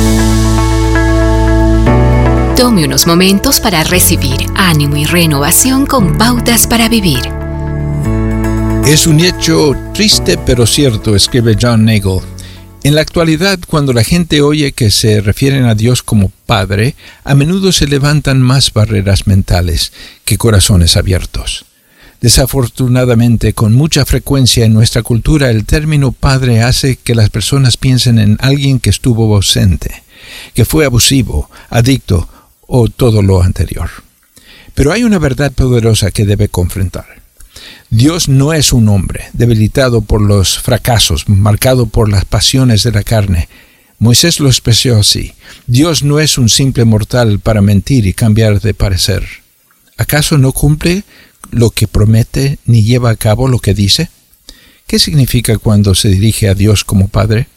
Tome 2.62 2.84
unos 2.84 3.08
momentos 3.08 3.58
para 3.58 3.82
recibir 3.82 4.36
ánimo 4.54 4.96
y 4.96 5.04
renovación 5.04 5.84
con 5.84 6.16
pautas 6.16 6.68
para 6.68 6.88
vivir. 6.88 7.18
Es 8.86 9.08
un 9.08 9.18
hecho 9.18 9.72
triste 9.92 10.38
pero 10.38 10.64
cierto, 10.64 11.16
escribe 11.16 11.56
John 11.60 11.84
Nagel. 11.86 12.20
En 12.84 12.94
la 12.94 13.00
actualidad, 13.00 13.58
cuando 13.66 13.92
la 13.92 14.04
gente 14.04 14.42
oye 14.42 14.70
que 14.70 14.92
se 14.92 15.20
refieren 15.20 15.64
a 15.64 15.74
Dios 15.74 16.04
como 16.04 16.30
Padre, 16.46 16.94
a 17.24 17.34
menudo 17.34 17.72
se 17.72 17.88
levantan 17.88 18.40
más 18.40 18.72
barreras 18.72 19.26
mentales 19.26 19.92
que 20.24 20.38
corazones 20.38 20.96
abiertos. 20.96 21.64
Desafortunadamente, 22.20 23.54
con 23.54 23.72
mucha 23.72 24.04
frecuencia 24.04 24.64
en 24.64 24.72
nuestra 24.72 25.02
cultura, 25.02 25.50
el 25.50 25.64
término 25.64 26.12
Padre 26.12 26.62
hace 26.62 26.94
que 26.94 27.16
las 27.16 27.28
personas 27.28 27.76
piensen 27.76 28.20
en 28.20 28.36
alguien 28.38 28.78
que 28.78 28.90
estuvo 28.90 29.34
ausente, 29.34 30.04
que 30.54 30.64
fue 30.64 30.84
abusivo, 30.84 31.50
adicto 31.68 32.28
o 32.74 32.88
todo 32.88 33.20
lo 33.20 33.42
anterior. 33.42 33.90
Pero 34.72 34.92
hay 34.92 35.04
una 35.04 35.18
verdad 35.18 35.52
poderosa 35.52 36.10
que 36.10 36.24
debe 36.24 36.48
confrontar. 36.48 37.04
Dios 37.90 38.30
no 38.30 38.54
es 38.54 38.72
un 38.72 38.88
hombre 38.88 39.26
debilitado 39.34 40.00
por 40.00 40.22
los 40.22 40.58
fracasos, 40.58 41.28
marcado 41.28 41.84
por 41.84 42.08
las 42.08 42.24
pasiones 42.24 42.82
de 42.82 42.92
la 42.92 43.02
carne. 43.02 43.50
Moisés 43.98 44.40
lo 44.40 44.48
expresó 44.48 44.96
así. 44.96 45.34
Dios 45.66 46.02
no 46.02 46.18
es 46.18 46.38
un 46.38 46.48
simple 46.48 46.86
mortal 46.86 47.40
para 47.40 47.60
mentir 47.60 48.06
y 48.06 48.14
cambiar 48.14 48.62
de 48.62 48.72
parecer. 48.72 49.22
¿Acaso 49.98 50.38
no 50.38 50.52
cumple 50.52 51.04
lo 51.50 51.68
que 51.68 51.86
promete 51.86 52.58
ni 52.64 52.84
lleva 52.84 53.10
a 53.10 53.16
cabo 53.16 53.48
lo 53.48 53.58
que 53.58 53.74
dice? 53.74 54.08
¿Qué 54.86 54.98
significa 54.98 55.58
cuando 55.58 55.94
se 55.94 56.08
dirige 56.08 56.48
a 56.48 56.54
Dios 56.54 56.84
como 56.84 57.08
Padre? 57.08 57.48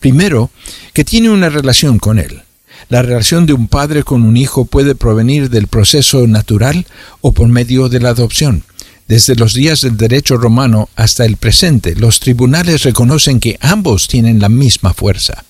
Primero, 0.00 0.50
que 0.92 1.04
tiene 1.04 1.30
una 1.30 1.50
relación 1.50 2.00
con 2.00 2.18
Él. 2.18 2.42
La 2.88 3.02
relación 3.02 3.46
de 3.46 3.52
un 3.52 3.68
padre 3.68 4.02
con 4.02 4.22
un 4.22 4.36
hijo 4.36 4.64
puede 4.64 4.94
provenir 4.94 5.50
del 5.50 5.66
proceso 5.66 6.26
natural 6.26 6.86
o 7.20 7.32
por 7.32 7.48
medio 7.48 7.88
de 7.88 8.00
la 8.00 8.10
adopción. 8.10 8.64
Desde 9.06 9.34
los 9.34 9.54
días 9.54 9.80
del 9.80 9.96
derecho 9.96 10.36
romano 10.36 10.88
hasta 10.94 11.24
el 11.24 11.36
presente, 11.36 11.96
los 11.96 12.20
tribunales 12.20 12.84
reconocen 12.84 13.40
que 13.40 13.58
ambos 13.60 14.06
tienen 14.06 14.38
la 14.38 14.48
misma 14.48 14.94
fuerza. 14.94 15.44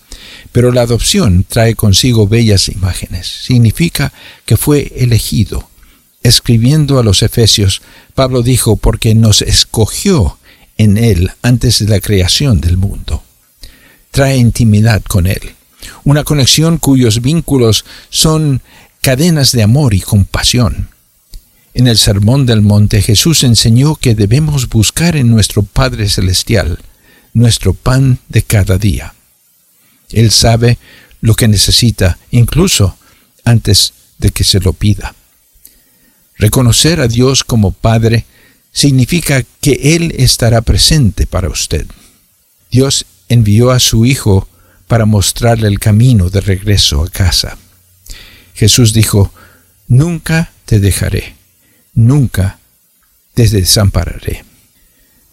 Pero 0.53 0.73
la 0.73 0.83
adopción 0.83 1.45
trae 1.47 1.75
consigo 1.75 2.27
bellas 2.27 2.69
imágenes. 2.69 3.27
Significa 3.27 4.13
que 4.47 4.57
fue 4.57 4.93
elegido. 4.97 5.69
Escribiendo 6.23 6.99
a 6.99 7.05
los 7.05 7.23
Efesios, 7.23 7.83
Pablo 8.15 8.43
dijo, 8.43 8.77
porque 8.77 9.15
nos 9.15 9.43
escogió 9.43 10.39
en 10.77 10.99
Él 10.99 11.31
antes 11.43 11.79
de 11.79 11.89
la 11.89 12.01
creación 12.01 12.61
del 12.61 12.77
mundo. 12.77 13.23
Trae 14.11 14.37
intimidad 14.37 15.03
con 15.03 15.27
Él 15.27 15.55
una 16.05 16.25
conexión 16.25 16.79
cuyos 16.79 17.23
vínculos 17.23 17.85
son 18.11 18.63
cadenas 19.01 19.53
de 19.53 19.63
amor 19.63 19.95
y 19.95 20.01
compasión. 20.01 20.89
En 21.73 21.87
el 21.87 21.99
Sermón 21.99 22.47
del 22.47 22.63
Monte 22.63 23.01
Jesús 23.01 23.45
enseñó 23.45 23.95
que 23.95 24.15
debemos 24.15 24.69
buscar 24.69 25.17
en 25.17 25.31
nuestro 25.31 25.63
Padre 25.63 26.09
Celestial 26.09 26.79
nuestro 27.33 27.75
pan 27.75 28.19
de 28.29 28.43
cada 28.43 28.77
día. 28.77 29.15
Él 30.11 30.31
sabe 30.31 30.79
lo 31.21 31.35
que 31.35 31.49
necesita 31.49 32.19
incluso 32.31 32.97
antes 33.45 33.93
de 34.19 34.31
que 34.31 34.45
se 34.45 34.61
lo 34.61 34.73
pida. 34.73 35.15
Reconocer 36.37 37.01
a 37.01 37.09
Dios 37.09 37.45
como 37.45 37.73
Padre 37.73 38.25
significa 38.73 39.45
que 39.61 39.95
Él 39.97 40.15
estará 40.17 40.63
presente 40.63 41.27
para 41.27 41.49
usted. 41.49 41.87
Dios 42.71 43.07
envió 43.29 43.71
a 43.71 43.79
su 43.79 44.07
Hijo 44.07 44.49
para 44.91 45.07
mostrarle 45.07 45.69
el 45.69 45.79
camino 45.79 46.31
de 46.31 46.41
regreso 46.41 47.05
a 47.05 47.09
casa. 47.09 47.57
Jesús 48.55 48.93
dijo, 48.93 49.33
Nunca 49.87 50.51
te 50.65 50.81
dejaré, 50.81 51.37
nunca 51.95 52.59
te 53.33 53.49
desampararé. 53.49 54.45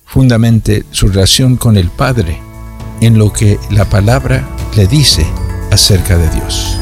Fundamente 0.06 0.86
su 0.92 1.08
relación 1.08 1.58
con 1.58 1.76
el 1.76 1.90
Padre 1.90 2.40
en 3.02 3.18
lo 3.18 3.34
que 3.34 3.58
la 3.72 3.86
palabra 3.90 4.48
le 4.76 4.86
dice 4.86 5.26
acerca 5.72 6.20
de 6.20 6.30
Dios. 6.30 6.78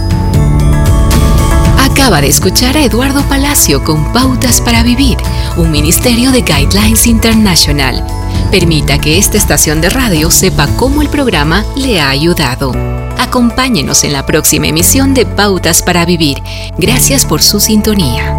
Acaba 1.79 2.19
de 2.19 2.27
escuchar 2.27 2.75
a 2.75 2.83
Eduardo 2.83 3.23
Palacio 3.29 3.85
con 3.85 4.11
Pautas 4.11 4.59
para 4.59 4.83
Vivir, 4.83 5.17
un 5.55 5.71
ministerio 5.71 6.33
de 6.33 6.41
Guidelines 6.41 7.07
International 7.07 8.24
Permita 8.51 8.99
que 8.99 9.17
esta 9.17 9.37
estación 9.37 9.81
de 9.81 9.89
radio 9.89 10.31
sepa 10.31 10.67
cómo 10.77 11.01
el 11.01 11.09
programa 11.09 11.65
le 11.75 11.99
ha 11.99 12.09
ayudado. 12.09 12.71
Acompáñenos 13.17 14.03
en 14.03 14.13
la 14.13 14.25
próxima 14.25 14.67
emisión 14.67 15.13
de 15.13 15.25
Pautas 15.25 15.83
para 15.83 16.05
Vivir. 16.05 16.41
Gracias 16.77 17.25
por 17.25 17.41
su 17.41 17.59
sintonía. 17.59 18.33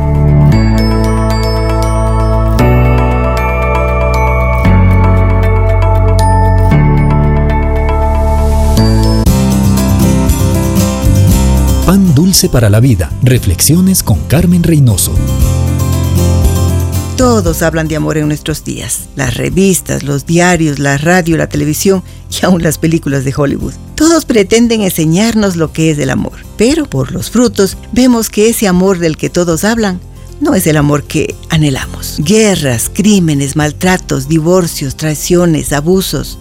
Pan 11.87 12.15
Dulce 12.15 12.49
para 12.49 12.69
la 12.69 12.81
Vida. 12.81 13.13
Reflexiones 13.23 14.03
con 14.03 14.19
Carmen 14.25 14.63
Reynoso. 14.63 15.15
Todos 17.17 17.63
hablan 17.63 17.89
de 17.89 17.97
amor 17.97 18.19
en 18.19 18.29
nuestros 18.29 18.63
días. 18.63 19.09
Las 19.17 19.39
revistas, 19.39 20.03
los 20.03 20.27
diarios, 20.27 20.79
la 20.79 20.99
radio, 20.99 21.39
la 21.39 21.49
televisión 21.49 22.03
y 22.31 22.45
aún 22.45 22.63
las 22.63 22.77
películas 22.77 23.25
de 23.25 23.33
Hollywood. 23.35 23.73
Todos 23.95 24.27
pretenden 24.27 24.83
enseñarnos 24.83 25.57
lo 25.57 25.73
que 25.73 25.91
es 25.91 25.99
el 25.99 26.11
amor. 26.11 26.35
Pero 26.59 26.85
por 26.85 27.13
los 27.13 27.31
frutos 27.31 27.79
vemos 27.93 28.29
que 28.29 28.51
ese 28.51 28.69
amor 28.69 28.99
del 28.99 29.17
que 29.17 29.31
todos 29.31 29.65
hablan 29.65 29.99
no 30.43 30.55
es 30.55 30.67
el 30.67 30.77
amor 30.77 31.05
que 31.05 31.35
anhelamos. 31.49 32.17
Guerras, 32.19 32.91
crímenes, 32.93 33.57
maltratos, 33.57 34.29
divorcios, 34.29 34.99
traiciones, 34.99 35.73
abusos, 35.73 36.39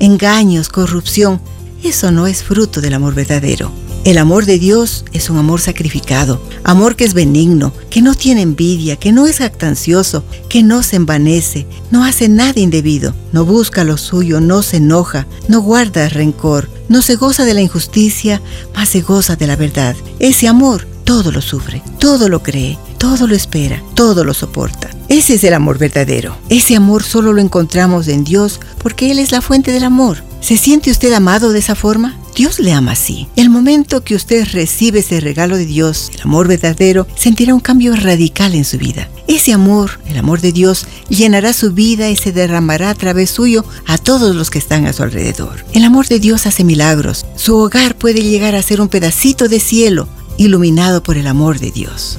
engaños, 0.00 0.68
corrupción. 0.68 1.40
Eso 1.84 2.10
no 2.10 2.26
es 2.26 2.42
fruto 2.42 2.80
del 2.80 2.94
amor 2.94 3.14
verdadero. 3.14 3.70
El 4.06 4.18
amor 4.18 4.46
de 4.46 4.60
Dios 4.60 5.04
es 5.12 5.30
un 5.30 5.36
amor 5.36 5.60
sacrificado, 5.60 6.40
amor 6.62 6.94
que 6.94 7.02
es 7.02 7.12
benigno, 7.12 7.72
que 7.90 8.02
no 8.02 8.14
tiene 8.14 8.42
envidia, 8.42 8.94
que 8.94 9.10
no 9.10 9.26
es 9.26 9.40
actancioso, 9.40 10.22
que 10.48 10.62
no 10.62 10.84
se 10.84 10.94
envanece, 10.94 11.66
no 11.90 12.04
hace 12.04 12.28
nada 12.28 12.60
indebido, 12.60 13.14
no 13.32 13.44
busca 13.44 13.82
lo 13.82 13.96
suyo, 13.96 14.40
no 14.40 14.62
se 14.62 14.76
enoja, 14.76 15.26
no 15.48 15.60
guarda 15.60 16.08
rencor, 16.08 16.70
no 16.88 17.02
se 17.02 17.16
goza 17.16 17.44
de 17.44 17.54
la 17.54 17.62
injusticia, 17.62 18.40
más 18.76 18.90
se 18.90 19.00
goza 19.00 19.34
de 19.34 19.48
la 19.48 19.56
verdad. 19.56 19.96
Ese 20.20 20.46
amor 20.46 20.86
todo 21.02 21.32
lo 21.32 21.42
sufre, 21.42 21.82
todo 21.98 22.28
lo 22.28 22.44
cree, 22.44 22.78
todo 22.98 23.26
lo 23.26 23.34
espera, 23.34 23.82
todo 23.94 24.22
lo 24.22 24.34
soporta. 24.34 24.88
Ese 25.08 25.34
es 25.34 25.42
el 25.42 25.54
amor 25.54 25.78
verdadero. 25.78 26.36
Ese 26.48 26.76
amor 26.76 27.02
solo 27.02 27.32
lo 27.32 27.40
encontramos 27.40 28.06
en 28.06 28.22
Dios 28.22 28.60
porque 28.78 29.10
Él 29.10 29.18
es 29.18 29.32
la 29.32 29.40
fuente 29.40 29.72
del 29.72 29.82
amor. 29.82 30.22
¿Se 30.40 30.56
siente 30.56 30.92
usted 30.92 31.12
amado 31.12 31.50
de 31.50 31.58
esa 31.58 31.74
forma? 31.74 32.16
Dios 32.36 32.58
le 32.58 32.70
ama 32.72 32.92
así. 32.92 33.28
El 33.34 33.48
momento 33.48 34.04
que 34.04 34.14
usted 34.14 34.46
recibe 34.52 34.98
ese 34.98 35.20
regalo 35.20 35.56
de 35.56 35.64
Dios, 35.64 36.10
el 36.14 36.20
amor 36.20 36.48
verdadero, 36.48 37.06
sentirá 37.16 37.54
un 37.54 37.60
cambio 37.60 37.96
radical 37.96 38.54
en 38.54 38.66
su 38.66 38.76
vida. 38.76 39.08
Ese 39.26 39.54
amor, 39.54 39.98
el 40.06 40.18
amor 40.18 40.42
de 40.42 40.52
Dios, 40.52 40.86
llenará 41.08 41.54
su 41.54 41.72
vida 41.72 42.10
y 42.10 42.16
se 42.16 42.32
derramará 42.32 42.90
a 42.90 42.94
través 42.94 43.30
suyo 43.30 43.64
a 43.86 43.96
todos 43.96 44.36
los 44.36 44.50
que 44.50 44.58
están 44.58 44.84
a 44.84 44.92
su 44.92 45.02
alrededor. 45.02 45.64
El 45.72 45.82
amor 45.84 46.08
de 46.08 46.20
Dios 46.20 46.46
hace 46.46 46.62
milagros. 46.62 47.24
Su 47.36 47.56
hogar 47.56 47.96
puede 47.96 48.20
llegar 48.20 48.54
a 48.54 48.62
ser 48.62 48.82
un 48.82 48.88
pedacito 48.88 49.48
de 49.48 49.58
cielo 49.58 50.06
iluminado 50.36 51.02
por 51.02 51.16
el 51.16 51.28
amor 51.28 51.58
de 51.58 51.70
Dios. 51.70 52.18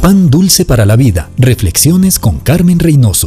Pan 0.00 0.30
dulce 0.30 0.64
para 0.64 0.86
la 0.86 0.94
vida. 0.94 1.30
Reflexiones 1.36 2.20
con 2.20 2.38
Carmen 2.38 2.78
Reynoso. 2.78 3.26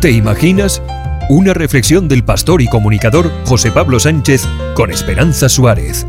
¿Te 0.00 0.10
imaginas? 0.10 0.82
Una 1.28 1.52
reflexión 1.52 2.08
del 2.08 2.24
pastor 2.24 2.62
y 2.62 2.68
comunicador 2.68 3.30
José 3.44 3.70
Pablo 3.70 4.00
Sánchez 4.00 4.48
con 4.74 4.90
Esperanza 4.90 5.50
Suárez. 5.50 6.06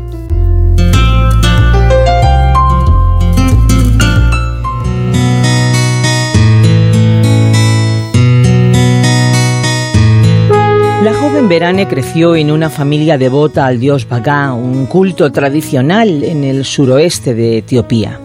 La 11.02 11.12
joven 11.20 11.50
Verane 11.50 11.86
creció 11.86 12.34
en 12.34 12.50
una 12.50 12.70
familia 12.70 13.18
devota 13.18 13.66
al 13.66 13.78
dios 13.78 14.08
Bagá, 14.08 14.54
un 14.54 14.86
culto 14.86 15.30
tradicional 15.30 16.24
en 16.24 16.44
el 16.44 16.64
suroeste 16.64 17.34
de 17.34 17.58
Etiopía. 17.58 18.21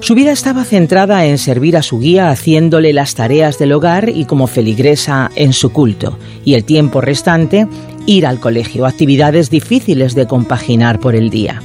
Su 0.00 0.14
vida 0.14 0.32
estaba 0.32 0.64
centrada 0.64 1.26
en 1.26 1.36
servir 1.36 1.76
a 1.76 1.82
su 1.82 1.98
guía 1.98 2.30
haciéndole 2.30 2.94
las 2.94 3.14
tareas 3.14 3.58
del 3.58 3.72
hogar 3.72 4.08
y 4.08 4.24
como 4.24 4.46
feligresa 4.46 5.30
en 5.36 5.52
su 5.52 5.72
culto, 5.72 6.18
y 6.42 6.54
el 6.54 6.64
tiempo 6.64 7.02
restante 7.02 7.68
ir 8.06 8.26
al 8.26 8.40
colegio, 8.40 8.86
actividades 8.86 9.50
difíciles 9.50 10.14
de 10.14 10.26
compaginar 10.26 11.00
por 11.00 11.14
el 11.14 11.28
día. 11.28 11.62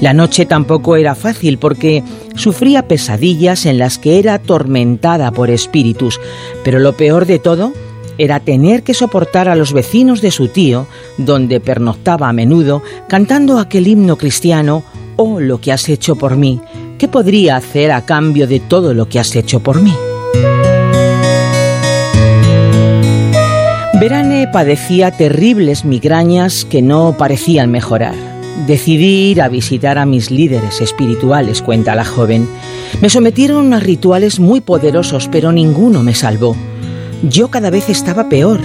La 0.00 0.12
noche 0.12 0.46
tampoco 0.46 0.94
era 0.94 1.16
fácil 1.16 1.58
porque 1.58 2.04
sufría 2.36 2.86
pesadillas 2.86 3.66
en 3.66 3.78
las 3.78 3.98
que 3.98 4.20
era 4.20 4.34
atormentada 4.34 5.32
por 5.32 5.50
espíritus, 5.50 6.20
pero 6.62 6.78
lo 6.78 6.96
peor 6.96 7.26
de 7.26 7.40
todo 7.40 7.72
era 8.18 8.38
tener 8.38 8.84
que 8.84 8.94
soportar 8.94 9.48
a 9.48 9.56
los 9.56 9.72
vecinos 9.72 10.20
de 10.20 10.30
su 10.30 10.46
tío, 10.46 10.86
donde 11.18 11.58
pernoctaba 11.58 12.28
a 12.28 12.32
menudo, 12.32 12.82
cantando 13.08 13.58
aquel 13.58 13.88
himno 13.88 14.16
cristiano, 14.16 14.84
Oh, 15.16 15.38
lo 15.38 15.60
que 15.60 15.70
has 15.70 15.88
hecho 15.88 16.16
por 16.16 16.36
mí, 16.36 16.60
¿Qué 16.98 17.08
podría 17.08 17.56
hacer 17.56 17.90
a 17.90 18.02
cambio 18.02 18.46
de 18.46 18.60
todo 18.60 18.94
lo 18.94 19.08
que 19.08 19.18
has 19.18 19.34
hecho 19.34 19.60
por 19.60 19.82
mí? 19.82 19.92
Verane 24.00 24.48
padecía 24.52 25.10
terribles 25.10 25.84
migrañas 25.84 26.64
que 26.64 26.82
no 26.82 27.16
parecían 27.18 27.70
mejorar. 27.70 28.14
Decidí 28.66 29.30
ir 29.30 29.42
a 29.42 29.48
visitar 29.48 29.98
a 29.98 30.06
mis 30.06 30.30
líderes 30.30 30.80
espirituales, 30.80 31.62
cuenta 31.62 31.96
la 31.96 32.04
joven. 32.04 32.48
Me 33.00 33.10
sometieron 33.10 33.74
a 33.74 33.80
rituales 33.80 34.38
muy 34.38 34.60
poderosos, 34.60 35.28
pero 35.32 35.50
ninguno 35.50 36.02
me 36.02 36.14
salvó. 36.14 36.54
Yo 37.22 37.48
cada 37.48 37.70
vez 37.70 37.88
estaba 37.88 38.28
peor 38.28 38.60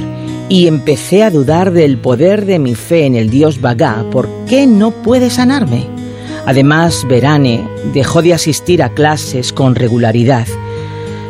y 0.49 0.67
empecé 0.67 1.23
a 1.23 1.32
dudar 1.32 1.71
del 1.71 1.97
poder 1.97 2.45
de 2.45 2.59
mi 2.59 2.75
fe 2.75 3.05
en 3.05 3.15
el 3.15 3.30
dios 3.30 3.59
Bagá. 3.61 4.05
¿Por 4.11 4.30
qué 4.47 4.67
no 4.67 4.91
puede 4.91 5.30
sanarme? 5.30 5.98
Además, 6.45 7.05
Verane 7.07 7.67
dejó 7.93 8.21
de 8.21 8.33
asistir 8.33 8.81
a 8.83 8.89
clases 8.89 9.53
con 9.53 9.75
regularidad. 9.75 10.47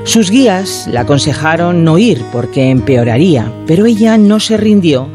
Sus 0.03 0.31
guías 0.31 0.87
le 0.91 0.97
aconsejaron 0.97 1.83
no 1.83 1.97
ir 1.97 2.23
porque 2.31 2.69
empeoraría, 2.69 3.51
pero 3.67 3.85
ella 3.85 4.17
no 4.17 4.39
se 4.39 4.57
rindió 4.57 5.09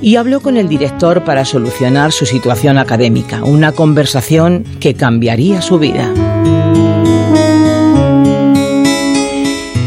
y 0.00 0.16
habló 0.16 0.40
con 0.40 0.56
el 0.56 0.68
director 0.68 1.24
para 1.24 1.44
solucionar 1.44 2.12
su 2.12 2.24
situación 2.24 2.78
académica, 2.78 3.42
una 3.44 3.72
conversación 3.72 4.64
que 4.80 4.94
cambiaría 4.94 5.60
su 5.60 5.78
vida. 5.78 6.12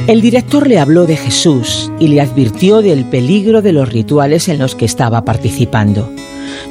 El 0.07 0.20
director 0.20 0.68
le 0.68 0.78
habló 0.78 1.05
de 1.05 1.16
Jesús 1.16 1.89
y 1.97 2.09
le 2.09 2.20
advirtió 2.20 2.82
del 2.82 3.05
peligro 3.05 3.62
de 3.62 3.72
los 3.72 3.88
rituales 3.88 4.49
en 4.49 4.59
los 4.59 4.76
que 4.76 4.84
estaba 4.84 5.24
participando. 5.24 6.12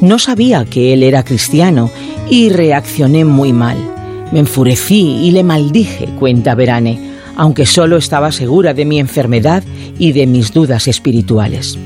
No 0.02 0.18
sabía 0.18 0.66
que 0.66 0.92
él 0.92 1.02
era 1.02 1.24
cristiano 1.24 1.90
y 2.30 2.48
reaccioné 2.48 3.24
muy 3.24 3.52
mal. 3.52 3.76
Me 4.32 4.38
enfurecí 4.38 5.18
y 5.24 5.32
le 5.32 5.42
maldije, 5.42 6.06
cuenta 6.18 6.54
Verane, 6.54 6.98
aunque 7.36 7.66
solo 7.66 7.96
estaba 7.96 8.30
segura 8.30 8.72
de 8.72 8.84
mi 8.84 9.00
enfermedad 9.00 9.64
y 9.98 10.12
de 10.12 10.26
mis 10.26 10.52
dudas 10.52 10.86
espirituales. 10.86 11.76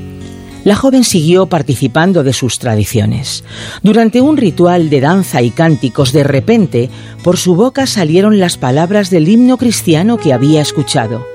La 0.63 0.75
joven 0.75 1.03
siguió 1.03 1.45
participando 1.45 2.23
de 2.23 2.33
sus 2.33 2.57
tradiciones. 2.57 3.43
Durante 3.83 4.21
un 4.21 4.35
ritual 4.35 4.89
de 4.89 4.99
danza 4.99 5.41
y 5.41 5.51
cánticos, 5.51 6.11
de 6.11 6.23
repente, 6.23 6.89
por 7.23 7.37
su 7.37 7.55
boca 7.55 7.85
salieron 7.85 8.39
las 8.39 8.57
palabras 8.57 9.11
del 9.11 9.27
himno 9.27 9.57
cristiano 9.57 10.17
que 10.17 10.33
había 10.33 10.61
escuchado. 10.61 11.25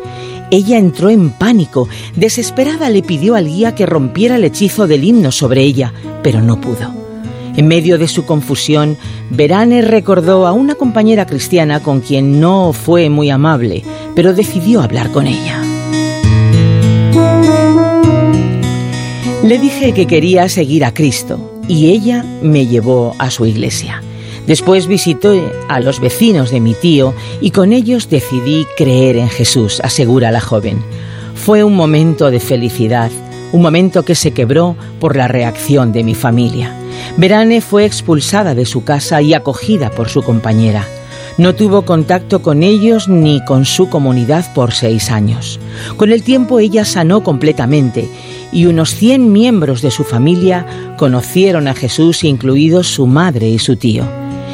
Ella 0.51 0.79
entró 0.79 1.11
en 1.11 1.31
pánico. 1.31 1.89
Desesperada 2.17 2.91
le 2.91 3.05
pidió 3.05 3.37
al 3.37 3.47
guía 3.47 3.77
que 3.77 3.87
rompiera 3.87 4.35
el 4.35 4.45
hechizo 4.45 4.89
del 4.89 5.05
himno 5.05 5.31
sobre 5.31 5.63
ella, 5.63 5.93
pero 6.25 6.43
no 6.43 6.61
pudo. 6.61 7.00
En 7.57 7.67
medio 7.67 7.99
de 7.99 8.09
su 8.09 8.25
confusión, 8.25 8.97
Verane 9.31 9.83
recordó 9.83 10.47
a 10.47 10.53
una 10.53 10.75
compañera 10.75 11.27
cristiana 11.27 11.81
con 11.81 12.01
quien 12.01 12.41
no 12.41 12.73
fue 12.73 13.11
muy 13.11 13.31
amable, 13.31 13.83
pero 14.15 14.35
decidió 14.35 14.81
hablar 14.83 15.11
con 15.11 15.27
ella. 15.27 15.61
Le 19.43 19.59
dije 19.59 19.93
que 19.93 20.07
quería 20.07 20.49
seguir 20.49 20.85
a 20.85 20.95
Cristo 20.95 21.61
y 21.67 21.91
ella 21.91 22.25
me 22.43 22.67
llevó 22.67 23.15
a 23.19 23.31
su 23.31 23.47
iglesia. 23.47 24.03
Después 24.47 24.87
visité 24.87 25.43
a 25.69 25.81
los 25.81 26.01
vecinos 26.01 26.51
de 26.51 26.61
mi 26.61 26.75
tío 26.75 27.15
y 27.41 27.51
con 27.51 27.73
ellos 27.73 28.09
decidí 28.09 28.67
creer 28.77 29.17
en 29.17 29.29
Jesús, 29.29 29.81
asegura 29.83 30.31
la 30.31 30.41
joven. 30.41 30.83
Fue 31.35 31.65
un 31.65 31.75
momento 31.75 32.31
de 32.31 32.41
felicidad, 32.41 33.11
un 33.53 33.63
momento 33.63 34.05
que 34.05 34.15
se 34.15 34.33
quebró 34.33 34.77
por 34.99 35.17
la 35.17 35.29
reacción 35.29 35.93
de 35.93 36.05
mi 36.05 36.15
familia. 36.15 36.80
Verane 37.17 37.61
fue 37.61 37.85
expulsada 37.85 38.55
de 38.55 38.67
su 38.67 38.85
casa 38.85 39.23
y 39.23 39.35
acogida 39.35 39.91
por 39.91 40.09
su 40.09 40.23
compañera. 40.23 40.87
No 41.39 41.55
tuvo 41.55 41.83
contacto 41.83 42.43
con 42.43 42.63
ellos 42.63 43.09
ni 43.09 43.43
con 43.45 43.65
su 43.65 43.89
comunidad 43.89 44.53
por 44.53 44.73
seis 44.73 45.11
años. 45.11 45.59
Con 45.97 46.13
el 46.13 46.23
tiempo 46.23 46.61
ella 46.61 46.85
sanó 46.85 47.23
completamente 47.23 48.09
y 48.53 48.67
unos 48.67 48.95
100 48.95 49.33
miembros 49.33 49.81
de 49.81 49.91
su 49.91 50.05
familia 50.05 50.67
conocieron 50.99 51.69
a 51.69 51.75
Jesús, 51.75 52.25
incluidos 52.25 52.89
su 52.89 53.07
madre 53.07 53.49
y 53.49 53.59
su 53.59 53.77
tío. 53.77 54.05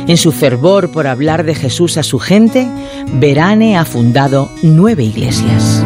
En 0.06 0.16
su 0.16 0.30
fervor 0.30 0.90
por 0.90 1.08
hablar 1.08 1.44
de 1.44 1.54
Jesús 1.54 1.96
a 1.96 2.04
su 2.04 2.20
gente, 2.20 2.68
Verane 3.14 3.76
ha 3.76 3.84
fundado 3.84 4.48
nueve 4.62 5.02
iglesias. 5.02 5.82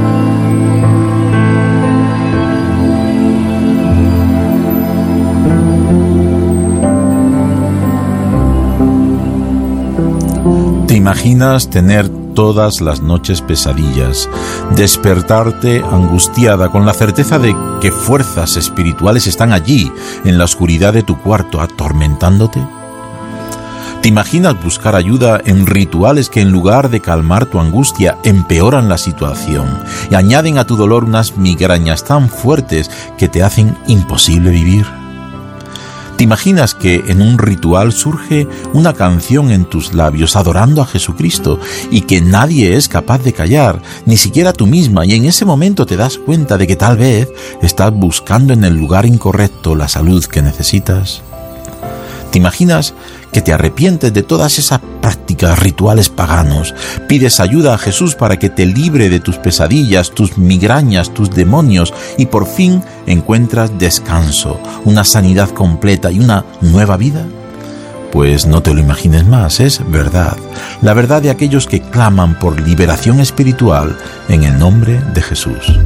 Imaginas 11.01 11.71
tener 11.71 12.11
todas 12.35 12.83
las 12.83 13.01
noches 13.01 13.41
pesadillas, 13.41 14.29
despertarte 14.77 15.83
angustiada 15.91 16.69
con 16.69 16.85
la 16.85 16.93
certeza 16.93 17.39
de 17.39 17.57
que 17.81 17.91
fuerzas 17.91 18.59
espirituales 18.59 19.27
están 19.27 19.55
allí, 19.55 19.91
en 20.27 20.37
la 20.37 20.45
oscuridad 20.45 20.93
de 20.93 21.03
tu 21.03 21.19
cuarto, 21.19 21.63
atormentándote? 21.63 22.61
¿Te 24.03 24.09
imaginas 24.09 24.63
buscar 24.63 24.95
ayuda 24.95 25.41
en 25.43 25.67
rituales 25.67 26.29
que 26.29 26.43
en 26.43 26.51
lugar 26.51 26.91
de 26.91 27.01
calmar 27.01 27.47
tu 27.47 27.61
angustia 27.61 28.19
empeoran 28.23 28.91
la 28.91 28.99
situación 28.99 29.83
y 30.11 30.17
añaden 30.17 30.59
a 30.59 30.67
tu 30.67 30.77
dolor 30.77 31.05
unas 31.05 31.39
migrañas 31.39 32.05
tan 32.05 32.29
fuertes 32.29 32.91
que 33.17 33.29
te 33.29 33.43
hacen 33.43 33.75
imposible 33.87 34.51
vivir? 34.51 35.00
¿Te 36.21 36.25
imaginas 36.25 36.75
que 36.75 36.97
en 37.07 37.23
un 37.23 37.39
ritual 37.39 37.95
surge 37.95 38.47
una 38.75 38.93
canción 38.93 39.51
en 39.51 39.65
tus 39.65 39.95
labios 39.95 40.37
adorando 40.37 40.83
a 40.83 40.87
Jesucristo 40.87 41.59
y 41.91 42.03
que 42.03 42.21
nadie 42.21 42.77
es 42.77 42.91
capaz 42.91 43.23
de 43.23 43.33
callar, 43.33 43.81
ni 44.05 44.19
siquiera 44.19 44.53
tú 44.53 44.67
misma, 44.67 45.07
y 45.07 45.15
en 45.15 45.25
ese 45.25 45.47
momento 45.47 45.87
te 45.87 45.97
das 45.97 46.19
cuenta 46.19 46.59
de 46.59 46.67
que 46.67 46.77
tal 46.77 46.99
vez 46.99 47.31
estás 47.63 47.95
buscando 47.95 48.53
en 48.53 48.65
el 48.65 48.75
lugar 48.75 49.07
incorrecto 49.07 49.75
la 49.75 49.89
salud 49.89 50.23
que 50.27 50.43
necesitas? 50.43 51.23
¿Te 52.31 52.37
imaginas 52.37 52.93
que 53.33 53.43
te 53.43 53.53
arrepientes 53.53 54.13
de 54.13 54.23
todas 54.23 54.59
esas 54.59 54.81
prácticas 55.01 55.59
rituales 55.59 56.09
paganos? 56.09 56.75
Pides 57.09 57.41
ayuda 57.41 57.75
a 57.75 57.79
Jesús 57.79 58.15
para 58.15 58.39
que 58.39 58.51
te 58.51 58.67
libre 58.67 59.09
de 59.09 59.21
tus 59.21 59.39
pesadillas, 59.39 60.11
tus 60.11 60.39
migrañas, 60.39 61.15
tus 61.15 61.31
demonios 61.31 61.93
y 62.19 62.27
por 62.27 62.47
fin 62.47 62.83
encuentras 63.07 63.79
descanso, 63.79 64.61
una 64.85 65.05
sanidad 65.05 65.51
completa 65.51 66.11
y 66.11 66.21
una 66.21 66.45
nueva 66.61 66.97
vida? 66.97 67.27
Pues 68.13 68.47
no 68.47 68.61
te 68.61 68.75
lo 68.75 68.81
imagines 68.81 69.25
más, 69.25 69.61
es 69.61 69.81
verdad, 69.89 70.37
la 70.83 70.95
verdad 70.95 71.23
de 71.23 71.31
aquellos 71.31 71.67
que 71.67 71.81
claman 71.81 72.39
por 72.39 72.61
liberación 72.61 73.21
espiritual 73.21 73.97
en 74.29 74.43
el 74.43 74.59
nombre 74.59 75.01
de 75.15 75.23
Jesús. 75.23 75.79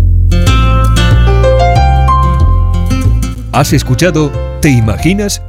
¿Has 3.52 3.72
escuchado 3.72 4.32
Te 4.60 4.70
Imaginas? 4.70 5.40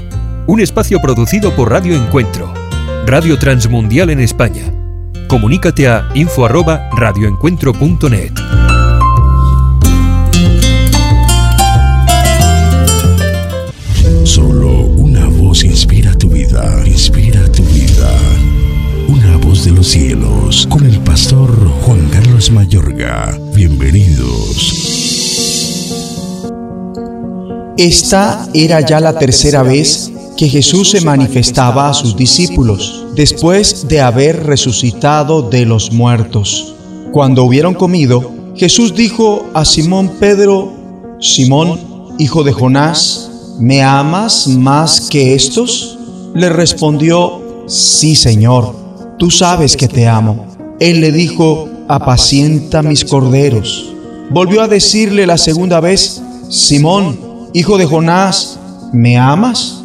Un 0.47 0.59
espacio 0.59 1.01
producido 1.01 1.55
por 1.55 1.71
Radio 1.71 1.95
Encuentro, 1.95 2.53
Radio 3.07 3.39
Transmundial 3.39 4.11
en 4.11 4.19
España. 4.19 4.71
Comunícate 5.27 5.87
a 5.87 6.07
info@radioencuentro.net. 6.13 8.31
Solo 14.23 14.81
una 14.81 15.25
voz 15.25 15.63
inspira 15.63 16.15
tu 16.15 16.29
vida, 16.29 16.79
inspira 16.85 17.51
tu 17.51 17.63
vida. 17.63 18.11
Una 19.07 19.37
voz 19.37 19.65
de 19.65 19.71
los 19.71 19.87
cielos, 19.87 20.67
con 20.69 20.85
el 20.85 20.99
pastor 20.99 21.49
Juan 21.81 22.07
Carlos 22.11 22.51
Mayorga. 22.51 23.35
Bienvenidos. 23.55 24.91
Esta 27.77 28.47
era 28.53 28.81
ya 28.81 28.99
la 28.99 29.17
tercera 29.17 29.63
vez 29.63 30.11
que 30.37 30.49
Jesús 30.49 30.91
se 30.91 31.01
manifestaba 31.01 31.89
a 31.89 31.93
sus 31.93 32.15
discípulos 32.15 33.05
después 33.15 33.87
de 33.87 34.01
haber 34.01 34.45
resucitado 34.45 35.41
de 35.41 35.65
los 35.65 35.91
muertos. 35.91 36.75
Cuando 37.11 37.43
hubieron 37.43 37.73
comido, 37.73 38.31
Jesús 38.55 38.93
dijo 38.93 39.45
a 39.53 39.63
Simón 39.63 40.11
Pedro, 40.19 40.73
Simón, 41.19 41.79
hijo 42.19 42.43
de 42.43 42.51
Jonás, 42.51 43.31
¿me 43.59 43.81
amas 43.81 44.47
más 44.47 45.01
que 45.09 45.33
estos? 45.35 45.97
Le 46.33 46.49
respondió, 46.49 47.63
sí, 47.67 48.15
Señor, 48.15 48.75
tú 49.17 49.31
sabes 49.31 49.77
que 49.77 49.87
te 49.87 50.07
amo. 50.07 50.45
Él 50.79 50.99
le 50.99 51.13
dijo, 51.13 51.69
apacienta 51.87 52.81
mis 52.81 53.05
corderos. 53.05 53.93
Volvió 54.29 54.61
a 54.61 54.67
decirle 54.67 55.25
la 55.25 55.37
segunda 55.37 55.79
vez, 55.79 56.21
Simón, 56.49 57.17
hijo 57.53 57.77
de 57.77 57.85
Jonás, 57.85 58.59
¿me 58.91 59.17
amas? 59.17 59.84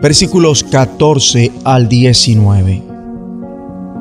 versículos 0.00 0.64
14 0.64 1.52
al 1.64 1.88
19. 1.88 2.82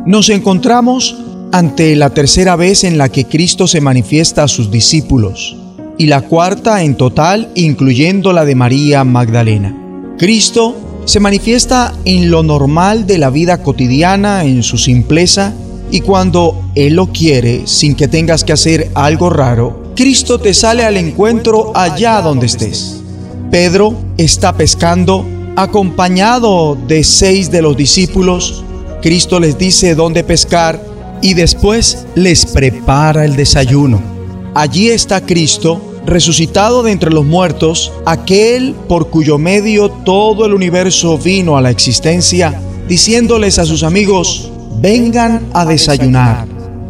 Nos 0.06 0.30
encontramos 0.30 1.16
ante 1.52 1.95
la 1.95 2.12
tercera 2.12 2.56
vez 2.56 2.84
en 2.84 2.98
la 2.98 3.10
que 3.10 3.26
Cristo 3.26 3.68
se 3.68 3.82
manifiesta 3.82 4.43
a 4.43 4.48
sus 4.48 4.70
discípulos 4.70 5.56
y 5.98 6.06
la 6.06 6.22
cuarta 6.22 6.84
en 6.84 6.95
total 6.95 7.50
incluyendo 7.56 8.32
la 8.34 8.45
de 8.45 8.56
María 8.56 9.04
Magdalena. 9.04 9.76
Cristo 10.18 10.76
se 11.06 11.20
manifiesta 11.20 11.93
en 12.06 12.30
lo 12.30 12.43
normal 12.43 13.08
de 13.08 13.18
la 13.18 13.30
vida 13.30 13.64
cotidiana, 13.64 14.43
en 14.43 14.62
su 14.62 14.78
simpleza, 14.78 15.54
y 15.89 16.02
cuando 16.02 16.70
Él 16.76 16.95
lo 16.95 17.08
quiere, 17.14 17.66
sin 17.66 17.95
que 17.95 18.10
tengas 18.10 18.43
que 18.43 18.52
hacer 18.52 18.91
algo 18.93 19.30
raro, 19.30 19.93
Cristo 19.95 20.38
te 20.38 20.54
sale 20.54 20.84
al 20.84 20.98
encuentro 20.98 21.72
allá 21.76 22.22
donde 22.22 22.48
estés. 22.48 23.02
Pedro 23.50 23.93
está 24.18 24.58
pescando 24.58 25.26
acompañado 25.58 26.76
de 26.76 27.03
seis 27.03 27.49
de 27.49 27.64
los 27.64 27.76
discípulos, 27.76 28.64
Cristo 29.01 29.39
les 29.39 29.58
dice 29.58 29.95
dónde 29.95 30.24
pescar 30.24 30.80
y 31.24 31.34
después 31.34 32.05
les 32.14 32.45
prepara 32.45 33.26
el 33.26 33.36
desayuno. 33.36 33.99
Allí 34.53 34.89
está 34.89 35.20
Cristo, 35.20 35.82
resucitado 36.05 36.84
de 36.84 36.91
entre 36.91 37.10
los 37.10 37.26
muertos, 37.26 37.91
aquel 38.05 38.76
por 38.88 39.10
cuyo 39.10 39.39
medio 39.39 39.89
todo 39.89 40.45
el 40.45 40.53
universo 40.53 41.18
vino 41.18 41.58
a 41.58 41.62
la 41.62 41.72
existencia, 41.72 42.62
diciéndoles 42.88 43.58
a 43.58 43.66
sus 43.66 43.82
amigos, 43.82 44.51
vengan 44.80 45.47
a 45.53 45.66
desayunar. 45.66 46.47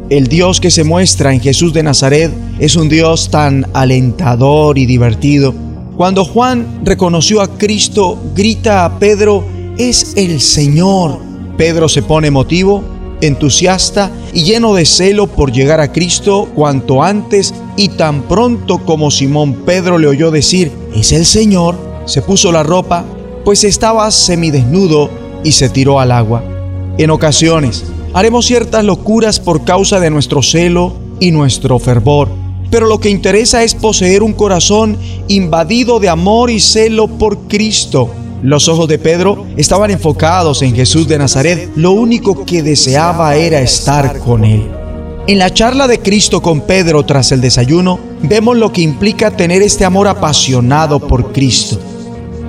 El 0.10 0.28
Dios 0.28 0.60
que 0.60 0.72
se 0.72 0.84
muestra 0.84 1.34
en 1.34 1.40
Jesús 1.40 1.72
de 1.72 1.84
Nazaret 1.84 2.34
es 2.60 2.76
un 2.76 2.90
Dios 2.90 3.30
tan 3.30 3.66
alentador 3.74 4.78
y 4.78 4.86
divertido 4.86 5.67
cuando 5.98 6.24
Juan 6.24 6.82
reconoció 6.84 7.42
a 7.42 7.48
Cristo, 7.58 8.20
grita 8.36 8.86
a 8.86 9.00
Pedro, 9.00 9.44
es 9.80 10.14
el 10.16 10.40
Señor. 10.42 11.18
Pedro 11.58 11.90
se 11.90 12.04
pone 12.04 12.28
emotivo, 12.28 12.84
entusiasta 13.20 14.12
y 14.32 14.44
lleno 14.44 14.76
de 14.76 14.86
celo 14.86 15.26
por 15.26 15.52
llegar 15.52 15.80
a 15.82 15.92
Cristo 15.92 16.48
cuanto 16.54 17.02
antes 17.02 17.52
y 17.78 17.90
tan 17.90 18.22
pronto 18.22 18.78
como 18.78 19.10
Simón 19.10 19.64
Pedro 19.66 19.98
le 19.98 20.06
oyó 20.06 20.30
decir, 20.30 20.72
es 20.96 21.12
el 21.14 21.26
Señor, 21.26 21.76
se 22.06 22.22
puso 22.22 22.52
la 22.52 22.62
ropa, 22.62 23.04
pues 23.44 23.64
estaba 23.64 24.12
semidesnudo 24.12 25.10
y 25.44 25.54
se 25.54 25.68
tiró 25.68 26.00
al 26.00 26.12
agua. 26.12 26.44
En 27.00 27.10
ocasiones, 27.10 27.86
haremos 28.14 28.46
ciertas 28.46 28.86
locuras 28.86 29.40
por 29.40 29.64
causa 29.64 30.00
de 30.00 30.12
nuestro 30.12 30.44
celo 30.44 30.94
y 31.20 31.32
nuestro 31.32 31.80
fervor 31.80 32.47
pero 32.78 32.86
lo 32.86 33.00
que 33.00 33.10
interesa 33.10 33.64
es 33.64 33.74
poseer 33.74 34.22
un 34.22 34.34
corazón 34.34 35.00
invadido 35.28 36.00
de 36.00 36.10
amor 36.10 36.52
y 36.52 36.60
celo 36.60 37.08
por 37.08 37.48
Cristo. 37.48 38.12
Los 38.44 38.68
ojos 38.68 38.88
de 38.88 39.00
Pedro 39.00 39.48
estaban 39.58 39.90
enfocados 39.90 40.62
en 40.62 40.76
Jesús 40.76 41.08
de 41.08 41.18
Nazaret. 41.18 41.72
Lo 41.76 41.94
único 41.94 42.46
que 42.46 42.62
deseaba 42.62 43.36
era 43.36 43.62
estar 43.62 44.20
con 44.20 44.46
Él. 44.46 44.70
En 45.26 45.40
la 45.40 45.52
charla 45.52 45.88
de 45.88 46.02
Cristo 46.02 46.40
con 46.40 46.62
Pedro 46.62 47.04
tras 47.04 47.32
el 47.32 47.42
desayuno, 47.42 48.00
vemos 48.22 48.56
lo 48.56 48.72
que 48.72 48.82
implica 48.82 49.32
tener 49.32 49.64
este 49.64 49.84
amor 49.84 50.08
apasionado 50.08 51.00
por 51.00 51.34
Cristo. 51.34 51.80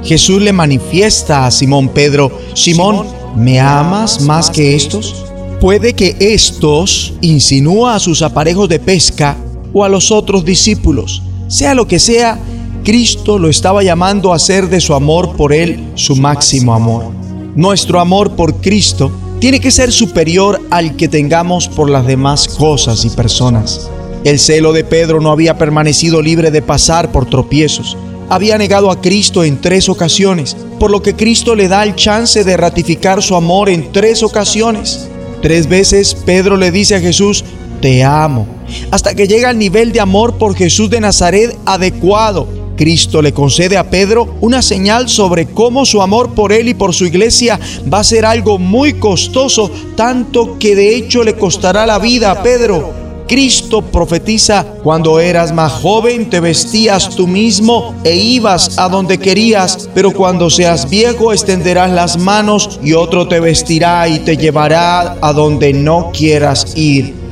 Jesús 0.05 0.43
le 0.43 0.53
manifiesta 0.53 1.47
a 1.47 1.51
Simón 1.51 1.89
Pedro, 1.89 2.31
Simón, 2.53 3.07
¿me 3.35 3.61
amas 3.61 4.21
más 4.21 4.51
que 4.51 4.77
estos? 4.77 5.25
Puede 5.59 5.95
que 5.95 6.17
estos 6.21 7.15
insinúa 7.23 7.95
a 7.95 7.99
sus 7.99 8.21
aparejos 8.21 8.69
de 8.69 8.79
pesca 8.79 9.39
o 9.73 9.85
a 9.85 9.89
los 9.89 10.11
otros 10.11 10.45
discípulos. 10.45 11.23
Sea 11.49 11.75
lo 11.75 11.87
que 11.87 11.99
sea, 11.99 12.39
Cristo 12.85 13.39
lo 13.39 13.49
estaba 13.49 13.83
llamando 13.83 14.33
a 14.33 14.37
hacer 14.37 14.69
de 14.69 14.81
su 14.81 14.95
amor 14.95 15.37
por 15.37 15.53
Él 15.53 15.91
su 15.95 16.17
máximo 16.17 16.75
amor. 16.75 17.13
Nuestro 17.55 18.01
amor 18.01 18.37
por 18.37 18.61
Cristo 18.61 19.11
tiene 19.41 19.61
que 19.61 19.71
ser 19.71 19.93
superior 19.93 20.61
al 20.71 20.97
que 20.97 21.09
tengamos 21.09 21.69
por 21.69 21.91
las 21.91 22.07
demás 22.07 22.49
cosas 22.49 23.05
y 23.05 23.11
personas. 23.11 23.91
El 24.25 24.39
celo 24.39 24.73
de 24.73 24.85
Pedro 24.85 25.21
no 25.21 25.31
había 25.31 25.59
permanecido 25.59 26.23
libre 26.23 26.51
de 26.51 26.61
pasar 26.61 27.13
por 27.13 27.29
tropiezos. 27.31 27.97
Había 28.29 28.59
negado 28.59 28.91
a 28.91 29.01
Cristo 29.01 29.45
en 29.45 29.61
tres 29.61 29.89
ocasiones, 29.89 30.57
por 30.79 30.91
lo 30.91 31.03
que 31.03 31.15
Cristo 31.15 31.55
le 31.55 31.69
da 31.69 31.85
el 31.85 31.95
chance 31.95 32.43
de 32.43 32.57
ratificar 32.57 33.23
su 33.23 33.37
amor 33.37 33.69
en 33.69 33.93
tres 33.93 34.23
ocasiones. 34.23 35.09
Tres 35.41 35.69
veces 35.69 36.15
Pedro 36.15 36.57
le 36.57 36.73
dice 36.73 36.97
a 36.97 37.01
Jesús, 37.01 37.45
te 37.81 38.03
amo, 38.03 38.47
hasta 38.91 39.15
que 39.15 39.27
llega 39.27 39.51
al 39.51 39.59
nivel 39.59 39.93
de 39.93 40.01
amor 40.01 40.39
por 40.39 40.55
Jesús 40.55 40.91
de 40.91 41.01
Nazaret 41.01 41.57
adecuado. 41.65 42.47
Cristo 42.77 43.21
le 43.21 43.33
concede 43.33 43.77
a 43.77 43.91
Pedro 43.91 44.37
una 44.41 44.63
señal 44.63 45.09
sobre 45.09 45.47
cómo 45.47 45.85
su 45.85 46.01
amor 46.01 46.35
por 46.35 46.53
él 46.53 46.69
y 46.69 46.75
por 46.75 46.95
su 46.95 47.05
iglesia 47.05 47.59
va 47.93 47.99
a 47.99 48.05
ser 48.05 48.25
algo 48.25 48.59
muy 48.59 48.95
costoso, 48.95 49.71
tanto 49.97 50.59
que 50.59 50.77
de 50.77 50.95
hecho 50.95 51.25
le 51.25 51.35
costará 51.35 51.85
la 51.87 51.99
vida 51.99 52.31
a 52.31 52.43
Pedro. 52.43 52.99
Cristo 53.27 53.83
profetiza, 53.83 54.65
cuando 54.83 55.21
eras 55.21 55.53
más 55.53 55.73
joven 55.73 56.31
te 56.31 56.41
vestías 56.41 57.11
tú 57.11 57.27
mismo 57.27 57.95
e 58.03 58.17
ibas 58.17 58.79
a 58.79 58.89
donde 58.89 59.19
querías, 59.19 59.91
pero 59.95 60.13
cuando 60.13 60.49
seas 60.49 60.89
viejo 60.89 61.33
extenderás 61.33 61.91
las 61.91 62.17
manos 62.17 62.81
y 62.83 62.95
otro 62.95 63.29
te 63.29 63.39
vestirá 63.39 64.09
y 64.09 64.21
te 64.21 64.39
llevará 64.39 65.19
a 65.21 65.33
donde 65.35 65.75
no 65.75 66.11
quieras 66.11 66.73
ir. 66.75 67.28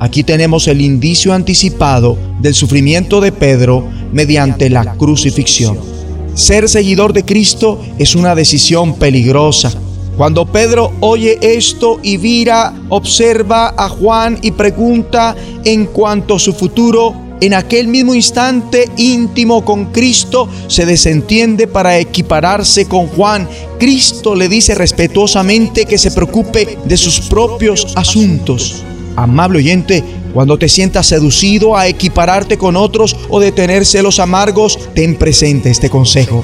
Aquí 0.00 0.24
tenemos 0.24 0.66
el 0.66 0.80
indicio 0.80 1.32
anticipado 1.32 2.18
del 2.40 2.54
sufrimiento 2.54 3.20
de 3.20 3.30
Pedro 3.30 3.88
mediante 4.12 4.68
la 4.68 4.94
crucifixión. 4.94 5.78
Ser 6.34 6.68
seguidor 6.68 7.12
de 7.12 7.24
Cristo 7.24 7.80
es 7.98 8.16
una 8.16 8.34
decisión 8.34 8.96
peligrosa 8.96 9.72
cuando 10.20 10.44
Pedro 10.44 10.92
oye 11.00 11.38
esto 11.40 11.98
y 12.02 12.18
vira, 12.18 12.74
observa 12.90 13.72
a 13.74 13.88
Juan 13.88 14.38
y 14.42 14.50
pregunta 14.50 15.34
en 15.64 15.86
cuanto 15.86 16.34
a 16.34 16.38
su 16.38 16.52
futuro, 16.52 17.14
en 17.40 17.54
aquel 17.54 17.88
mismo 17.88 18.14
instante 18.14 18.86
íntimo 18.98 19.64
con 19.64 19.86
Cristo 19.86 20.46
se 20.66 20.84
desentiende 20.84 21.66
para 21.66 21.98
equipararse 21.98 22.84
con 22.84 23.06
Juan. 23.06 23.48
Cristo 23.78 24.34
le 24.34 24.50
dice 24.50 24.74
respetuosamente 24.74 25.86
que 25.86 25.96
se 25.96 26.10
preocupe 26.10 26.76
de 26.84 26.96
sus 26.98 27.20
propios 27.20 27.86
asuntos. 27.96 28.84
Amable 29.22 29.58
oyente, 29.58 30.02
cuando 30.32 30.56
te 30.56 30.66
sientas 30.66 31.06
seducido 31.06 31.76
a 31.76 31.86
equipararte 31.86 32.56
con 32.56 32.74
otros 32.74 33.14
o 33.28 33.38
de 33.38 33.52
tener 33.52 33.84
celos 33.84 34.18
amargos, 34.18 34.78
ten 34.94 35.14
presente 35.16 35.68
este 35.68 35.90
consejo. 35.90 36.42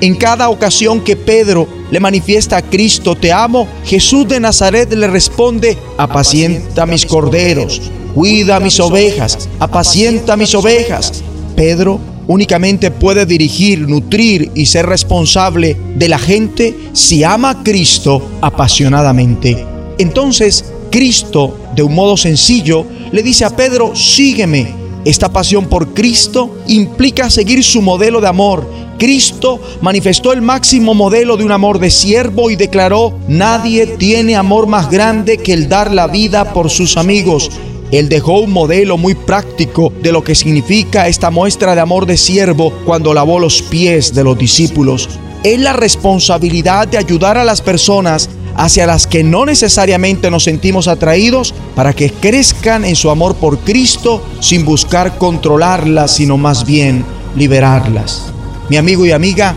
En 0.00 0.16
cada 0.16 0.48
ocasión 0.48 1.02
que 1.02 1.14
Pedro 1.14 1.68
le 1.90 2.00
manifiesta 2.00 2.56
a 2.56 2.62
Cristo, 2.62 3.14
te 3.14 3.32
amo, 3.32 3.68
Jesús 3.84 4.26
de 4.26 4.40
Nazaret 4.40 4.92
le 4.92 5.06
responde, 5.06 5.78
apacienta 5.96 6.84
mis 6.84 7.06
corderos, 7.06 7.80
cuida 8.12 8.58
mis 8.58 8.80
ovejas, 8.80 9.48
apacienta 9.60 10.36
mis 10.36 10.52
ovejas. 10.56 11.22
Pedro 11.54 12.00
únicamente 12.26 12.90
puede 12.90 13.24
dirigir, 13.24 13.88
nutrir 13.88 14.50
y 14.56 14.66
ser 14.66 14.86
responsable 14.86 15.76
de 15.94 16.08
la 16.08 16.18
gente 16.18 16.74
si 16.92 17.22
ama 17.22 17.50
a 17.50 17.62
Cristo 17.62 18.20
apasionadamente. 18.40 19.64
Entonces, 19.98 20.64
Cristo, 20.90 21.56
de 21.76 21.82
un 21.82 21.94
modo 21.94 22.16
sencillo, 22.16 22.86
le 23.12 23.22
dice 23.22 23.44
a 23.44 23.50
Pedro, 23.50 23.94
sígueme. 23.94 24.74
Esta 25.04 25.32
pasión 25.32 25.66
por 25.66 25.94
Cristo 25.94 26.58
implica 26.66 27.30
seguir 27.30 27.62
su 27.62 27.80
modelo 27.80 28.20
de 28.20 28.26
amor 28.26 28.66
Cristo 28.98 29.60
manifestó 29.82 30.32
el 30.32 30.42
máximo 30.42 30.94
modelo 30.94 31.36
de 31.36 31.44
un 31.44 31.52
amor 31.52 31.78
de 31.78 31.90
siervo 31.90 32.50
y 32.50 32.56
declaró, 32.56 33.18
nadie 33.28 33.86
tiene 33.86 34.36
amor 34.36 34.66
más 34.66 34.90
grande 34.90 35.38
que 35.38 35.52
el 35.52 35.68
dar 35.68 35.92
la 35.92 36.06
vida 36.06 36.52
por 36.52 36.70
sus 36.70 36.96
amigos. 36.96 37.50
Él 37.92 38.08
dejó 38.08 38.40
un 38.40 38.52
modelo 38.52 38.96
muy 38.96 39.14
práctico 39.14 39.92
de 40.02 40.12
lo 40.12 40.24
que 40.24 40.34
significa 40.34 41.08
esta 41.08 41.30
muestra 41.30 41.74
de 41.74 41.80
amor 41.80 42.06
de 42.06 42.16
siervo 42.16 42.72
cuando 42.84 43.14
lavó 43.14 43.38
los 43.38 43.62
pies 43.62 44.14
de 44.14 44.24
los 44.24 44.36
discípulos. 44.36 45.08
Es 45.44 45.60
la 45.60 45.74
responsabilidad 45.74 46.88
de 46.88 46.98
ayudar 46.98 47.38
a 47.38 47.44
las 47.44 47.60
personas 47.60 48.28
hacia 48.56 48.86
las 48.86 49.06
que 49.06 49.22
no 49.22 49.44
necesariamente 49.44 50.30
nos 50.30 50.44
sentimos 50.44 50.88
atraídos 50.88 51.54
para 51.74 51.92
que 51.92 52.10
crezcan 52.10 52.84
en 52.84 52.96
su 52.96 53.10
amor 53.10 53.36
por 53.36 53.58
Cristo 53.58 54.24
sin 54.40 54.64
buscar 54.64 55.18
controlarlas, 55.18 56.12
sino 56.12 56.36
más 56.36 56.64
bien 56.64 57.04
liberarlas. 57.36 58.32
Mi 58.68 58.76
amigo 58.76 59.04
y 59.06 59.12
amiga, 59.12 59.54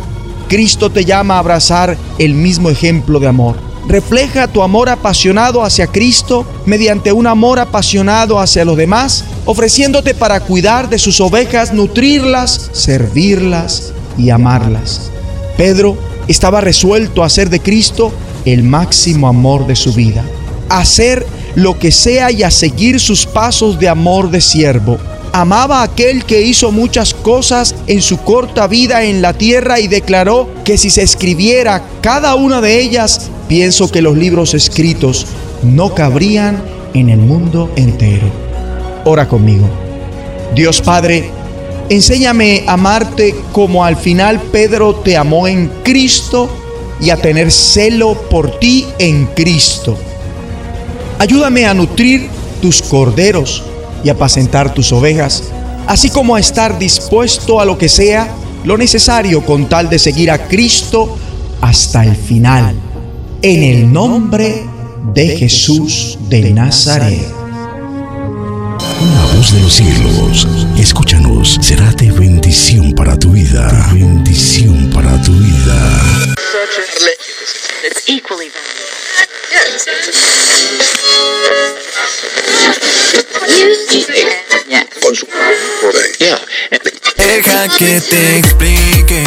Cristo 0.47 0.89
te 0.89 1.05
llama 1.05 1.35
a 1.35 1.39
abrazar 1.39 1.97
el 2.17 2.33
mismo 2.33 2.69
ejemplo 2.69 3.19
de 3.19 3.27
amor. 3.27 3.55
Refleja 3.87 4.47
tu 4.47 4.61
amor 4.61 4.89
apasionado 4.89 5.63
hacia 5.63 5.87
Cristo 5.87 6.45
mediante 6.65 7.11
un 7.11 7.25
amor 7.25 7.59
apasionado 7.59 8.39
hacia 8.39 8.65
los 8.65 8.77
demás, 8.77 9.25
ofreciéndote 9.45 10.13
para 10.13 10.41
cuidar 10.41 10.89
de 10.89 10.99
sus 10.99 11.19
ovejas, 11.21 11.73
nutrirlas, 11.73 12.69
servirlas 12.71 13.93
y 14.17 14.29
amarlas. 14.29 15.09
Pedro 15.57 15.97
estaba 16.27 16.61
resuelto 16.61 17.23
a 17.23 17.25
hacer 17.25 17.49
de 17.49 17.59
Cristo 17.59 18.13
el 18.45 18.63
máximo 18.63 19.27
amor 19.27 19.67
de 19.67 19.75
su 19.75 19.93
vida, 19.93 20.23
hacer 20.69 21.25
lo 21.55 21.77
que 21.79 21.91
sea 21.91 22.31
y 22.31 22.43
a 22.43 22.51
seguir 22.51 22.99
sus 22.99 23.25
pasos 23.25 23.79
de 23.79 23.89
amor 23.89 24.29
de 24.29 24.41
siervo 24.41 24.97
amaba 25.33 25.81
a 25.81 25.83
aquel 25.83 26.25
que 26.25 26.41
hizo 26.41 26.71
muchas 26.71 27.13
cosas 27.13 27.75
en 27.87 28.01
su 28.01 28.17
corta 28.17 28.67
vida 28.67 29.03
en 29.03 29.21
la 29.21 29.33
tierra 29.33 29.79
y 29.79 29.87
declaró 29.87 30.49
que 30.63 30.77
si 30.77 30.89
se 30.89 31.03
escribiera 31.03 31.83
cada 32.01 32.35
una 32.35 32.61
de 32.61 32.79
ellas, 32.79 33.29
pienso 33.47 33.91
que 33.91 34.01
los 34.01 34.17
libros 34.17 34.53
escritos 34.53 35.27
no 35.63 35.93
cabrían 35.93 36.61
en 36.93 37.09
el 37.09 37.19
mundo 37.19 37.71
entero. 37.75 38.27
Ora 39.05 39.27
conmigo. 39.27 39.67
Dios 40.55 40.81
Padre, 40.81 41.29
enséñame 41.89 42.63
a 42.67 42.73
amarte 42.73 43.35
como 43.51 43.85
al 43.85 43.97
final 43.97 44.41
Pedro 44.51 44.95
te 44.95 45.15
amó 45.15 45.47
en 45.47 45.69
Cristo 45.83 46.49
y 47.01 47.09
a 47.09 47.17
tener 47.17 47.51
celo 47.51 48.13
por 48.29 48.59
ti 48.59 48.85
en 48.97 49.27
Cristo. 49.27 49.97
Ayúdame 51.17 51.65
a 51.65 51.73
nutrir 51.73 52.29
tus 52.61 52.81
corderos 52.81 53.63
y 54.03 54.09
apacentar 54.09 54.73
tus 54.73 54.91
ovejas, 54.91 55.43
así 55.87 56.09
como 56.09 56.35
a 56.35 56.39
estar 56.39 56.77
dispuesto 56.79 57.59
a 57.59 57.65
lo 57.65 57.77
que 57.77 57.89
sea 57.89 58.33
lo 58.63 58.77
necesario 58.77 59.45
con 59.45 59.69
tal 59.69 59.89
de 59.89 59.99
seguir 59.99 60.31
a 60.31 60.47
Cristo 60.47 61.17
hasta 61.61 62.03
el 62.03 62.15
final. 62.15 62.75
En 63.41 63.63
el 63.63 63.91
nombre 63.91 64.65
de 65.13 65.37
Jesús 65.37 66.17
de 66.29 66.51
Nazaret. 66.51 67.38
La 68.99 69.25
voz 69.33 69.53
de 69.53 69.61
los 69.61 69.73
cielos, 69.73 70.45
escúchanos, 70.77 71.57
será 71.61 71.89
de 71.93 72.11
bendición 72.11 72.93
para 72.93 73.17
tu 73.17 73.31
vida. 73.31 73.87
bendición 73.93 74.89
para 74.91 75.21
tu 75.21 75.31
vida. 75.31 76.35
Deja 87.15 87.67
que 87.77 88.01
te 88.01 88.37
explique 88.39 89.23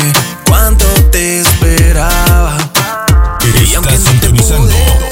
cuánto 0.47 0.87
te 1.11 1.41
esperaba. 1.41 2.59
Estás 3.65 4.01
sintonizando 4.03 5.12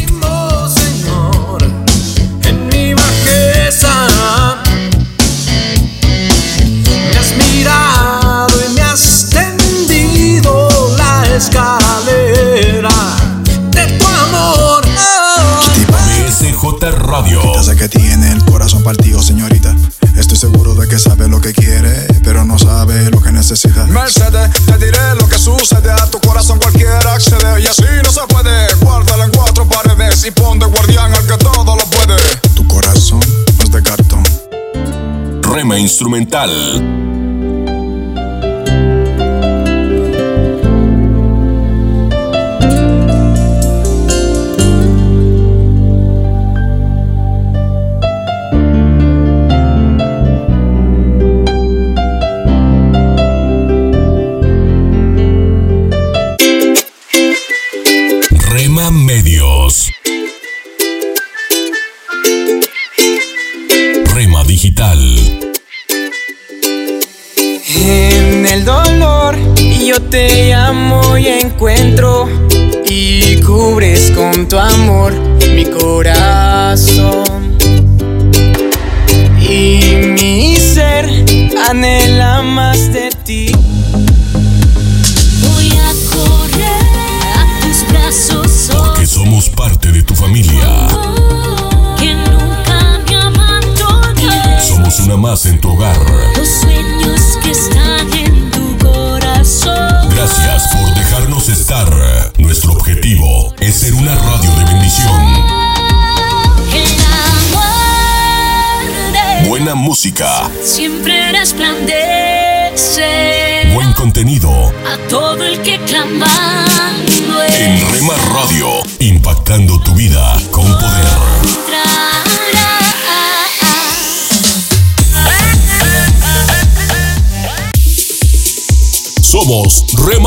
Instrumental. 36.01 37.00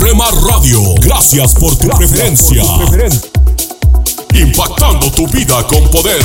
Rema 0.00 0.30
Radio, 0.30 0.80
gracias 1.00 1.54
por 1.54 1.76
tu 1.76 1.86
preferencia. 1.88 2.62
Impactando 4.32 5.10
tu 5.12 5.28
vida 5.28 5.62
con 5.66 5.90
poder. 5.90 6.22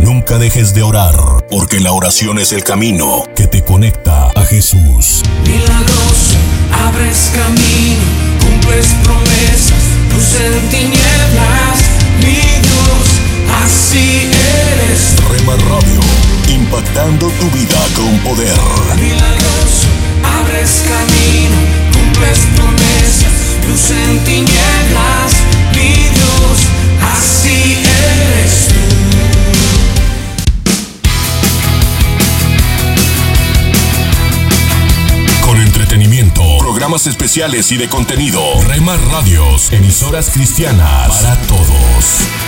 Nunca 0.00 0.36
dejes 0.36 0.74
de 0.74 0.82
orar, 0.82 1.16
porque 1.50 1.80
la 1.80 1.92
oración 1.92 2.38
es 2.38 2.52
el 2.52 2.62
camino 2.62 3.24
que 3.34 3.46
te 3.46 3.64
conecta 3.64 4.28
a 4.34 4.44
Jesús. 4.44 5.22
Milagroso, 5.44 6.36
abres 6.84 7.30
camino, 7.34 8.02
cumples 8.40 8.88
promesas, 9.02 9.82
luz 10.12 10.40
en 10.40 10.68
tinieblas, 10.68 11.78
mi 12.18 12.34
Dios, 12.34 13.27
así 13.64 14.30
eres. 14.72 15.16
Rema 15.30 15.56
Radio, 15.56 16.00
impactando 16.48 17.28
tu 17.40 17.50
vida 17.50 17.78
con 17.94 18.18
poder. 18.20 18.58
Milagroso, 18.96 19.88
abres 20.40 20.82
camino, 20.88 21.56
cumples 21.92 22.38
promesas, 22.56 23.32
luz 23.68 23.90
en 23.90 24.24
tinieblas, 24.24 25.32
mi 25.74 25.92
Dios, 26.14 26.58
así 27.14 27.58
eres 27.74 28.68
tú. 28.68 28.74
Con 35.46 35.60
entretenimiento, 35.60 36.42
programas 36.58 37.06
especiales 37.06 37.72
y 37.72 37.76
de 37.76 37.88
contenido. 37.88 38.40
Rema 38.66 38.96
Radios, 39.10 39.72
emisoras 39.72 40.30
cristianas 40.30 41.08
para 41.08 41.36
todos. 41.42 42.47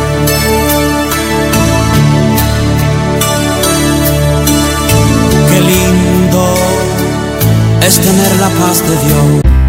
Es 7.91 7.99
tener 7.99 8.39
la 8.39 8.49
paz 8.49 8.81
de 8.87 8.95
Dios. 9.05 9.60